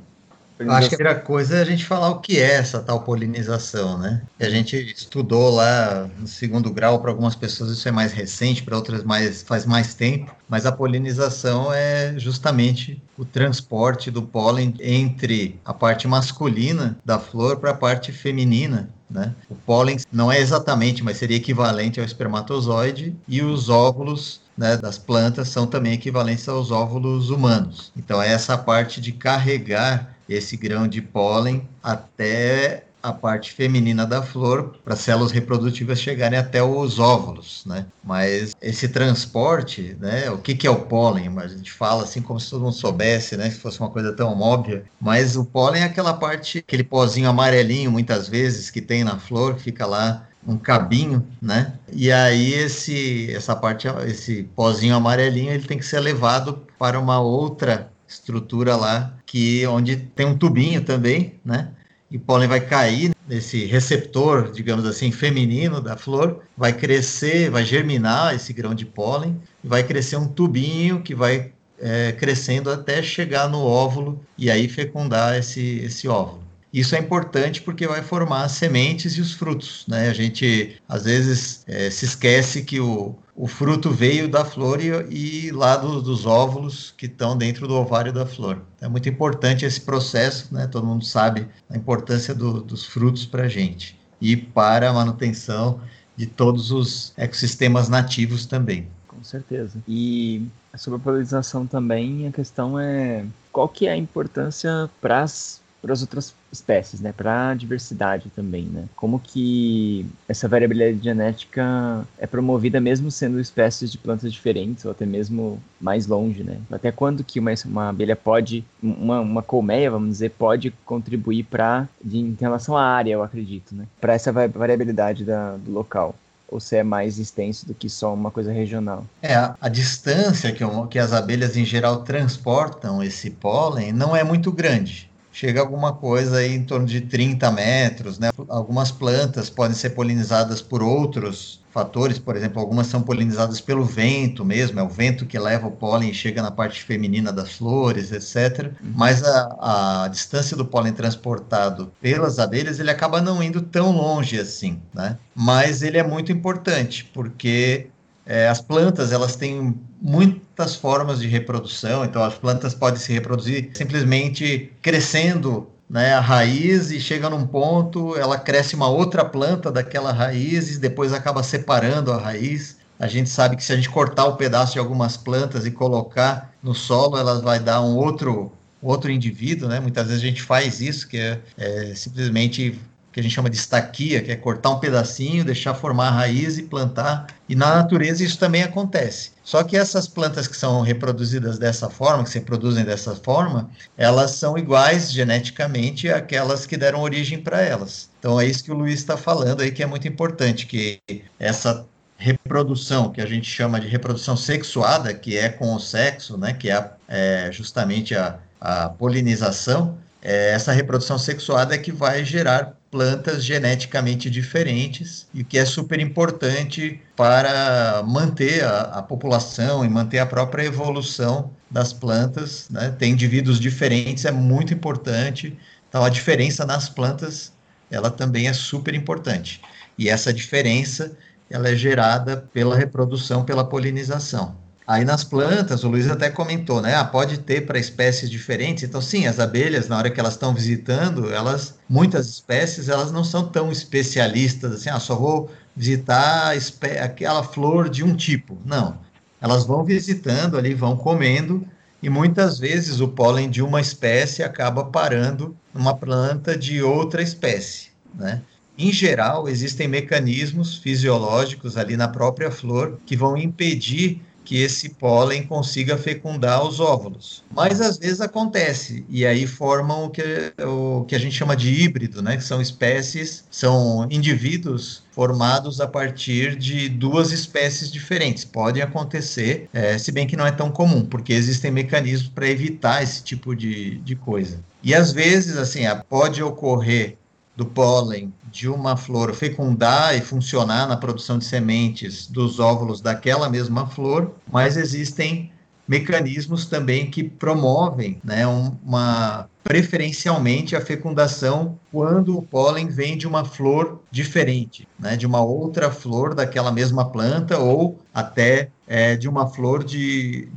[0.59, 3.01] Eu acho que a primeira coisa é a gente falar o que é essa tal
[3.01, 4.21] polinização, né?
[4.37, 8.61] E a gente estudou lá no segundo grau, para algumas pessoas isso é mais recente,
[8.63, 14.73] para outras mais, faz mais tempo, mas a polinização é justamente o transporte do pólen
[14.81, 18.89] entre a parte masculina da flor para a parte feminina.
[19.09, 19.33] Né?
[19.49, 24.97] O pólen não é exatamente, mas seria equivalente ao espermatozoide e os óvulos né, das
[24.97, 27.91] plantas são também equivalentes aos óvulos humanos.
[27.97, 34.21] Então, é essa parte de carregar esse grão de pólen até a parte feminina da
[34.21, 37.85] flor para as células reprodutivas chegarem até os óvulos, né?
[38.03, 40.29] Mas esse transporte, né?
[40.29, 41.29] O que, que é o pólen?
[41.37, 43.49] A gente fala assim como se todo mundo soubesse, né?
[43.49, 44.83] Se fosse uma coisa tão óbvia.
[44.99, 49.55] Mas o pólen é aquela parte, aquele pozinho amarelinho, muitas vezes, que tem na flor,
[49.55, 51.73] que fica lá um cabinho, né?
[51.91, 57.19] E aí esse essa parte, esse pozinho amarelinho, ele tem que ser levado para uma
[57.19, 61.69] outra estrutura lá que onde tem um tubinho também, né?
[62.11, 67.63] E o pólen vai cair nesse receptor, digamos assim, feminino da flor, vai crescer, vai
[67.63, 73.47] germinar esse grão de pólen, vai crescer um tubinho que vai é, crescendo até chegar
[73.47, 76.49] no óvulo e aí fecundar esse, esse óvulo.
[76.73, 80.09] Isso é importante porque vai formar as sementes e os frutos, né?
[80.09, 85.47] A gente às vezes é, se esquece que o, o fruto veio da flor e,
[85.47, 88.61] e lá do, dos óvulos que estão dentro do ovário da flor.
[88.81, 90.67] É muito importante esse processo, né?
[90.67, 95.79] Todo mundo sabe a importância do, dos frutos para a gente e para a manutenção
[96.17, 98.89] de todos os ecossistemas nativos também.
[99.07, 99.79] Com certeza.
[99.87, 100.45] E
[100.75, 105.93] sobre a polinização também, a questão é qual que é a importância para as para
[105.93, 107.13] as outras espécies, né?
[107.15, 108.85] Para a diversidade também, né?
[108.95, 115.05] Como que essa variabilidade genética é promovida mesmo sendo espécies de plantas diferentes ou até
[115.05, 116.57] mesmo mais longe, né?
[116.71, 121.87] Até quando que uma, uma abelha pode, uma, uma colmeia, vamos dizer, pode contribuir para
[122.03, 123.85] em relação à área, eu acredito, né?
[123.99, 126.15] Para essa variabilidade da, do local
[126.51, 129.05] ou se é mais extenso do que só uma coisa regional?
[129.21, 134.23] É, a, a distância que, que as abelhas em geral transportam esse pólen não é
[134.23, 135.08] muito grande
[135.39, 138.29] chega alguma coisa aí em torno de 30 metros, né?
[138.49, 144.43] Algumas plantas podem ser polinizadas por outros fatores, por exemplo, algumas são polinizadas pelo vento
[144.43, 148.11] mesmo, é o vento que leva o pólen e chega na parte feminina das flores,
[148.11, 148.73] etc.
[148.81, 154.37] Mas a, a distância do pólen transportado pelas abelhas, ele acaba não indo tão longe
[154.37, 155.17] assim, né?
[155.33, 157.87] Mas ele é muito importante, porque
[158.29, 163.71] é, as plantas elas têm muitas formas de reprodução, então as plantas podem se reproduzir
[163.73, 170.11] simplesmente crescendo né, a raiz e chega num ponto, ela cresce uma outra planta daquela
[170.11, 172.77] raiz e depois acaba separando a raiz.
[172.99, 175.71] A gente sabe que se a gente cortar o um pedaço de algumas plantas e
[175.71, 178.51] colocar no solo, elas vai dar um outro
[178.81, 179.79] outro indivíduo, né?
[179.79, 182.79] Muitas vezes a gente faz isso, que é, é simplesmente
[183.11, 186.57] que a gente chama de estaquia, que é cortar um pedacinho, deixar formar a raiz
[186.57, 187.27] e plantar.
[187.47, 189.31] E na natureza isso também acontece.
[189.43, 194.31] Só que essas plantas que são reproduzidas dessa forma, que se reproduzem dessa forma, elas
[194.31, 198.09] são iguais geneticamente àquelas que deram origem para elas.
[198.19, 201.01] Então é isso que o Luiz está falando aí que é muito importante, que
[201.39, 201.85] essa
[202.17, 206.69] reprodução que a gente chama de reprodução sexuada, que é com o sexo, né, que
[206.69, 213.43] é, é justamente a, a polinização, é, essa reprodução sexuada é que vai gerar plantas
[213.43, 220.25] geneticamente diferentes e que é super importante para manter a, a, população e manter a
[220.25, 222.67] própria evolução das plantas.
[222.69, 222.89] Né?
[222.97, 225.55] Tem indivíduos diferentes, é muito importante.
[225.87, 227.53] Então, a diferença nas plantas,
[227.91, 229.61] ela também é super importante.
[229.97, 231.15] E essa diferença,
[231.49, 234.55] ela é gerada pela reprodução, pela polinização.
[234.89, 236.95] Aí nas plantas, o Luiz até comentou, né?
[236.95, 238.83] Ah, pode ter para espécies diferentes.
[238.83, 243.23] Então, sim, as abelhas, na hora que elas estão visitando, elas, muitas espécies, elas não
[243.23, 246.55] são tão especialistas assim, ah, só vou visitar
[247.03, 248.57] aquela flor de um tipo.
[248.65, 248.97] Não.
[249.39, 251.63] Elas vão visitando ali, vão comendo,
[252.01, 257.89] e muitas vezes o pólen de uma espécie acaba parando numa planta de outra espécie,
[258.15, 258.41] né?
[258.75, 265.45] Em geral, existem mecanismos fisiológicos ali na própria flor que vão impedir que esse pólen
[265.45, 267.43] consiga fecundar os óvulos.
[267.51, 270.23] Mas às vezes acontece, e aí formam o que,
[270.65, 272.35] o que a gente chama de híbrido, né?
[272.35, 278.43] que são espécies, são indivíduos formados a partir de duas espécies diferentes.
[278.43, 283.03] Podem acontecer, é, se bem que não é tão comum, porque existem mecanismos para evitar
[283.03, 284.59] esse tipo de, de coisa.
[284.81, 287.17] E às vezes, assim, pode ocorrer
[287.55, 293.49] do pólen de uma flor fecundar e funcionar na produção de sementes dos óvulos daquela
[293.49, 295.51] mesma flor, mas existem
[295.87, 303.43] mecanismos também que promovem né, uma preferencialmente a fecundação quando o pólen vem de uma
[303.43, 309.47] flor diferente, né, de uma outra flor daquela mesma planta ou até é, de uma
[309.47, 310.47] flor de,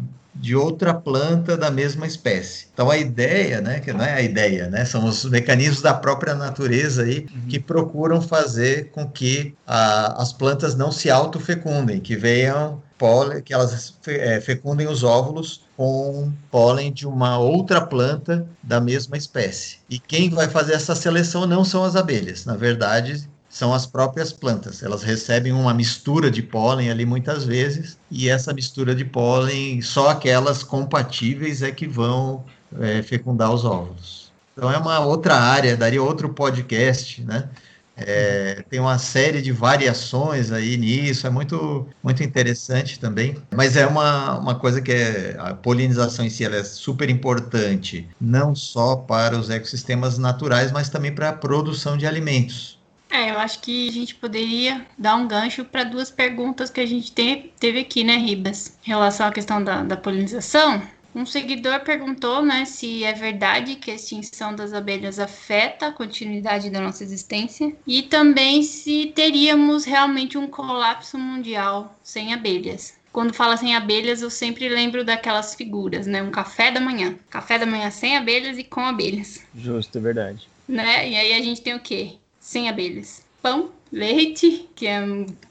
[0.43, 2.66] de outra planta da mesma espécie.
[2.74, 6.35] Então a ideia, né, que não é a ideia, né, são os mecanismos da própria
[6.35, 7.47] natureza aí uhum.
[7.48, 13.55] que procuram fazer com que a, as plantas não se autofecundem, que venham pólen, que
[13.55, 19.78] elas é, fecundem os óvulos com pólen de uma outra planta da mesma espécie.
[19.89, 24.33] E quem vai fazer essa seleção não são as abelhas, na verdade, são as próprias
[24.33, 24.83] plantas.
[24.83, 30.09] Elas recebem uma mistura de pólen ali muitas vezes, e essa mistura de pólen, só
[30.09, 32.45] aquelas compatíveis é que vão
[32.81, 34.33] é, fecundar os óvulos.
[34.55, 37.51] Então é uma outra área, daria outro podcast, né?
[37.95, 43.37] É, tem uma série de variações aí nisso, é muito, muito interessante também.
[43.55, 48.55] Mas é uma, uma coisa que é, a polinização em si é super importante, não
[48.55, 52.82] só para os ecossistemas naturais, mas também para a produção de alimentos.
[53.12, 56.86] É, eu acho que a gente poderia dar um gancho para duas perguntas que a
[56.86, 58.78] gente te- teve aqui, né, Ribas?
[58.84, 60.82] Em relação à questão da, da polinização.
[61.14, 66.70] Um seguidor perguntou, né, se é verdade que a extinção das abelhas afeta a continuidade
[66.70, 72.94] da nossa existência e também se teríamos realmente um colapso mundial sem abelhas.
[73.12, 76.22] Quando fala sem abelhas, eu sempre lembro daquelas figuras, né?
[76.22, 77.14] Um café da manhã.
[77.28, 80.48] Café da manhã sem abelhas e com abelhas Justo, é verdade.
[80.66, 81.10] né?
[81.10, 82.22] E aí a gente tem o quê?
[82.53, 83.23] Sem abelhas.
[83.41, 85.01] Pão, leite, que é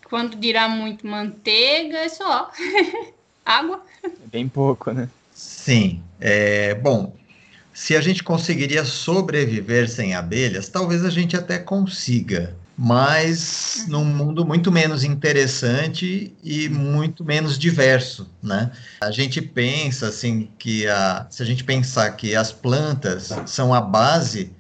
[0.08, 2.52] quando dirá muito manteiga, é só.
[3.44, 3.84] Água.
[4.04, 5.10] É bem pouco, né?
[5.34, 7.16] Sim, é, bom,
[7.74, 14.46] se a gente conseguiria sobreviver sem abelhas, talvez a gente até consiga, mas num mundo
[14.46, 18.72] muito menos interessante e muito menos diverso, né?
[19.02, 23.82] A gente pensa assim que a, se a gente pensar que as plantas são a
[23.82, 24.52] base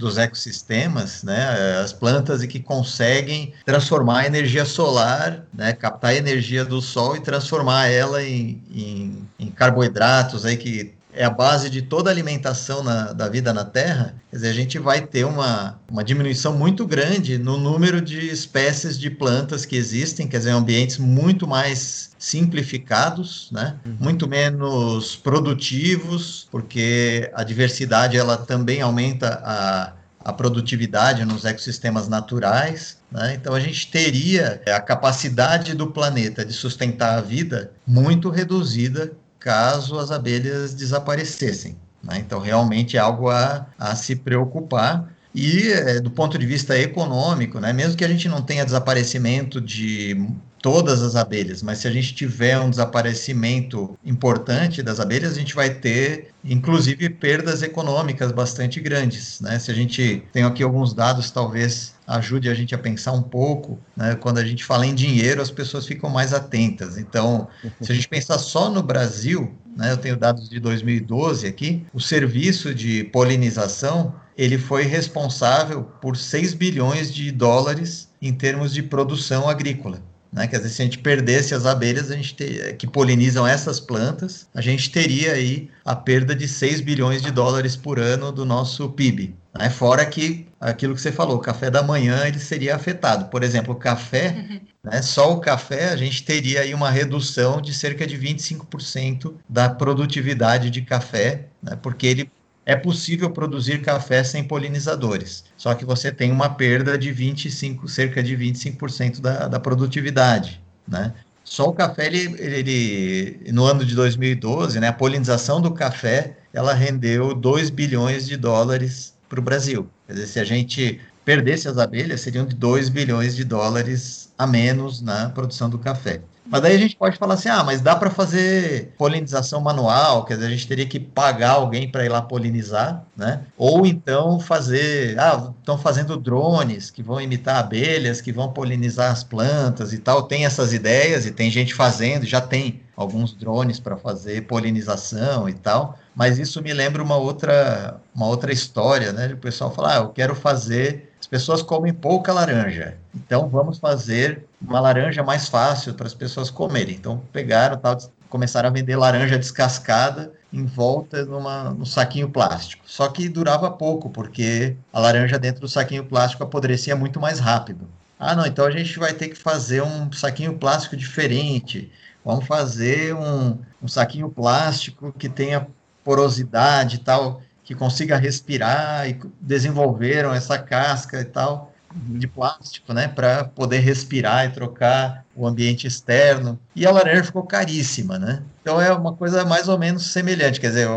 [0.00, 1.78] dos ecossistemas, né?
[1.80, 5.72] As plantas e que conseguem transformar a energia solar, né?
[5.72, 11.24] Captar a energia do sol e transformar ela em, em, em carboidratos aí que é
[11.24, 14.78] a base de toda a alimentação na, da vida na Terra, quer dizer, a gente
[14.78, 20.28] vai ter uma, uma diminuição muito grande no número de espécies de plantas que existem,
[20.28, 23.76] quer dizer, ambientes muito mais simplificados, né?
[23.98, 29.92] muito menos produtivos, porque a diversidade ela também aumenta a,
[30.24, 32.98] a produtividade nos ecossistemas naturais.
[33.10, 33.34] Né?
[33.34, 39.98] Então, a gente teria a capacidade do planeta de sustentar a vida muito reduzida caso
[39.98, 41.76] as abelhas desaparecessem.
[42.02, 42.18] Né?
[42.18, 45.12] Então, realmente é algo a, a se preocupar.
[45.34, 49.60] E é, do ponto de vista econômico, né, mesmo que a gente não tenha desaparecimento
[49.60, 50.28] de
[50.60, 55.54] todas as abelhas, mas se a gente tiver um desaparecimento importante das abelhas, a gente
[55.54, 59.40] vai ter, inclusive, perdas econômicas bastante grandes.
[59.40, 59.58] Né?
[59.58, 63.78] Se a gente tem aqui alguns dados, talvez ajude a gente a pensar um pouco.
[63.96, 64.16] Né?
[64.16, 66.98] Quando a gente fala em dinheiro, as pessoas ficam mais atentas.
[66.98, 67.48] Então,
[67.80, 72.00] se a gente pensar só no Brasil, né, eu tenho dados de 2012 aqui, o
[72.00, 79.48] serviço de polinização ele foi responsável por 6 bilhões de dólares em termos de produção
[79.48, 80.02] agrícola.
[80.32, 80.46] Né?
[80.46, 84.46] Quer dizer, se a gente perdesse as abelhas a gente ter, que polinizam essas plantas,
[84.54, 88.88] a gente teria aí a perda de 6 bilhões de dólares por ano do nosso
[88.90, 89.34] PIB.
[89.58, 89.68] Né?
[89.68, 93.26] Fora que aquilo que você falou, o café da manhã ele seria afetado.
[93.26, 97.74] Por exemplo, o café, né, só o café, a gente teria aí uma redução de
[97.74, 102.30] cerca de 25% da produtividade de café, né, porque ele
[102.64, 108.22] é possível produzir café sem polinizadores, só que você tem uma perda de 25, cerca
[108.22, 111.12] de 25% da, da produtividade, né?
[111.42, 116.72] Só o café, ele, ele, no ano de 2012, né, a polinização do café, ela
[116.72, 119.88] rendeu 2 bilhões de dólares para o Brasil.
[120.06, 124.46] Quer dizer, se a gente perdesse as abelhas, seriam de 2 bilhões de dólares a
[124.46, 126.20] menos na produção do café.
[126.50, 130.34] Mas daí a gente pode falar assim, ah, mas dá para fazer polinização manual, quer
[130.34, 133.44] dizer, a gente teria que pagar alguém para ir lá polinizar, né?
[133.56, 139.22] Ou então fazer, ah, estão fazendo drones que vão imitar abelhas, que vão polinizar as
[139.22, 140.24] plantas e tal.
[140.24, 145.54] Tem essas ideias e tem gente fazendo, já tem alguns drones para fazer polinização e
[145.54, 145.96] tal.
[146.16, 149.32] Mas isso me lembra uma outra, uma outra história, né?
[149.32, 154.80] O pessoal fala, ah, eu quero fazer pessoas comem pouca laranja, então vamos fazer uma
[154.80, 156.96] laranja mais fácil para as pessoas comerem.
[156.96, 157.96] Então pegaram tal,
[158.28, 162.82] começaram a vender laranja descascada em volta numa, num saquinho plástico.
[162.84, 167.88] Só que durava pouco, porque a laranja dentro do saquinho plástico apodrecia muito mais rápido.
[168.18, 171.90] Ah, não, então a gente vai ter que fazer um saquinho plástico diferente.
[172.24, 175.66] Vamos fazer um, um saquinho plástico que tenha
[176.04, 177.40] porosidade e tal
[177.70, 184.44] que consiga respirar e desenvolveram essa casca e tal de plástico, né, para poder respirar
[184.44, 186.58] e trocar o ambiente externo.
[186.74, 188.42] E a laranja ficou caríssima, né?
[188.60, 190.88] Então é uma coisa mais ou menos semelhante, quer dizer,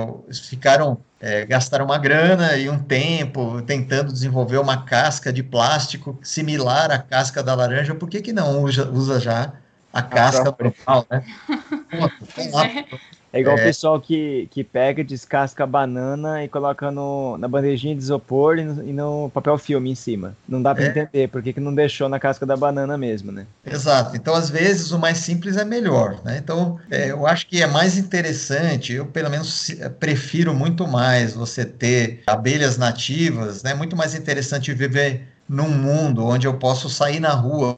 [0.49, 6.89] ficaram é, gastaram uma grana e um tempo tentando desenvolver uma casca de plástico similar
[6.89, 7.93] à casca da laranja.
[7.93, 9.53] Por que que não usa, usa já
[9.93, 11.23] a casca normal, né?
[12.35, 12.67] Pô, lá,
[13.33, 13.37] é.
[13.37, 13.61] É igual É.
[13.61, 18.57] o pessoal que, que pega, descasca a banana e coloca no, na bandejinha de isopor
[18.59, 20.35] e no, e no papel filme em cima.
[20.47, 20.87] Não dá pra É.
[20.87, 23.45] entender por que, que não deixou na casca da banana mesmo, né?
[23.65, 24.15] Exato.
[24.15, 26.37] Então, às vezes, o mais simples é melhor, né?
[26.37, 31.33] Então, é, eu acho que é mais interessante, eu pelo menos eh, prefiro muito mais
[31.33, 33.73] você ter abelhas nativas, né?
[33.73, 37.75] Muito mais interessante viver num mundo onde eu posso sair na rua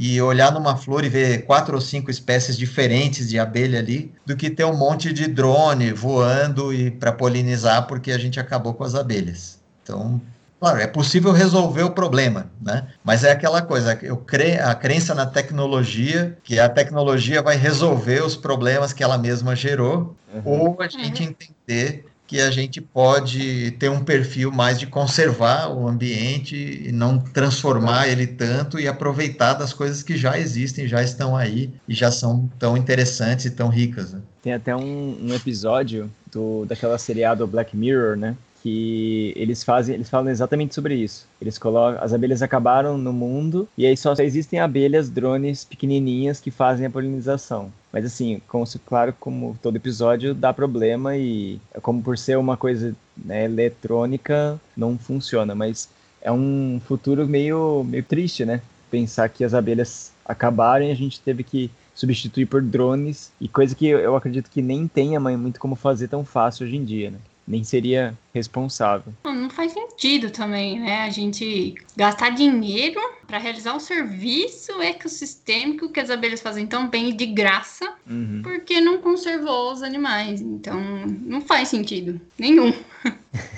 [0.00, 4.36] e olhar numa flor e ver quatro ou cinco espécies diferentes de abelha ali, do
[4.36, 8.84] que ter um monte de drone voando e para polinizar, porque a gente acabou com
[8.84, 9.58] as abelhas.
[9.82, 10.20] Então,
[10.60, 12.88] Claro, é possível resolver o problema, né?
[13.04, 14.58] Mas é aquela coisa, eu cre...
[14.58, 20.16] a crença na tecnologia, que a tecnologia vai resolver os problemas que ela mesma gerou,
[20.44, 25.88] ou a gente entender que a gente pode ter um perfil mais de conservar o
[25.88, 26.54] ambiente
[26.86, 31.70] e não transformar ele tanto e aproveitar das coisas que já existem, já estão aí
[31.88, 34.12] e já são tão interessantes e tão ricas.
[34.12, 34.20] Né?
[34.42, 38.36] Tem até um, um episódio do, daquela seriado Black Mirror, né?
[38.62, 41.26] Que eles fazem, eles falam exatamente sobre isso.
[41.40, 46.50] Eles colocam, as abelhas acabaram no mundo e aí só existem abelhas, drones pequenininhas que
[46.50, 47.72] fazem a polinização.
[47.92, 52.94] Mas assim, como claro, como todo episódio dá problema e como por ser uma coisa
[53.16, 55.54] né, eletrônica não funciona.
[55.54, 55.88] Mas
[56.20, 58.60] é um futuro meio, meio triste, né?
[58.90, 63.74] Pensar que as abelhas acabaram e a gente teve que substituir por drones e coisa
[63.74, 67.18] que eu acredito que nem tenha muito como fazer tão fácil hoje em dia, né?
[67.48, 69.12] Nem seria responsável.
[69.24, 71.04] Não, faz sentido também, né?
[71.04, 77.08] A gente gastar dinheiro para realizar um serviço ecossistêmico que as abelhas fazem tão bem
[77.08, 78.42] e de graça, Uhum.
[78.42, 80.42] porque não conservou os animais.
[80.42, 80.78] Então,
[81.22, 82.72] não faz sentido nenhum.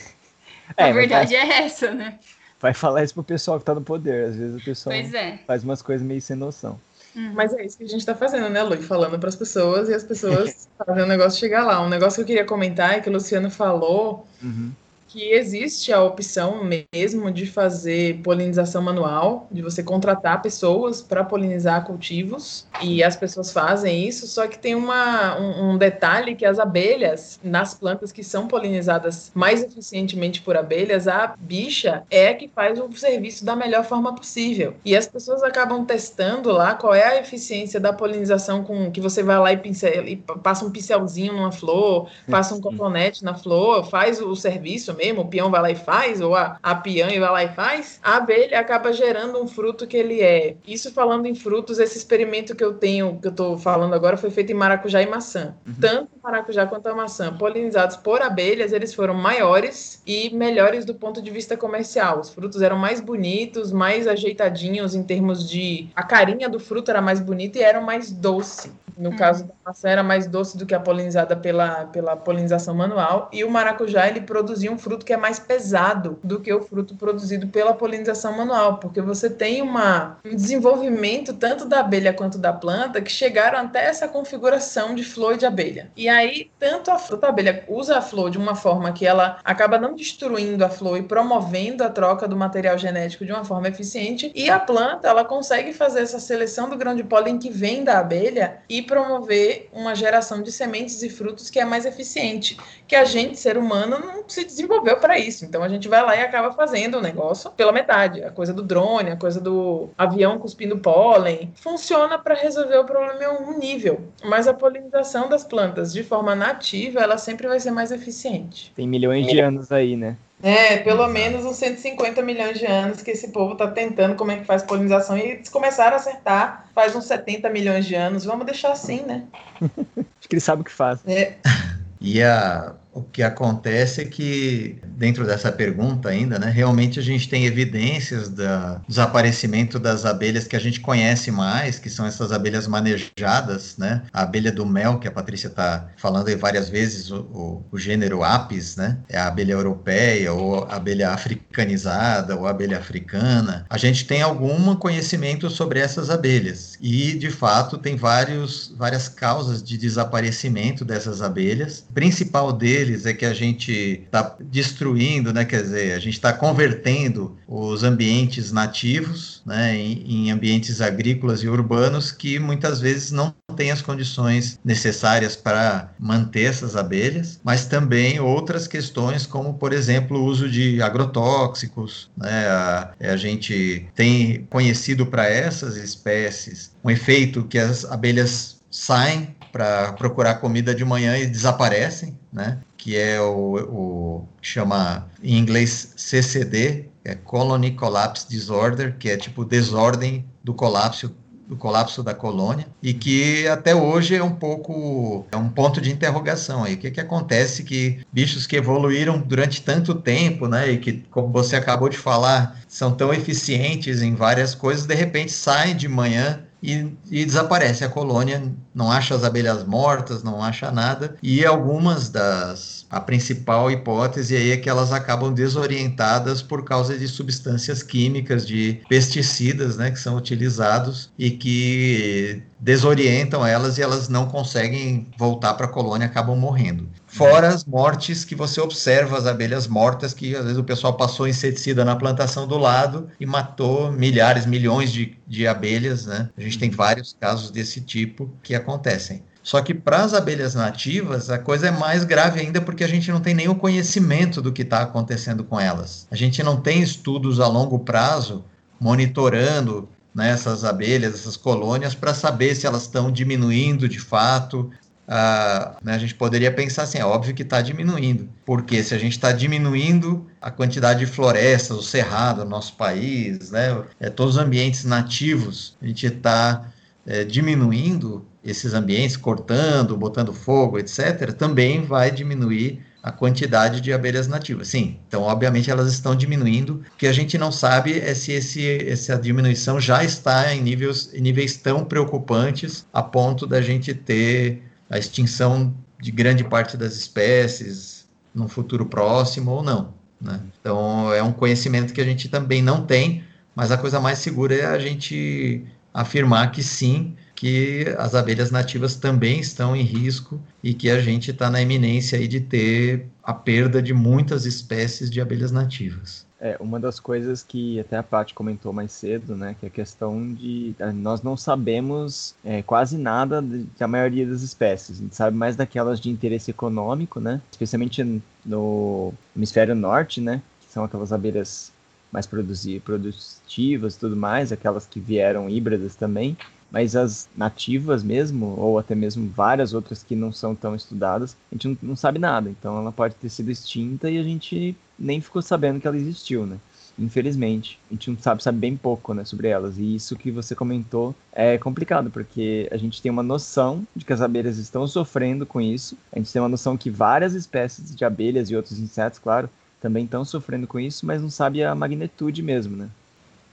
[0.76, 2.16] É, a verdade é essa, né?
[2.60, 4.28] Vai falar isso pro pessoal que tá no poder.
[4.28, 5.38] Às vezes o pessoal é.
[5.46, 6.80] faz umas coisas meio sem noção.
[7.14, 8.80] Mas é isso que a gente tá fazendo, né, Lu?
[8.82, 11.80] Falando para as pessoas e as pessoas fazendo o negócio chegar lá.
[11.82, 14.72] Um negócio que eu queria comentar é que o Luciano falou Uhum.
[15.10, 16.62] Que existe a opção
[16.92, 23.52] mesmo de fazer polinização manual, de você contratar pessoas para polinizar cultivos, e as pessoas
[23.52, 28.22] fazem isso, só que tem uma, um, um detalhe que as abelhas, nas plantas que
[28.22, 33.56] são polinizadas mais eficientemente por abelhas, a bicha é a que faz o serviço da
[33.56, 34.74] melhor forma possível.
[34.84, 39.24] E as pessoas acabam testando lá qual é a eficiência da polinização com que você
[39.24, 43.84] vai lá e, pincel, e passa um pincelzinho numa flor, passa um cotonete na flor,
[43.88, 47.30] faz o serviço mesmo, o peão vai lá e faz, ou a, a peã vai
[47.30, 50.56] lá e faz, a abelha acaba gerando um fruto que ele é.
[50.66, 54.30] Isso falando em frutos, esse experimento que eu tenho, que eu tô falando agora, foi
[54.30, 55.54] feito em maracujá e maçã.
[55.80, 60.94] Tanto o maracujá quanto a maçã, polinizados por abelhas, eles foram maiores e melhores do
[60.94, 62.20] ponto de vista comercial.
[62.20, 65.88] Os frutos eram mais bonitos, mais ajeitadinhos em termos de.
[65.94, 68.72] A carinha do fruto era mais bonita e eram mais doce.
[68.96, 73.28] No caso da maçã, era mais doce do que a polinizada pela, pela polinização manual.
[73.32, 76.94] E o maracujá, ele produzia um fruto que é mais pesado do que o fruto
[76.94, 82.52] produzido pela polinização manual, porque você tem uma, um desenvolvimento tanto da abelha quanto da
[82.52, 85.90] planta que chegaram até essa configuração de flor de abelha.
[85.96, 89.38] E aí, tanto a, tanto a abelha usa a flor de uma forma que ela
[89.44, 93.68] acaba não destruindo a flor e promovendo a troca do material genético de uma forma
[93.68, 97.84] eficiente, e a planta, ela consegue fazer essa seleção do grão de pólen que vem
[97.84, 102.96] da abelha e promover uma geração de sementes e frutos que é mais eficiente, que
[102.96, 105.44] a gente, ser humano, não se desenvolveu para isso.
[105.44, 108.22] Então a gente vai lá e acaba fazendo o negócio pela metade.
[108.22, 113.22] A coisa do drone, a coisa do avião cuspindo pólen, funciona para resolver o problema
[113.24, 117.70] em um nível, mas a polinização das plantas de forma nativa, ela sempre vai ser
[117.70, 118.72] mais eficiente.
[118.74, 120.16] Tem milhões de anos aí, né?
[120.42, 124.36] É, pelo menos uns 150 milhões de anos que esse povo tá tentando como é
[124.36, 128.24] que faz polinização e eles começaram a acertar faz uns 70 milhões de anos.
[128.24, 129.24] Vamos deixar assim, né?
[129.60, 131.00] Acho que eles sabem o que faz.
[131.06, 131.34] É,
[132.00, 137.28] E a, o que acontece é que, dentro dessa pergunta ainda, né, realmente a gente
[137.28, 138.42] tem evidências do
[138.88, 144.02] desaparecimento das abelhas que a gente conhece mais, que são essas abelhas manejadas, né?
[144.12, 147.78] A abelha do mel, que a Patrícia está falando aí várias vezes, o, o- o
[147.78, 148.98] gênero Apis, né?
[149.08, 153.66] É a abelha europeia, ou abelha africanizada, ou abelha africana.
[153.70, 156.76] A gente tem algum conhecimento sobre essas abelhas.
[156.80, 161.84] E, de fato, tem vários, várias causas de desaparecimento dessas abelhas.
[161.88, 165.44] O principal deles é que a gente está destruindo, né?
[165.44, 169.76] Quer dizer, a gente está convertendo os ambientes nativos, né?
[169.76, 175.92] Em, em ambientes agrícolas e urbanos que muitas vezes não tem as condições necessárias para
[175.98, 182.10] manter essas abelhas, mas também outras questões, como, por exemplo, o uso de agrotóxicos.
[182.16, 182.46] Né?
[182.46, 189.92] A, a gente tem conhecido para essas espécies um efeito que as abelhas saem para
[189.92, 192.58] procurar comida de manhã e desaparecem, né?
[192.76, 199.44] que é o, o chama em inglês CCD, é Colony Collapse Disorder, que é tipo
[199.44, 201.14] desordem do colapso
[201.50, 205.90] do colapso da colônia e que até hoje é um pouco é um ponto de
[205.90, 206.74] interrogação aí.
[206.74, 211.32] O que que acontece que bichos que evoluíram durante tanto tempo, né, e que como
[211.32, 216.40] você acabou de falar, são tão eficientes em várias coisas, de repente saem de manhã
[216.62, 218.42] e, e, desaparece a colônia,
[218.74, 222.80] não acha as abelhas mortas, não acha nada, e algumas das.
[222.90, 228.80] A principal hipótese aí é que elas acabam desorientadas por causa de substâncias químicas, de
[228.88, 235.66] pesticidas, né, que são utilizados e que desorientam elas e elas não conseguem voltar para
[235.66, 236.88] a colônia, acabam morrendo.
[237.10, 241.26] Fora as mortes que você observa, as abelhas mortas, que às vezes o pessoal passou
[241.26, 246.30] inseticida na plantação do lado e matou milhares, milhões de, de abelhas, né?
[246.38, 249.22] A gente tem vários casos desse tipo que acontecem.
[249.42, 253.10] Só que para as abelhas nativas, a coisa é mais grave ainda porque a gente
[253.10, 256.06] não tem nenhum conhecimento do que está acontecendo com elas.
[256.10, 258.44] A gente não tem estudos a longo prazo
[258.78, 264.70] monitorando né, essas abelhas, essas colônias, para saber se elas estão diminuindo de fato,
[265.12, 268.98] ah, né, a gente poderia pensar assim, é óbvio que está diminuindo, porque se a
[268.98, 274.36] gente está diminuindo a quantidade de florestas, o cerrado no nosso país, né, é, todos
[274.36, 276.70] os ambientes nativos, a gente está
[277.04, 284.28] é, diminuindo esses ambientes, cortando, botando fogo, etc., também vai diminuir a quantidade de abelhas
[284.28, 284.68] nativas.
[284.68, 286.84] Sim, então obviamente elas estão diminuindo.
[286.94, 291.10] O que a gente não sabe é se esse, essa diminuição já está em níveis,
[291.12, 296.96] em níveis tão preocupantes a ponto da gente ter a extinção de grande parte das
[296.96, 299.94] espécies no futuro próximo ou não.
[300.20, 300.40] Né?
[300.60, 304.54] Então, é um conhecimento que a gente também não tem, mas a coisa mais segura
[304.54, 305.64] é a gente
[305.94, 311.30] afirmar que sim, que as abelhas nativas também estão em risco e que a gente
[311.30, 316.26] está na iminência aí de ter a perda de muitas espécies de abelhas nativas.
[316.42, 319.70] É, uma das coisas que até a Paty comentou mais cedo, né, que é a
[319.70, 323.44] questão de nós não sabemos é, quase nada
[323.78, 324.98] da maioria das espécies.
[324.98, 330.72] A gente sabe mais daquelas de interesse econômico, né, especialmente no hemisfério norte, né, que
[330.72, 331.70] são aquelas abelhas
[332.10, 336.38] mais produtivas e tudo mais, aquelas que vieram híbridas também,
[336.70, 341.54] mas as nativas mesmo, ou até mesmo várias outras que não são tão estudadas, a
[341.54, 342.48] gente não, não sabe nada.
[342.48, 346.46] Então ela pode ter sido extinta e a gente nem ficou sabendo que ela existiu,
[346.46, 346.58] né?
[346.98, 349.78] Infelizmente, a gente não sabe, sabe bem pouco, né, sobre elas.
[349.78, 354.12] E isso que você comentou é complicado, porque a gente tem uma noção de que
[354.12, 355.96] as abelhas estão sofrendo com isso.
[356.12, 359.48] A gente tem uma noção que várias espécies de abelhas e outros insetos, claro,
[359.80, 362.88] também estão sofrendo com isso, mas não sabe a magnitude mesmo, né?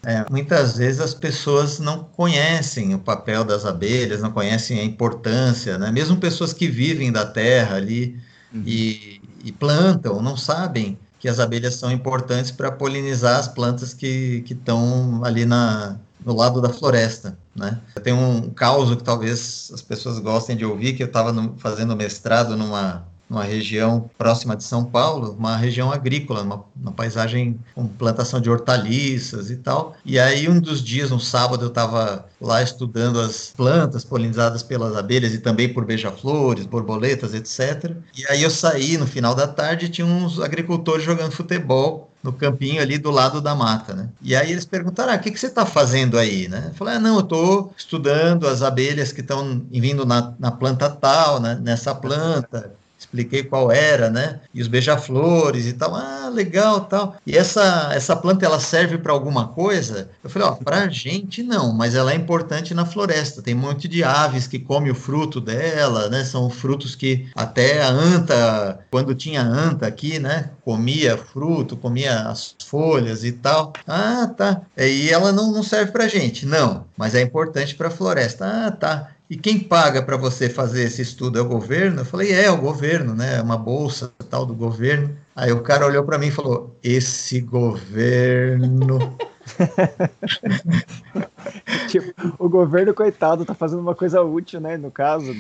[0.06, 5.78] É, muitas vezes as pessoas não conhecem o papel das abelhas, não conhecem a importância,
[5.78, 5.92] né?
[5.92, 8.20] Mesmo pessoas que vivem da terra ali
[8.54, 8.64] uhum.
[8.66, 14.44] e, e, plantam, não sabem que as abelhas são importantes para polinizar as plantas que
[14.50, 17.80] estão ali na, no lado da floresta, né?
[18.04, 22.56] Tem um caso que talvez as pessoas gostem de ouvir, que eu estava fazendo mestrado
[22.56, 28.40] numa numa região próxima de São Paulo, uma região agrícola, uma, uma, paisagem com plantação
[28.40, 29.96] de hortaliças e tal.
[30.06, 34.96] E aí, um dos dias, um sábado, eu estava lá estudando as plantas polinizadas pelas
[34.96, 37.96] abelhas e também por beija-flores, borboletas, etc.
[38.18, 42.34] E aí eu saí no final da tarde e tinha uns agricultores jogando futebol no
[42.34, 44.10] campinho ali do lado da mata, né?
[44.22, 46.66] E aí eles perguntaram, ah, o que, que você está fazendo aí, né?
[46.68, 50.90] Eu falei, ah, não, eu estou estudando as abelhas que estão vindo na, na planta
[50.90, 51.58] tal, né?
[51.62, 54.40] nessa planta, expliquei qual era, né?
[54.54, 55.96] E os beija-flores e tal.
[55.96, 57.16] Ah, legal, tal.
[57.26, 60.10] E essa essa planta ela serve para alguma coisa?
[60.24, 63.42] Eu falei, ó, para gente não, mas ela é importante na floresta.
[63.42, 66.24] Tem um monte de aves que come o fruto dela, né?
[66.24, 70.52] São frutos que até a anta, quando tinha anta aqui, né?
[70.64, 73.74] Comia fruto, comia as folhas e tal.
[73.88, 74.62] Ah, tá.
[74.78, 76.86] E ela não, não serve para gente, não.
[76.98, 78.46] Mas é importante para a floresta.
[78.46, 79.10] Ah, tá.
[79.30, 82.02] E quem paga para você fazer esse estudo é o governo?
[82.02, 83.38] Eu falei, é, é o governo, né?
[83.38, 85.18] É uma bolsa tal do governo.
[85.36, 89.18] Aí o cara olhou para mim e falou: esse governo.
[91.90, 94.78] tipo, o governo, coitado, tá fazendo uma coisa útil, né?
[94.78, 95.34] No caso,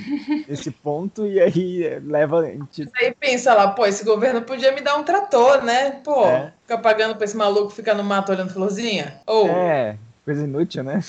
[0.47, 2.45] nesse ponto, e aí leva.
[2.45, 2.89] Gente...
[2.95, 5.91] Aí pensa lá, pô, esse governo podia me dar um trator, né?
[6.03, 6.53] Pô, é.
[6.61, 9.21] ficar pagando pra esse maluco ficar no mato olhando florzinha?
[9.25, 9.47] Ou.
[9.47, 9.97] É.
[10.27, 10.99] Coisa inútil, né?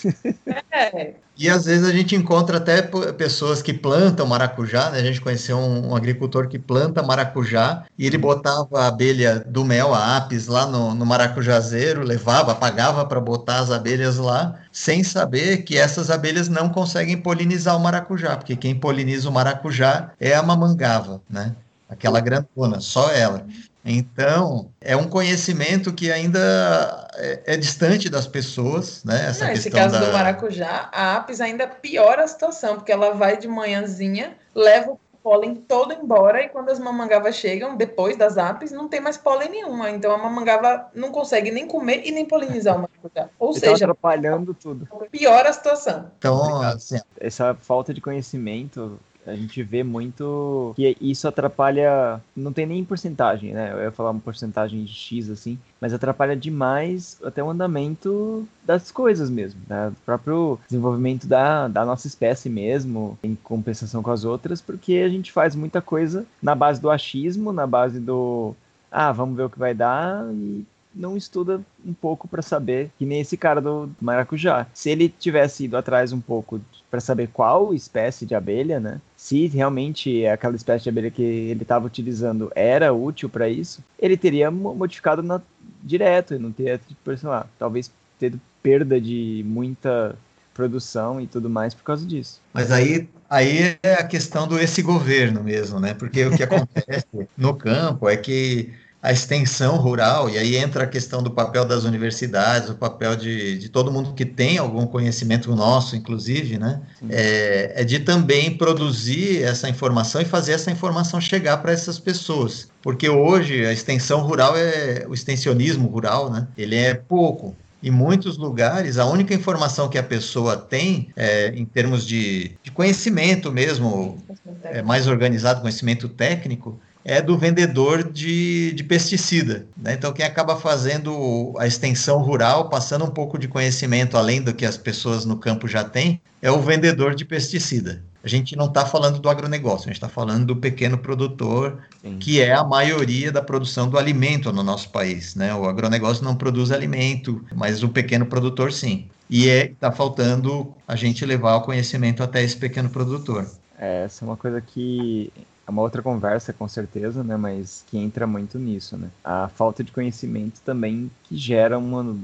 [0.70, 5.00] É, E às vezes a gente encontra até pessoas que plantam maracujá, né?
[5.00, 9.64] A gente conheceu um, um agricultor que planta maracujá e ele botava a abelha do
[9.64, 15.02] mel, a apis, lá no, no maracujazeiro, levava, pagava para botar as abelhas lá, sem
[15.02, 20.36] saber que essas abelhas não conseguem polinizar o maracujá, porque quem poliniza o maracujá é
[20.36, 21.56] a mamangava, né?
[21.88, 23.44] Aquela grandona, só ela.
[23.84, 29.28] Então, é um conhecimento que ainda é, é distante das pessoas, né?
[29.28, 30.06] Essa Não, esse questão caso da...
[30.06, 35.00] do maracujá, a Apis ainda piora a situação, porque ela vai de manhãzinha, leva o
[35.22, 39.50] pólen todo embora, e quando as mamangavas chegam, depois das Apis, não tem mais pólen
[39.50, 39.90] nenhuma.
[39.90, 43.28] Então a mamangava não consegue nem comer e nem polinizar o maracujá.
[43.38, 44.88] Ou Ele tava seja, atrapalhando tudo.
[45.10, 46.10] piora a situação.
[46.18, 52.66] Então, assim, essa falta de conhecimento, a gente vê muito que isso atrapalha, não tem
[52.66, 53.72] nem porcentagem, né?
[53.72, 58.90] Eu ia falar uma porcentagem de X assim, mas atrapalha demais até o andamento das
[58.90, 59.90] coisas mesmo, né?
[59.90, 65.08] do próprio desenvolvimento da, da nossa espécie mesmo, em compensação com as outras, porque a
[65.08, 68.54] gente faz muita coisa na base do achismo, na base do
[68.90, 70.64] ah, vamos ver o que vai dar e
[70.94, 74.66] não estuda um pouco para saber, que nem esse cara do maracujá.
[74.72, 79.00] Se ele tivesse ido atrás um pouco para saber qual espécie de abelha, né?
[79.18, 84.16] Se realmente aquela espécie de abelha que ele estava utilizando era útil para isso, ele
[84.16, 85.42] teria mo- modificado na-
[85.82, 88.32] direto e não teria, tipo, sei lá, talvez ter
[88.62, 90.16] perda de muita
[90.54, 92.40] produção e tudo mais por causa disso.
[92.54, 95.94] Mas aí, aí é a questão do esse governo mesmo, né?
[95.94, 100.86] Porque o que acontece no campo é que a extensão rural, e aí entra a
[100.86, 105.54] questão do papel das universidades, o papel de, de todo mundo que tem algum conhecimento
[105.54, 106.80] nosso, inclusive, né?
[107.08, 112.68] É, é de também produzir essa informação e fazer essa informação chegar para essas pessoas.
[112.82, 116.48] Porque hoje a extensão rural é o extensionismo rural, né?
[116.56, 117.54] Ele é pouco.
[117.80, 122.72] Em muitos lugares, a única informação que a pessoa tem, é, em termos de, de
[122.72, 124.18] conhecimento mesmo,
[124.64, 129.66] é, mais organizado, conhecimento técnico, é do vendedor de, de pesticida.
[129.76, 129.94] né?
[129.94, 134.66] Então, quem acaba fazendo a extensão rural, passando um pouco de conhecimento além do que
[134.66, 138.02] as pessoas no campo já têm, é o vendedor de pesticida.
[138.22, 142.18] A gente não está falando do agronegócio, a gente está falando do pequeno produtor, Sim.
[142.18, 145.34] que é a maioria da produção do alimento no nosso país.
[145.34, 145.54] Né?
[145.54, 149.08] O agronegócio não produz alimento, mas o pequeno produtor sim.
[149.30, 153.48] E está faltando a gente levar o conhecimento até esse pequeno produtor.
[153.78, 155.32] É, essa é uma coisa que
[155.68, 157.36] é uma outra conversa, com certeza, né?
[157.36, 159.10] Mas que entra muito nisso, né?
[159.22, 162.16] A falta de conhecimento também que gera uma,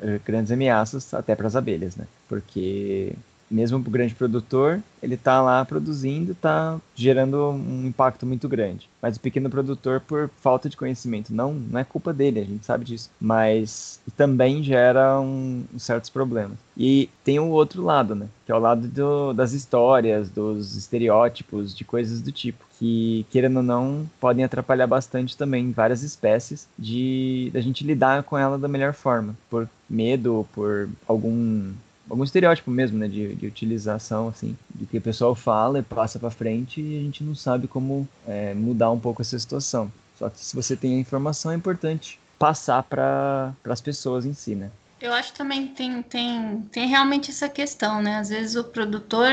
[0.00, 2.08] eh, grandes ameaças até para as abelhas, né?
[2.28, 3.14] Porque
[3.50, 8.88] mesmo o grande produtor, ele tá lá produzindo, tá gerando um impacto muito grande.
[9.00, 12.66] Mas o pequeno produtor, por falta de conhecimento, não, não é culpa dele, a gente
[12.66, 13.10] sabe disso.
[13.20, 16.58] Mas também gera um, uns certos problemas.
[16.76, 18.26] E tem o outro lado, né?
[18.44, 22.64] Que é o lado do- das histórias, dos estereótipos, de coisas do tipo.
[22.78, 28.36] Que, querendo ou não, podem atrapalhar bastante também várias espécies de da gente lidar com
[28.38, 29.34] ela da melhor forma.
[29.50, 31.72] Por medo, por algum
[32.08, 36.18] algum estereótipo mesmo, né, de, de utilização, assim, do que o pessoal fala e passa
[36.18, 39.92] pra frente e a gente não sabe como é, mudar um pouco essa situação.
[40.18, 44.54] Só que se você tem a informação, é importante passar para as pessoas em si,
[44.54, 44.70] né?
[45.00, 48.16] Eu acho também tem, tem, tem realmente essa questão, né?
[48.16, 49.30] Às vezes o produtor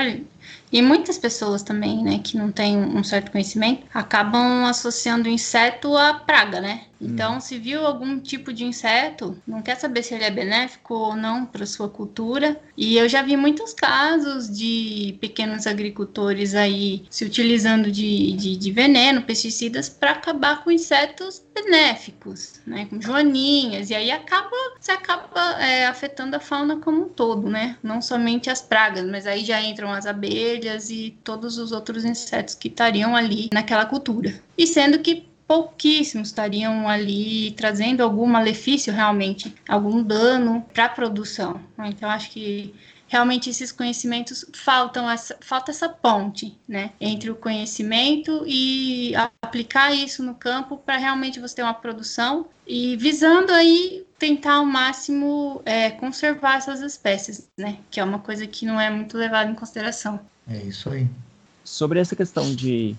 [0.72, 5.97] e muitas pessoas também, né, que não têm um certo conhecimento, acabam associando o inseto
[5.97, 6.84] à praga, né?
[6.99, 11.15] Então, se viu algum tipo de inseto, não quer saber se ele é benéfico ou
[11.15, 12.59] não para sua cultura.
[12.77, 18.72] E eu já vi muitos casos de pequenos agricultores aí se utilizando de, de, de
[18.72, 22.85] veneno, pesticidas, para acabar com insetos benéficos, né?
[22.89, 23.89] Com joaninhas.
[23.89, 27.77] E aí acaba, você acaba é, afetando a fauna como um todo, né?
[27.81, 32.55] Não somente as pragas, mas aí já entram as abelhas e todos os outros insetos
[32.55, 34.34] que estariam ali naquela cultura.
[34.57, 41.59] E sendo que pouquíssimos estariam ali trazendo algum malefício realmente, algum dano para a produção.
[41.77, 41.89] né?
[41.89, 42.73] Então acho que
[43.07, 50.23] realmente esses conhecimentos faltam essa, falta essa ponte, né, entre o conhecimento e aplicar isso
[50.23, 55.91] no campo para realmente você ter uma produção e visando aí tentar ao máximo é,
[55.91, 60.19] conservar essas espécies, né, que é uma coisa que não é muito levada em consideração.
[60.47, 61.07] É isso aí.
[61.63, 62.95] Sobre essa questão de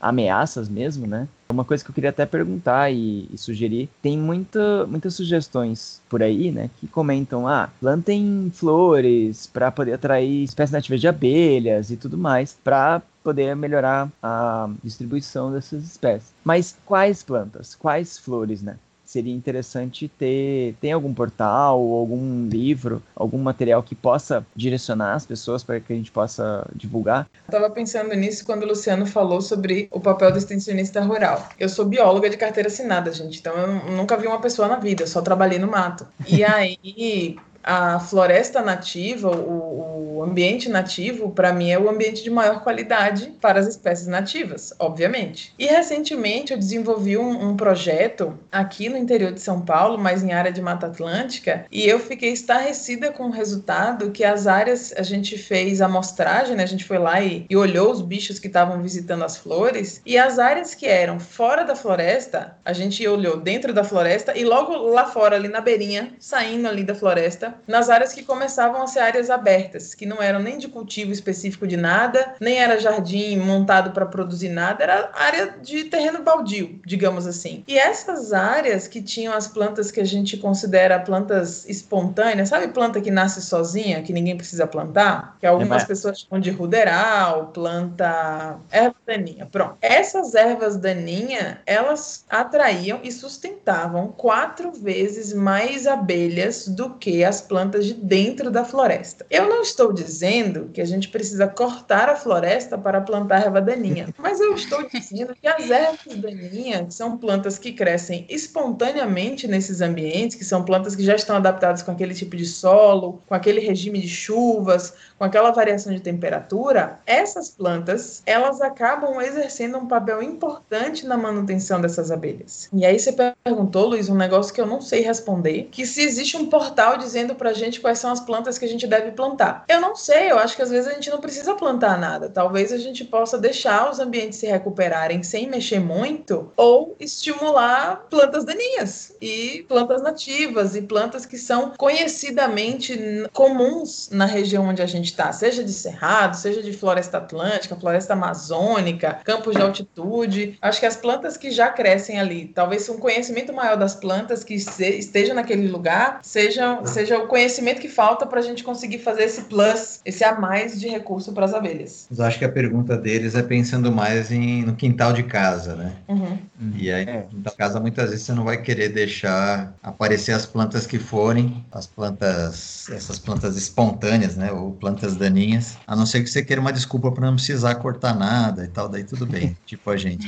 [0.00, 1.26] ameaças mesmo, né?
[1.54, 6.20] Uma coisa que eu queria até perguntar e, e sugerir, tem muita, muitas sugestões por
[6.20, 11.96] aí, né, que comentam, ah, plantem flores para poder atrair espécies nativas de abelhas e
[11.96, 16.34] tudo mais, para poder melhorar a distribuição dessas espécies.
[16.42, 17.76] Mas quais plantas?
[17.76, 18.76] Quais flores, né?
[19.14, 25.62] Seria interessante ter tem algum portal, algum livro, algum material que possa direcionar as pessoas
[25.62, 27.28] para que a gente possa divulgar?
[27.44, 31.48] Estava pensando nisso quando o Luciano falou sobre o papel do extensionista rural.
[31.60, 35.04] Eu sou bióloga de carteira assinada, gente, então eu nunca vi uma pessoa na vida,
[35.04, 36.06] eu só trabalhei no mato.
[36.26, 42.30] E aí a floresta nativa, o, o ambiente nativo, para mim é o ambiente de
[42.30, 45.54] maior qualidade para as espécies nativas, obviamente.
[45.58, 50.32] E recentemente eu desenvolvi um, um, projeto aqui no interior de São Paulo, mas em
[50.32, 55.02] área de Mata Atlântica, e eu fiquei estarrecida com o resultado que as áreas a
[55.02, 56.62] gente fez amostragem, né?
[56.62, 60.18] A gente foi lá e, e olhou os bichos que estavam visitando as flores, e
[60.18, 64.74] as áreas que eram fora da floresta, a gente olhou dentro da floresta e logo
[64.74, 69.00] lá fora, ali na beirinha, saindo ali da floresta, nas áreas que começavam a ser
[69.00, 73.92] áreas abertas, que não eram nem de cultivo específico de nada, nem era jardim montado
[73.92, 77.64] para produzir nada, era área de terreno baldio, digamos assim.
[77.66, 83.00] E essas áreas que tinham as plantas que a gente considera plantas espontâneas, sabe planta
[83.00, 85.36] que nasce sozinha, que ninguém precisa plantar?
[85.40, 89.46] Que algumas é, pessoas chamam de ruderal, planta erva daninha.
[89.46, 89.76] Pronto.
[89.80, 97.86] Essas ervas daninhas, elas atraíam e sustentavam quatro vezes mais abelhas do que as plantas
[97.86, 99.24] de dentro da floresta.
[99.30, 104.08] Eu não estou dizendo que a gente precisa cortar a floresta para plantar erva daninha,
[104.18, 110.36] mas eu estou dizendo que as ervas daninhas são plantas que crescem espontaneamente nesses ambientes,
[110.36, 114.00] que são plantas que já estão adaptadas com aquele tipo de solo, com aquele regime
[114.00, 114.94] de chuvas,
[115.24, 121.80] com aquela variação de temperatura, essas plantas, elas acabam exercendo um papel importante na manutenção
[121.80, 122.68] dessas abelhas.
[122.74, 123.10] E aí você
[123.42, 127.34] perguntou, Luiz, um negócio que eu não sei responder, que se existe um portal dizendo
[127.34, 129.64] pra gente quais são as plantas que a gente deve plantar.
[129.66, 132.28] Eu não sei, eu acho que às vezes a gente não precisa plantar nada.
[132.28, 138.44] Talvez a gente possa deixar os ambientes se recuperarem sem mexer muito ou estimular plantas
[138.44, 145.13] daninhas e plantas nativas e plantas que são conhecidamente comuns na região onde a gente
[145.14, 150.58] está, seja de cerrado, seja de floresta atlântica, floresta amazônica, campos de altitude.
[150.60, 154.54] Acho que as plantas que já crescem ali, talvez um conhecimento maior das plantas que
[154.54, 159.42] estejam naquele lugar, seja, seja o conhecimento que falta para a gente conseguir fazer esse
[159.42, 162.06] plus, esse a mais de recurso para as abelhas.
[162.10, 165.92] Mas acho que a pergunta deles é pensando mais em, no quintal de casa, né?
[166.08, 166.38] Uhum.
[166.76, 167.22] E aí, é.
[167.22, 170.98] no quintal de casa, muitas vezes você não vai querer deixar aparecer as plantas que
[170.98, 174.50] forem, as plantas, essas plantas espontâneas, né?
[174.50, 178.14] Ou plantas daninhas, a não ser que você queira uma desculpa para não precisar cortar
[178.14, 180.26] nada e tal, daí tudo bem, tipo a gente.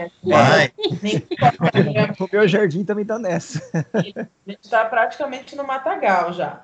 [0.22, 0.70] Mas...
[2.18, 3.62] o meu jardim também tá nessa.
[3.92, 6.62] A gente está praticamente no matagal já.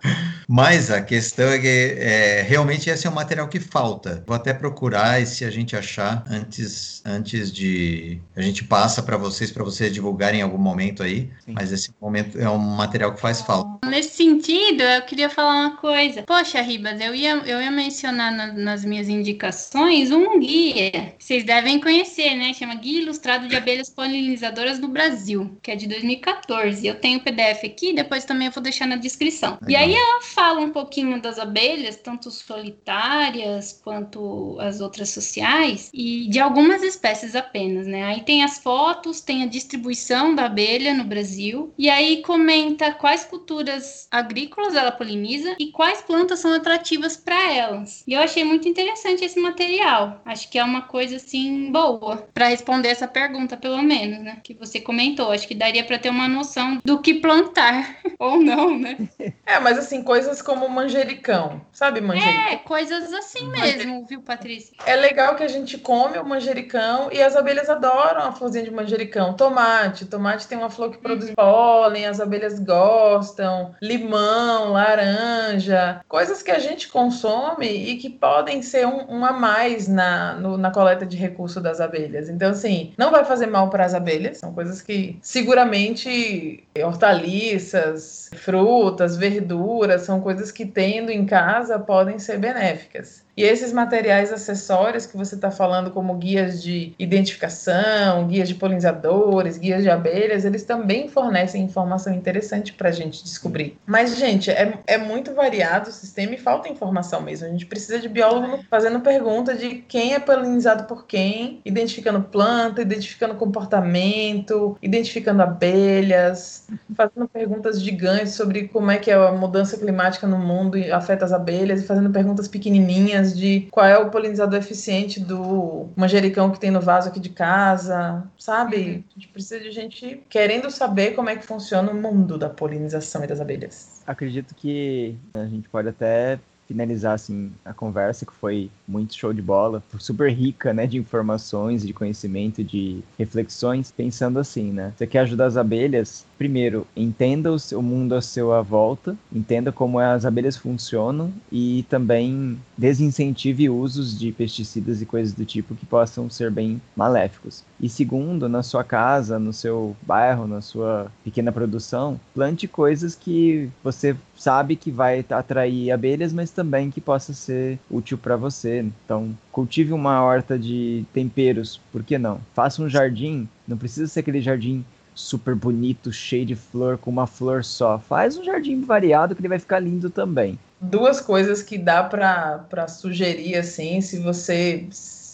[0.48, 4.22] Mas a questão é que é, realmente esse é o material que falta.
[4.26, 9.16] Vou até procurar e se a gente achar antes, antes de a gente passa para
[9.16, 11.30] vocês para vocês divulgarem em algum momento aí.
[11.44, 11.52] Sim.
[11.52, 13.86] Mas esse momento é um material que faz falta.
[13.86, 16.22] Nesse sentido, eu queria falar uma coisa.
[16.22, 21.14] Poxa, Ribas, eu ia, eu ia mencionar na, nas minhas indicações um guia.
[21.18, 22.52] Vocês devem conhecer, né?
[22.54, 26.86] Chama Guia Ilustrado de Abelhas Polinizadoras do Brasil, que é de 2014.
[26.86, 29.58] Eu tenho o PDF aqui, depois também eu vou deixar na descrição.
[29.60, 29.70] Legal.
[29.70, 36.28] E aí ela fala um pouquinho das abelhas, tanto solitárias quanto as outras sociais, e
[36.28, 38.04] de algumas espécies apenas, né?
[38.04, 43.24] Aí tem as fotos, tem a distribuição da abelha no Brasil, e aí comenta quais
[43.24, 48.04] culturas agrícolas ela poliniza e quais plantas são atrativas para elas.
[48.06, 50.22] E eu achei muito interessante esse material.
[50.24, 54.38] Acho que é uma coisa assim boa para responder essa pergunta, pelo menos, né?
[54.42, 55.32] Que você comentou.
[55.32, 58.96] Acho que daria para ter uma noção do que plantar ou não, né?
[59.44, 62.52] É, mas assim, coisas como manjericão, sabe manjericão?
[62.52, 64.76] É, coisas assim mesmo, viu, Patrícia?
[64.86, 68.70] É legal que a gente come o manjericão e as abelhas adoram a florzinha de
[68.70, 69.34] manjericão.
[69.34, 73.74] Tomate, tomate tem uma flor que produz pólen, as abelhas gostam.
[73.82, 79.88] Limão, laranja, coisas que a gente consome e que podem ser um, um a mais
[79.88, 82.28] na, no, na coleta de recurso das abelhas.
[82.28, 89.16] Então, assim, não vai fazer mal para as abelhas, são coisas que seguramente hortaliças, frutas,
[89.16, 93.24] verduras, são coisas que tendo em casa podem ser benéficas.
[93.38, 99.56] E esses materiais acessórios que você está falando, como guias de identificação, guias de polinizadores,
[99.56, 103.78] guias de abelhas, eles também fornecem informação interessante para a gente descobrir.
[103.86, 107.46] Mas, gente, é, é muito variado o sistema e falta informação mesmo.
[107.46, 112.82] A gente precisa de biólogo fazendo pergunta de quem é polinizado por quem, identificando planta,
[112.82, 116.66] identificando comportamento, identificando abelhas,
[116.96, 121.82] fazendo perguntas gigantes sobre como é que a mudança climática no mundo afeta as abelhas
[121.82, 126.80] e fazendo perguntas pequenininhas de qual é o polinizador eficiente do manjericão que tem no
[126.80, 129.04] vaso aqui de casa, sabe?
[129.10, 133.24] A gente precisa de gente querendo saber como é que funciona o mundo da polinização
[133.24, 134.02] e das abelhas.
[134.06, 136.38] Acredito que a gente pode até
[136.68, 141.84] finalizar assim a conversa que foi muito show de bola, super rica, né, de informações,
[141.84, 144.92] de conhecimento, de reflexões, pensando assim, né?
[144.94, 146.26] Você quer ajudar as abelhas?
[146.38, 152.56] Primeiro, entenda o seu mundo à sua volta, entenda como as abelhas funcionam e também
[152.76, 157.64] desincentive usos de pesticidas e coisas do tipo que possam ser bem maléficos.
[157.80, 163.68] E segundo, na sua casa, no seu bairro, na sua pequena produção, plante coisas que
[163.82, 168.86] você sabe que vai atrair abelhas, mas também que possa ser útil para você.
[169.04, 172.40] Então, cultive uma horta de temperos, por que não?
[172.54, 174.84] Faça um jardim, não precisa ser aquele jardim
[175.18, 177.98] super bonito, cheio de flor, com uma flor só.
[177.98, 180.58] Faz um jardim variado que ele vai ficar lindo também.
[180.80, 184.86] Duas coisas que dá para sugerir, assim, se você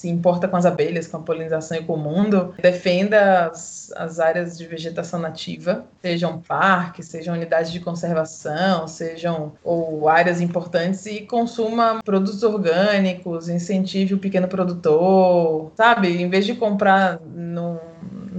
[0.05, 4.21] se importa com as abelhas, com a polinização e com o mundo, defenda as, as
[4.21, 11.23] áreas de vegetação nativa, sejam parques, sejam unidades de conservação, sejam ou áreas importantes e
[11.23, 16.21] consuma produtos orgânicos, incentive o pequeno produtor, sabe?
[16.21, 17.81] Em vez de comprar no,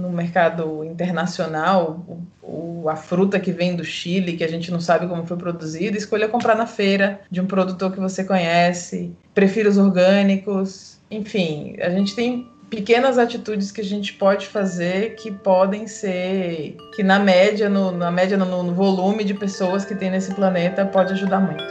[0.06, 2.04] no mercado internacional
[2.42, 5.36] o, o, a fruta que vem do Chile, que a gente não sabe como foi
[5.36, 11.76] produzida, escolha comprar na feira de um produtor que você conhece, prefira os orgânicos, enfim,
[11.80, 17.18] a gente tem pequenas atitudes que a gente pode fazer que podem ser que na
[17.18, 21.40] média no, na média no, no volume de pessoas que tem nesse planeta pode ajudar
[21.40, 21.64] muito.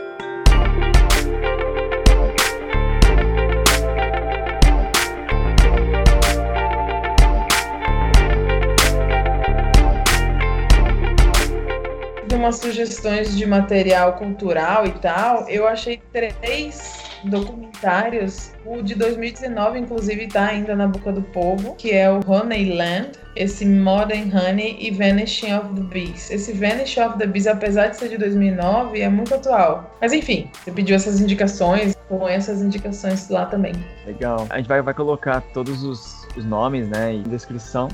[12.45, 16.93] Umas sugestões de material cultural e tal, eu achei três
[17.23, 18.51] documentários.
[18.63, 23.65] O de 2019, inclusive, está ainda na boca do povo, que é o Honeyland, esse
[23.65, 26.29] Modern Honey e Vanishing of the Bees.
[26.29, 29.97] Esse Vanishing of the Bees, apesar de ser de 2009, é muito atual.
[29.99, 33.73] Mas enfim, você pediu essas indicações, com essas indicações lá também.
[34.05, 34.45] Legal.
[34.51, 37.87] A gente vai, vai colocar todos os, os nomes, né, e descrição.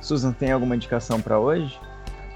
[0.00, 1.76] Susan, tem alguma indicação para hoje?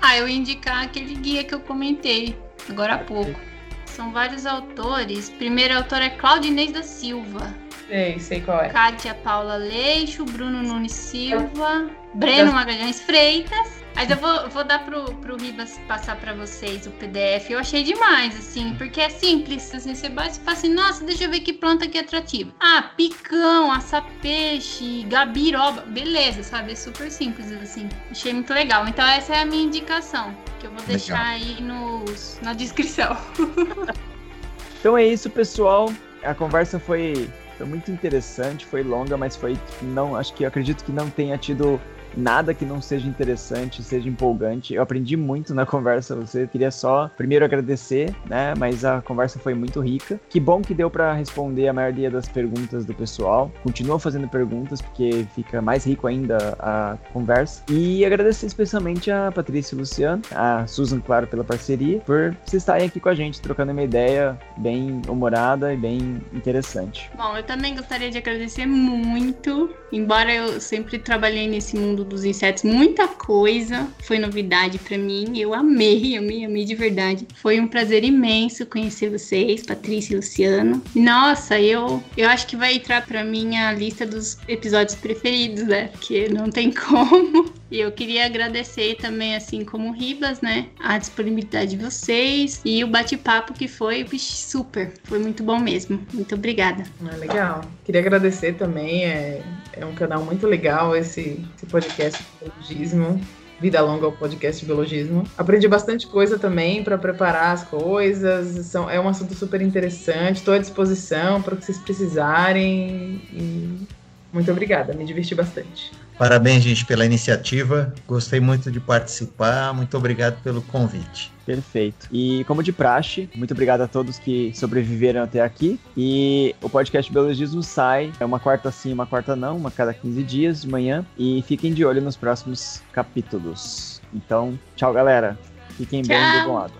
[0.02, 2.36] Ah, eu ia indicar aquele guia que eu comentei
[2.68, 3.38] agora há pouco.
[3.84, 5.28] São vários autores.
[5.30, 7.54] Primeiro autor é Claudinei da Silva.
[7.88, 8.68] Sei, sei qual é.
[8.68, 13.79] Kátia Paula Leixo, Bruno Nunes Silva, Breno Magalhães Freitas.
[13.94, 17.50] Mas eu vou, vou dar pro, pro Ribas passar para vocês o PDF.
[17.50, 19.74] Eu achei demais, assim, porque é simples.
[19.74, 22.50] Assim, você bate e fala assim, nossa, deixa eu ver que planta que é atrativa.
[22.60, 25.82] Ah, picão, açapeixe, gabiroba.
[25.82, 26.72] Beleza, sabe?
[26.72, 27.88] É super simples, assim.
[28.10, 28.86] Achei muito legal.
[28.88, 31.56] Então essa é a minha indicação, que eu vou deixar legal.
[31.56, 33.16] aí nos, na descrição.
[34.80, 35.92] então é isso, pessoal.
[36.22, 40.92] A conversa foi, foi muito interessante, foi longa, mas foi não, acho que acredito que
[40.92, 41.80] não tenha tido
[42.16, 44.74] nada que não seja interessante, seja empolgante.
[44.74, 48.54] Eu aprendi muito na conversa, você queria só primeiro agradecer, né?
[48.58, 50.20] Mas a conversa foi muito rica.
[50.28, 53.50] Que bom que deu para responder a maioria das perguntas do pessoal.
[53.62, 57.62] Continua fazendo perguntas porque fica mais rico ainda a conversa.
[57.68, 62.86] E agradecer especialmente a Patrícia e Luciano, a Susan, claro, pela parceria, por vocês estarem
[62.86, 67.10] aqui com a gente trocando uma ideia bem humorada e bem interessante.
[67.16, 72.24] Bom, eu também gostaria de agradecer muito, embora eu sempre trabalhei nesse mundo mundo dos
[72.24, 75.38] insetos, muita coisa foi novidade para mim.
[75.38, 77.26] Eu amei, amei, amei de verdade.
[77.34, 80.82] Foi um prazer imenso conhecer vocês, Patrícia e Luciano.
[80.94, 85.88] Nossa, eu, eu acho que vai entrar para minha lista dos episódios preferidos, né?
[85.88, 87.59] Porque não tem como.
[87.70, 90.66] E eu queria agradecer também, assim como o Ribas, né?
[90.80, 94.92] A disponibilidade de vocês e o bate-papo que foi super.
[95.04, 96.04] Foi muito bom mesmo.
[96.12, 96.82] Muito obrigada.
[97.04, 97.60] Ah, legal.
[97.84, 99.04] Queria agradecer também.
[99.04, 99.42] É,
[99.72, 103.20] é um canal muito legal esse, esse podcast biologismo.
[103.60, 105.22] Vida longa ao podcast biologismo.
[105.36, 108.66] Aprendi bastante coisa também para preparar as coisas.
[108.66, 110.38] São, é um assunto super interessante.
[110.38, 113.20] Estou à disposição para o que vocês precisarem.
[113.32, 113.86] E
[114.32, 115.92] muito obrigada, me diverti bastante.
[116.20, 117.94] Parabéns, gente, pela iniciativa.
[118.06, 119.72] Gostei muito de participar.
[119.72, 121.32] Muito obrigado pelo convite.
[121.46, 122.06] Perfeito.
[122.12, 125.80] E como de praxe, muito obrigado a todos que sobreviveram até aqui.
[125.96, 130.22] E o podcast Biologismo sai é uma quarta sim, uma quarta não, uma cada 15
[130.22, 131.06] dias de manhã.
[131.16, 134.02] E fiquem de olho nos próximos capítulos.
[134.12, 135.38] Então, tchau, galera.
[135.78, 136.14] Fiquem tchau.
[136.14, 136.74] bem do bom lado.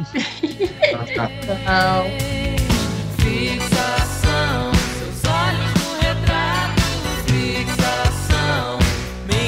[4.24, 4.75] tchau.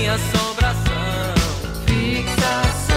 [0.08, 1.34] minha assombração.
[1.86, 2.87] Fixação.